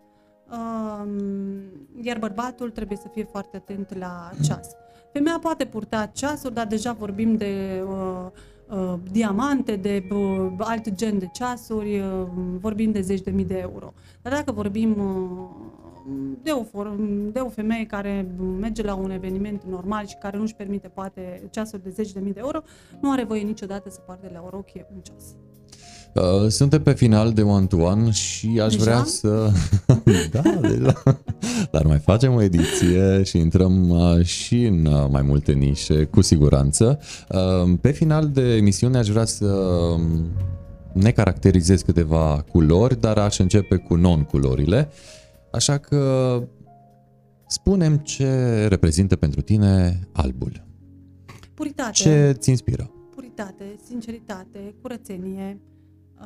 Um, 0.51 1.61
iar 2.01 2.17
bărbatul 2.19 2.69
trebuie 2.69 2.97
să 2.97 3.07
fie 3.13 3.23
foarte 3.23 3.57
atent 3.57 3.97
la 3.97 4.29
ceas. 4.43 4.69
Femeia 5.13 5.39
poate 5.41 5.65
purta 5.65 6.05
ceasuri, 6.05 6.53
dar 6.53 6.67
deja 6.67 6.91
vorbim 6.91 7.35
de 7.35 7.83
uh, 7.87 8.25
uh, 8.69 8.93
diamante, 9.11 9.75
de 9.75 10.07
uh, 10.11 10.51
alt 10.57 10.89
gen 10.91 11.19
de 11.19 11.29
ceasuri, 11.33 11.99
uh, 11.99 12.27
vorbim 12.59 12.91
de 12.91 13.01
zeci 13.01 13.21
de 13.21 13.31
mii 13.31 13.45
de 13.45 13.57
euro. 13.57 13.93
Dar 14.21 14.33
dacă 14.33 14.51
vorbim 14.51 14.91
uh, 14.99 15.49
de 16.43 16.51
o, 16.51 16.63
for- 16.63 16.95
de 17.31 17.39
o 17.39 17.49
femeie 17.49 17.85
care 17.85 18.27
merge 18.59 18.83
la 18.83 18.95
un 18.95 19.09
eveniment 19.11 19.63
normal 19.63 20.05
și 20.05 20.15
care 20.15 20.37
nu-și 20.37 20.55
permite 20.55 20.87
poate 20.87 21.41
ceasuri 21.49 21.83
de 21.83 21.89
zeci 21.89 22.11
de 22.11 22.19
mii 22.19 22.33
de 22.33 22.39
euro, 22.39 22.61
nu 23.01 23.11
are 23.11 23.23
voie 23.23 23.41
niciodată 23.41 23.89
să 23.89 23.99
poarte 24.05 24.29
la 24.33 24.41
o 24.45 24.49
rochie 24.49 24.85
un 24.93 24.99
ceas. 25.01 25.23
Uh, 26.21 26.49
Suntem 26.49 26.81
pe 26.81 26.93
final 26.93 27.31
de 27.33 27.41
one-to-one 27.41 28.11
și 28.11 28.59
aș 28.63 28.75
Deja? 28.75 28.83
vrea 28.83 29.03
să... 29.03 29.51
da, 30.31 30.41
deja. 30.61 31.03
Dar 31.71 31.85
mai 31.85 31.97
facem 31.99 32.33
o 32.33 32.41
ediție 32.41 33.23
și 33.23 33.37
intrăm 33.37 33.89
uh, 33.89 34.25
și 34.25 34.63
în 34.63 34.85
uh, 34.85 35.07
mai 35.11 35.21
multe 35.21 35.51
nișe, 35.51 36.03
cu 36.03 36.21
siguranță. 36.21 36.99
Uh, 37.29 37.73
Pe 37.81 37.91
final 37.91 38.29
de 38.29 38.55
emisiune 38.55 38.97
aș 38.97 39.07
vrea 39.07 39.25
să 39.25 39.45
um, 39.45 40.25
ne 40.93 41.11
caracterizez 41.11 41.81
câteva 41.81 42.45
culori, 42.51 42.99
dar 42.99 43.17
aș 43.17 43.37
începe 43.39 43.75
cu 43.75 43.95
non-culorile. 43.95 44.89
Așa 45.51 45.77
că 45.77 46.41
spunem 47.47 47.97
ce 47.97 48.65
reprezintă 48.67 49.15
pentru 49.15 49.41
tine 49.41 49.99
albul. 50.11 50.65
Puritate. 51.53 51.91
Ce 51.91 52.35
ți 52.39 52.49
inspiră? 52.49 52.91
Puritate, 53.15 53.75
sinceritate, 53.87 54.75
curățenie. 54.81 55.59
Uh, 56.21 56.25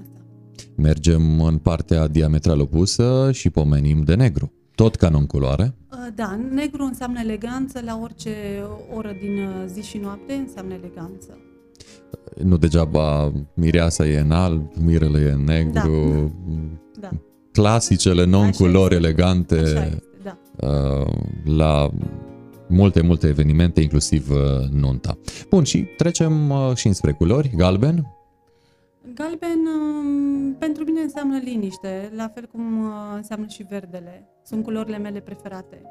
asta. 0.00 0.20
Mergem 0.76 1.40
în 1.40 1.58
partea 1.58 2.06
diametral 2.08 2.60
opusă 2.60 3.30
și 3.32 3.50
pomenim 3.50 4.02
de 4.02 4.14
negru. 4.14 4.52
Tot 4.74 4.94
ca 4.94 5.08
non-culoare. 5.08 5.74
Uh, 5.92 5.98
Da, 6.14 6.38
negru 6.50 6.82
înseamnă 6.84 7.20
eleganță, 7.20 7.80
la 7.84 7.98
orice 8.02 8.30
oră 8.96 9.10
din 9.20 9.38
uh, 9.38 9.64
zi 9.66 9.82
și 9.82 9.98
noapte 9.98 10.32
înseamnă 10.32 10.74
eleganță. 10.74 11.38
Nu 12.44 12.56
degeaba 12.56 13.32
mireasa 13.54 14.06
e 14.06 14.18
în 14.18 14.30
alb, 14.30 14.62
mirele 14.80 15.20
e 15.20 15.30
în 15.30 15.44
negru, 15.44 16.32
Da, 17.00 17.08
clasicele 17.52 18.24
non-culori 18.24 18.94
elegante 18.94 19.54
așa 19.54 19.84
este, 19.84 20.02
da. 20.22 20.38
uh, 20.68 21.12
la 21.44 21.90
multe, 22.68 23.00
multe 23.00 23.26
evenimente, 23.26 23.80
inclusiv 23.80 24.30
uh, 24.30 24.68
nunta. 24.70 25.18
Bun, 25.48 25.64
și 25.64 25.86
trecem 25.96 26.50
uh, 26.50 26.72
și 26.74 26.86
înspre 26.86 27.12
culori. 27.12 27.50
Galben, 27.56 28.06
Galben 29.14 29.58
um, 29.66 30.54
pentru 30.58 30.84
mine 30.84 31.00
înseamnă 31.00 31.38
liniște, 31.44 32.12
la 32.16 32.28
fel 32.34 32.48
cum 32.52 32.84
uh, 32.84 32.92
înseamnă 33.16 33.46
și 33.48 33.66
verdele. 33.70 34.28
Sunt 34.44 34.64
culorile 34.64 34.98
mele 34.98 35.20
preferate. 35.20 35.82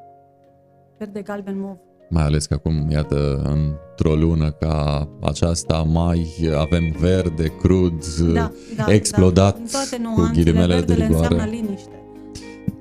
Verde, 0.97 1.21
galben, 1.21 1.59
mov. 1.59 1.77
mai 2.09 2.23
ales 2.23 2.45
că 2.45 2.53
acum, 2.53 2.89
iată, 2.89 3.41
într-o 3.43 4.15
lună 4.15 4.51
ca 4.51 5.07
aceasta, 5.21 5.77
mai 5.81 6.27
avem 6.57 6.95
verde, 6.99 7.47
crud, 7.61 8.05
Da, 8.33 8.51
da, 8.75 8.93
explodat 8.93 9.53
da. 9.53 9.59
În 9.59 9.65
toate 9.71 9.95
cu 9.95 10.01
nuanțele, 10.01 10.43
ghilimele 10.43 10.73
de 10.73 10.79
verdele 10.85 11.05
rigoare. 11.05 11.27
înseamnă 11.33 11.55
liniște. 11.55 12.03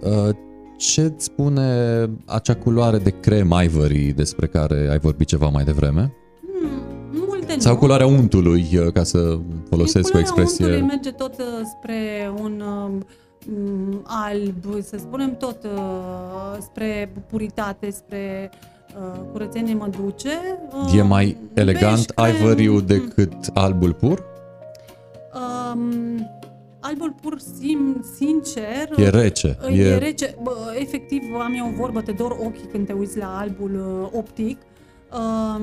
Uh, 0.01 0.37
Ce 0.77 1.01
îți 1.01 1.25
spune 1.25 1.71
acea 2.27 2.55
culoare 2.55 2.99
de 2.99 3.11
crem 3.11 3.55
ivory 3.65 4.13
despre 4.13 4.47
care 4.47 4.89
ai 4.91 4.99
vorbit 4.99 5.27
ceva 5.27 5.49
mai 5.49 5.65
devreme? 5.65 6.13
Hmm, 7.47 7.55
multe 7.55 7.61
Sau 7.61 7.73
nu. 7.73 7.79
culoarea 7.79 8.07
untului, 8.07 8.67
uh, 8.79 8.93
ca 8.93 9.03
să 9.03 9.39
folosesc 9.69 10.07
o 10.15 10.19
Culoarea 10.19 10.21
expresie. 10.21 10.65
untului 10.65 10.87
merge 10.87 11.11
tot 11.11 11.39
uh, 11.39 11.45
spre 11.79 12.31
un 12.43 12.63
um, 12.67 13.05
alb, 14.05 14.83
să 14.83 14.97
spunem 14.99 15.37
tot 15.37 15.65
uh, 15.65 16.57
spre 16.61 17.13
puritate, 17.31 17.91
spre 17.91 18.51
uh, 18.99 19.21
curățenie 19.33 19.75
mă 19.75 19.89
duce. 20.01 20.31
Uh, 20.87 20.95
E 20.99 21.03
mai 21.03 21.37
elegant 21.55 22.13
beige, 22.15 22.33
crem, 22.33 22.35
ivory 22.47 22.85
decât 22.87 23.33
albul 23.55 23.93
pur? 23.93 24.25
Um, 25.35 26.31
albul 26.81 27.15
pur 27.23 27.39
sim, 27.59 28.05
sincer, 28.17 28.89
E 28.97 29.09
rece. 29.09 29.59
E, 29.69 29.73
E, 29.75 29.83
e 29.89 29.99
rece. 29.99 30.35
Bă, 30.43 30.51
efectiv, 30.81 31.23
am 31.43 31.55
eu 31.59 31.67
o 31.67 31.77
vorbă, 31.77 32.01
te 32.01 32.13
dor 32.13 32.31
ochii 32.31 32.69
când 32.73 32.87
te 32.87 32.93
uiți 32.93 33.19
la 33.19 33.39
albul 33.39 34.01
uh, 34.03 34.19
optic. 34.19 34.59
Um, 35.13 35.63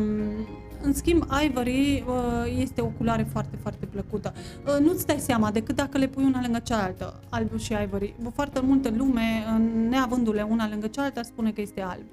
în 0.84 0.94
schimb, 0.94 1.24
Ivory 1.46 2.04
uh, 2.08 2.14
este 2.60 2.82
o 2.82 2.86
culoare 2.86 3.28
foarte, 3.32 3.58
foarte 3.62 3.86
plăcută. 3.86 4.34
Uh, 4.66 4.86
nu-ți 4.86 5.06
dai 5.06 5.20
seama 5.20 5.52
decât 5.52 5.76
dacă 5.76 5.98
le 5.98 6.08
pui 6.08 6.24
una 6.24 6.40
lângă 6.42 6.60
cealaltă, 6.64 7.20
albul 7.30 7.60
și 7.60 7.74
Ivory. 7.84 8.16
Bă, 8.22 8.30
Foarte 8.36 8.60
multă 8.64 8.94
lume, 8.98 9.22
uh, 9.22 9.62
neavându-le 9.90 10.48
una 10.50 10.70
lângă 10.70 10.88
cealaltă, 10.88 11.20
ar 11.20 11.26
spune 11.26 11.52
că 11.52 11.62
este 11.62 11.82
alb. 11.82 12.04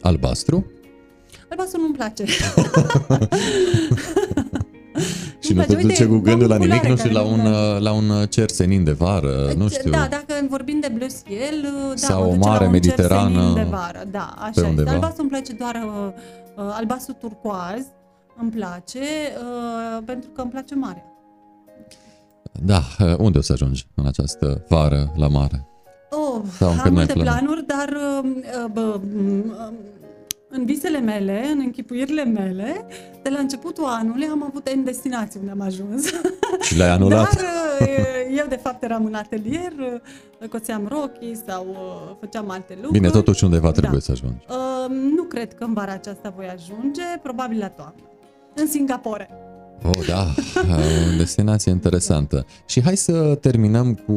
albastru? 0.00 0.66
Albastru 1.50 1.80
nu-mi 1.80 1.94
place. 1.94 2.24
Și 5.40 5.52
nu 5.52 5.54
place. 5.54 5.70
te 5.70 5.76
Uite, 5.76 5.88
duce 5.88 6.06
cu 6.06 6.14
am 6.14 6.20
gândul 6.20 6.46
o 6.46 6.48
la 6.48 6.56
nimic, 6.56 6.70
culoare 6.70 6.88
nu 6.88 6.96
știu, 6.96 7.10
la 7.10 7.20
care 7.20 7.32
un, 7.32 7.40
nu-mi 7.40 7.50
place. 7.50 7.74
uh, 7.74 7.80
la 7.80 7.92
un 7.92 8.26
cer 8.26 8.48
senin 8.50 8.84
de 8.84 8.92
vară, 8.92 9.52
nu 9.56 9.68
știu. 9.68 9.90
Da, 9.90 10.06
dacă 10.10 10.46
vorbim 10.48 10.80
de 10.80 10.90
bleu 10.94 11.08
ciel, 11.26 11.60
da, 11.88 11.94
Sau 11.94 12.20
mă 12.20 12.26
o 12.26 12.34
duce 12.34 12.48
mare 12.48 12.58
la 12.58 12.64
un 12.64 12.70
mediterană 12.70 13.30
cer 13.30 13.40
senin 13.40 13.54
de 13.54 13.66
vară. 13.70 14.02
Da, 14.10 14.34
așa 14.36 14.50
pe 14.54 14.60
este. 14.60 14.68
undeva. 14.68 14.90
Albastru 14.90 15.20
îmi 15.20 15.30
place 15.30 15.52
doar 15.52 15.74
uh, 15.74 16.06
uh, 16.06 16.12
albastru 16.56 17.14
turcoaz, 17.14 17.84
îmi 18.40 18.50
place, 18.50 18.98
uh, 18.98 20.02
pentru 20.04 20.30
că 20.30 20.40
îmi 20.40 20.50
place 20.50 20.74
mare. 20.74 21.04
Da, 22.64 22.80
uh, 22.98 23.16
unde 23.18 23.38
o 23.38 23.40
să 23.40 23.52
ajungi 23.52 23.86
în 23.94 24.06
această 24.06 24.64
vară 24.68 25.12
la 25.16 25.28
mare? 25.28 25.64
Oh, 26.10 26.40
Sau 26.58 26.70
încă 26.70 26.86
am 26.86 26.92
n-ai 26.94 27.04
multe 27.06 27.12
planuri? 27.12 27.64
planuri, 27.64 27.66
dar 27.66 27.88
uh, 27.88 28.30
uh, 28.64 28.70
bă, 28.72 28.80
uh, 28.80 29.72
în 30.50 30.64
visele 30.64 30.98
mele, 30.98 31.46
în 31.52 31.58
închipuirile 31.58 32.24
mele, 32.24 32.86
de 33.22 33.30
la 33.30 33.38
începutul 33.38 33.84
anului 33.84 34.26
am 34.26 34.42
avut 34.42 34.70
N 34.74 34.84
destinații 34.84 35.40
unde 35.40 35.50
am 35.52 35.60
ajuns. 35.60 36.06
Și 36.66 36.76
le-ai 36.76 36.90
anulat? 36.90 37.34
Dar 37.34 37.44
uh, 37.80 38.36
eu 38.38 38.46
de 38.48 38.56
fapt 38.62 38.82
eram 38.82 39.04
în 39.04 39.14
atelier, 39.14 39.72
uh, 40.40 40.48
coțeam 40.48 40.86
rochii 40.88 41.36
sau 41.46 41.66
uh, 41.70 42.16
făceam 42.20 42.50
alte 42.50 42.72
lucruri. 42.74 42.92
Bine, 42.98 43.10
totuși 43.10 43.44
undeva 43.44 43.70
Da. 43.70 43.80
trebuie 43.80 44.00
să 44.00 44.10
ajungi. 44.10 44.44
Uh, 44.48 44.90
nu 45.16 45.22
cred 45.22 45.54
că 45.54 45.64
în 45.64 45.72
vara 45.72 45.92
aceasta 45.92 46.32
voi 46.36 46.46
ajunge, 46.46 47.02
probabil 47.22 47.58
la 47.58 47.68
toamnă. 47.68 48.02
În 48.54 48.66
Singapore. 48.66 49.28
Oh, 49.84 50.06
da, 50.06 50.26
o 51.14 51.16
destinație 51.16 51.72
interesantă. 51.72 52.46
Și 52.66 52.82
hai 52.82 52.96
să 52.96 53.34
terminăm 53.34 53.94
cu 53.94 54.12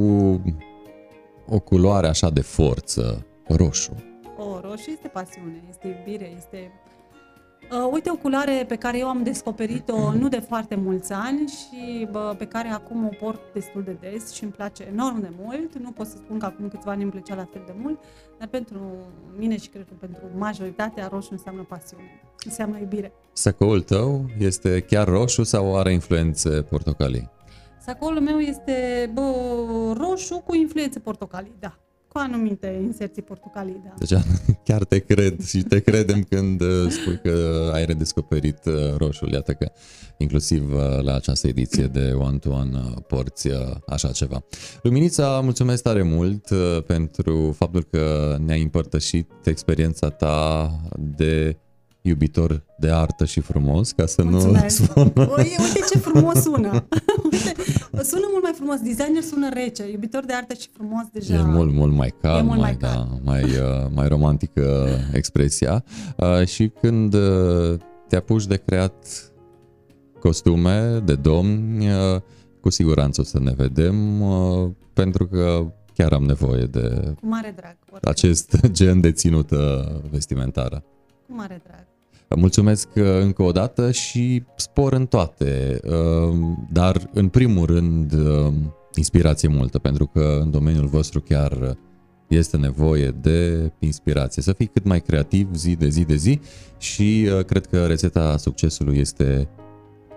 o 1.47 1.59
culoare 1.59 2.07
așa 2.07 2.29
de 2.29 2.41
forță, 2.41 3.25
roșu. 3.47 4.12
O, 4.49 4.59
roșu 4.59 4.89
este 4.89 5.07
pasiune, 5.07 5.63
este 5.69 5.87
iubire, 5.87 6.33
este... 6.37 6.71
Uh, 7.71 7.89
uite 7.91 8.11
o 8.11 8.15
culoare 8.15 8.65
pe 8.67 8.75
care 8.75 8.97
eu 8.97 9.07
am 9.07 9.23
descoperit-o 9.23 10.11
nu 10.11 10.27
de 10.27 10.39
foarte 10.39 10.75
mulți 10.75 11.13
ani 11.13 11.47
și 11.47 12.07
bă, 12.11 12.35
pe 12.37 12.47
care 12.47 12.67
acum 12.67 13.05
o 13.05 13.09
port 13.19 13.41
destul 13.53 13.83
de 13.83 13.97
des 13.99 14.31
și 14.33 14.43
îmi 14.43 14.51
place 14.51 14.83
enorm 14.91 15.21
de 15.21 15.29
mult. 15.39 15.77
Nu 15.77 15.91
pot 15.91 16.07
să 16.07 16.17
spun 16.17 16.39
că 16.39 16.45
acum 16.45 16.67
câțiva 16.67 16.91
ani 16.91 17.01
îmi 17.01 17.11
plăcea 17.11 17.35
la 17.35 17.47
fel 17.51 17.61
de 17.65 17.73
mult, 17.81 18.03
dar 18.39 18.47
pentru 18.47 18.79
mine 19.37 19.57
și 19.57 19.69
cred 19.69 19.85
că 19.87 19.93
pentru 19.99 20.21
majoritatea 20.37 21.07
roșu 21.07 21.27
înseamnă 21.31 21.65
pasiune, 21.69 22.21
înseamnă 22.45 22.77
iubire. 22.79 23.11
Sacoul 23.33 23.81
tău 23.81 24.25
este 24.39 24.79
chiar 24.79 25.07
roșu 25.07 25.43
sau 25.43 25.77
are 25.77 25.93
influențe 25.93 26.49
portocalii? 26.61 27.29
Sacoul 27.79 28.19
meu 28.19 28.39
este 28.39 29.09
bă, 29.13 29.33
roșu 29.97 30.39
cu 30.39 30.55
influențe 30.55 30.99
portocalii, 30.99 31.55
da. 31.59 31.77
Cu 32.13 32.19
anumite 32.19 32.79
inserții 32.83 33.21
portocalii, 33.21 33.81
da. 33.83 33.93
Deci 33.97 34.21
chiar 34.67 34.83
te 34.83 34.99
cred 34.99 35.41
și 35.45 35.61
te 35.61 35.79
credem 35.79 36.23
când 36.23 36.61
uh, 36.61 36.89
spui 36.89 37.19
că 37.23 37.69
ai 37.73 37.85
redescoperit 37.85 38.65
uh, 38.65 38.95
roșul. 38.97 39.31
Iată 39.31 39.53
că 39.53 39.71
inclusiv 40.17 40.73
uh, 40.73 41.03
la 41.03 41.15
această 41.15 41.47
ediție 41.47 41.85
de 41.85 42.11
One 42.17 42.37
to 42.37 42.49
One 42.49 42.71
uh, 42.77 42.97
porți 43.07 43.47
uh, 43.47 43.55
așa 43.87 44.07
ceva. 44.11 44.43
Luminița, 44.81 45.39
mulțumesc 45.43 45.83
tare 45.83 46.01
mult 46.01 46.49
uh, 46.49 46.83
pentru 46.87 47.55
faptul 47.57 47.83
că 47.83 48.35
ne-ai 48.45 48.61
împărtășit 48.61 49.31
experiența 49.43 50.09
ta 50.09 50.69
de 51.17 51.57
iubitor 52.05 52.63
de 52.77 52.89
artă 52.89 53.25
și 53.25 53.39
frumos, 53.39 53.91
ca 53.91 54.05
să 54.05 54.21
nu 54.21 54.29
Mulțumesc. 54.29 54.83
spun... 54.83 55.13
Uite, 55.15 55.55
uite 55.59 55.79
ce 55.91 55.97
frumos 55.97 56.41
sună. 56.41 56.87
Uite, 57.31 57.51
sună 58.01 58.27
mult 58.31 58.43
mai 58.43 58.51
frumos. 58.55 58.79
Designer 58.79 59.21
sună 59.21 59.49
rece. 59.53 59.89
Iubitor 59.91 60.25
de 60.25 60.33
artă 60.33 60.53
și 60.53 60.67
frumos 60.73 61.03
deja. 61.11 61.33
E 61.35 61.41
mult, 61.43 61.73
mult 61.73 61.93
mai 61.93 62.13
calm, 62.21 62.37
E 62.37 62.41
mult 62.41 62.59
mai, 62.59 62.69
mai 62.69 62.77
da, 62.79 62.87
calm. 62.87 63.19
mai, 63.23 63.43
uh, 63.43 63.87
mai 63.93 64.07
romantică 64.07 64.87
expresia. 65.13 65.83
Uh, 66.17 66.45
și 66.45 66.71
când 66.81 67.13
uh, 67.13 67.79
te 68.07 68.15
apuci 68.15 68.45
de 68.45 68.55
creat 68.65 69.31
costume 70.19 70.99
de 71.05 71.15
domni, 71.15 71.87
uh, 71.89 72.21
cu 72.61 72.69
siguranță 72.69 73.21
o 73.21 73.23
să 73.23 73.39
ne 73.39 73.51
vedem, 73.51 74.21
uh, 74.21 74.69
pentru 74.93 75.27
că 75.27 75.71
chiar 75.93 76.13
am 76.13 76.23
nevoie 76.23 76.65
de 76.65 77.13
Cu 77.19 77.27
mare 77.27 77.53
drag. 77.55 77.75
oricând. 77.91 78.07
acest 78.15 78.55
gen 78.77 79.01
de 79.01 79.11
ținută 79.11 79.91
vestimentară. 80.11 80.83
Cu 81.27 81.33
mare 81.35 81.61
drag. 81.67 81.85
Mulțumesc 82.35 82.87
uh, 82.95 83.03
încă 83.21 83.43
o 83.43 83.51
dată 83.51 83.91
și 83.91 84.43
spor 84.55 84.93
în 84.93 85.05
toate, 85.05 85.79
uh, 85.83 86.37
dar 86.71 87.09
în 87.13 87.27
primul 87.27 87.65
rând 87.65 88.13
uh, 88.13 88.53
inspirație 88.95 89.47
multă, 89.47 89.79
pentru 89.79 90.05
că 90.05 90.39
în 90.41 90.51
domeniul 90.51 90.87
vostru 90.87 91.21
chiar 91.21 91.77
este 92.27 92.57
nevoie 92.57 93.09
de 93.21 93.71
inspirație, 93.79 94.41
să 94.41 94.53
fii 94.53 94.67
cât 94.67 94.83
mai 94.83 95.01
creativ 95.01 95.55
zi 95.55 95.75
de 95.75 95.87
zi 95.87 96.03
de 96.05 96.15
zi 96.15 96.39
și 96.77 97.29
uh, 97.31 97.45
cred 97.45 97.65
că 97.65 97.85
rețeta 97.85 98.37
succesului 98.37 98.97
este 98.97 99.47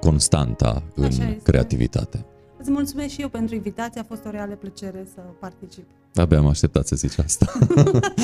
constanta 0.01 0.82
în 0.94 1.05
este. 1.05 1.38
creativitate. 1.43 2.26
Îți 2.59 2.70
mulțumesc 2.70 3.09
și 3.09 3.20
eu 3.20 3.28
pentru 3.28 3.55
invitație, 3.55 4.01
a 4.01 4.05
fost 4.05 4.24
o 4.26 4.30
reală 4.30 4.55
plăcere 4.55 5.06
să 5.14 5.20
particip. 5.40 5.84
Abia 6.18 6.38
am 6.38 6.47
așteptat 6.47 6.86
să 6.86 6.97
zici 6.97 7.18
asta. 7.18 7.52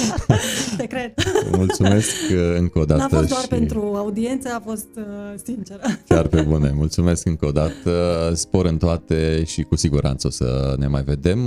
Te 0.76 0.86
cred. 0.86 1.14
Mulțumesc 1.56 2.10
uh, 2.30 2.56
încă 2.58 2.78
o 2.78 2.84
dată. 2.84 3.00
N-a 3.00 3.18
fost 3.18 3.28
doar 3.28 3.42
și... 3.42 3.48
pentru 3.48 3.92
audiență, 3.96 4.48
a 4.54 4.62
fost 4.64 4.88
uh, 4.96 5.04
sinceră. 5.44 5.80
Chiar 6.08 6.26
pe 6.26 6.40
bune. 6.40 6.72
Mulțumesc 6.74 7.26
încă 7.26 7.46
o 7.46 7.50
dată. 7.50 8.32
Spor 8.34 8.66
în 8.66 8.76
toate 8.76 9.44
și 9.44 9.62
cu 9.62 9.76
siguranță 9.76 10.26
o 10.26 10.30
să 10.30 10.74
ne 10.78 10.86
mai 10.86 11.02
vedem. 11.02 11.38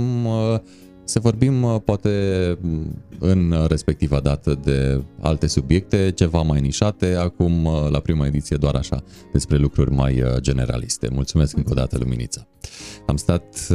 Uh, 1.06 1.12
să 1.12 1.20
vorbim 1.20 1.62
uh, 1.62 1.80
poate 1.84 2.10
în 3.18 3.54
respectiva 3.68 4.20
dată 4.20 4.60
de 4.64 5.02
alte 5.20 5.46
subiecte, 5.46 6.12
ceva 6.14 6.42
mai 6.42 6.60
nișate, 6.60 7.14
acum 7.14 7.64
uh, 7.64 7.86
la 7.90 8.00
prima 8.00 8.26
ediție 8.26 8.56
doar 8.56 8.74
așa, 8.74 9.02
despre 9.32 9.56
lucruri 9.56 9.92
mai 9.92 10.22
uh, 10.22 10.36
generaliste. 10.40 11.08
Mulțumesc 11.12 11.56
încă 11.56 11.70
o 11.70 11.74
dată, 11.74 11.98
Luminița. 11.98 12.46
Am 13.06 13.16
stat 13.16 13.68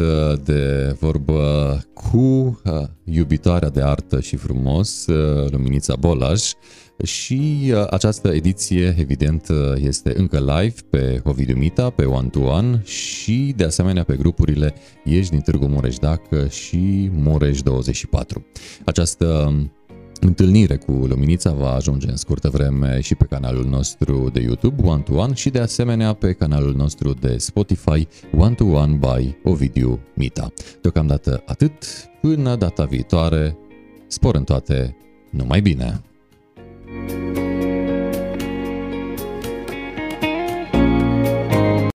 de 0.43 0.95
vorbă 0.99 1.77
cu 1.93 2.61
iubitoarea 3.03 3.69
de 3.69 3.81
artă 3.81 4.19
și 4.19 4.35
frumos, 4.35 5.05
Luminița 5.49 5.95
Bolaj, 5.95 6.51
și 7.03 7.71
uh, 7.73 7.87
această 7.89 8.27
ediție, 8.33 8.95
evident, 8.97 9.47
uh, 9.49 9.57
este 9.75 10.13
încă 10.17 10.39
live 10.39 10.75
pe 10.89 11.21
Ovidiu 11.23 11.55
Mita, 11.55 11.89
pe 11.89 12.03
One 12.03 12.27
to 12.27 12.39
One 12.39 12.81
și, 12.83 13.53
de 13.55 13.63
asemenea, 13.63 14.03
pe 14.03 14.15
grupurile 14.15 14.73
Ieși 15.03 15.29
din 15.29 15.39
Târgu 15.39 15.65
Mureș 15.65 15.97
Dacă 15.97 16.47
și 16.47 17.09
Mureș 17.13 17.61
24. 17.61 18.45
Această 18.85 19.25
um, 19.47 19.71
Întâlnire 20.23 20.77
cu 20.77 20.91
Luminița 20.91 21.51
va 21.51 21.73
ajunge 21.73 22.09
în 22.09 22.15
scurtă 22.15 22.49
vreme 22.49 22.99
și 22.99 23.15
pe 23.15 23.25
canalul 23.25 23.65
nostru 23.65 24.29
de 24.33 24.39
YouTube 24.41 24.81
One 24.83 25.01
to 25.01 25.13
One 25.13 25.33
și 25.33 25.49
de 25.49 25.59
asemenea 25.59 26.13
pe 26.13 26.33
canalul 26.33 26.75
nostru 26.75 27.13
de 27.13 27.37
Spotify 27.37 28.07
One 28.37 28.53
to 28.53 28.63
One 28.63 28.93
by 28.93 29.35
Ovidiu 29.43 29.99
Mita. 30.15 30.53
Deocamdată 30.81 31.43
atât, 31.45 31.73
până 32.21 32.55
data 32.55 32.85
viitoare, 32.85 33.57
spor 34.07 34.35
în 34.35 34.43
toate, 34.43 34.97
numai 35.29 35.61
bine! 35.61 36.01
Música 36.91 37.50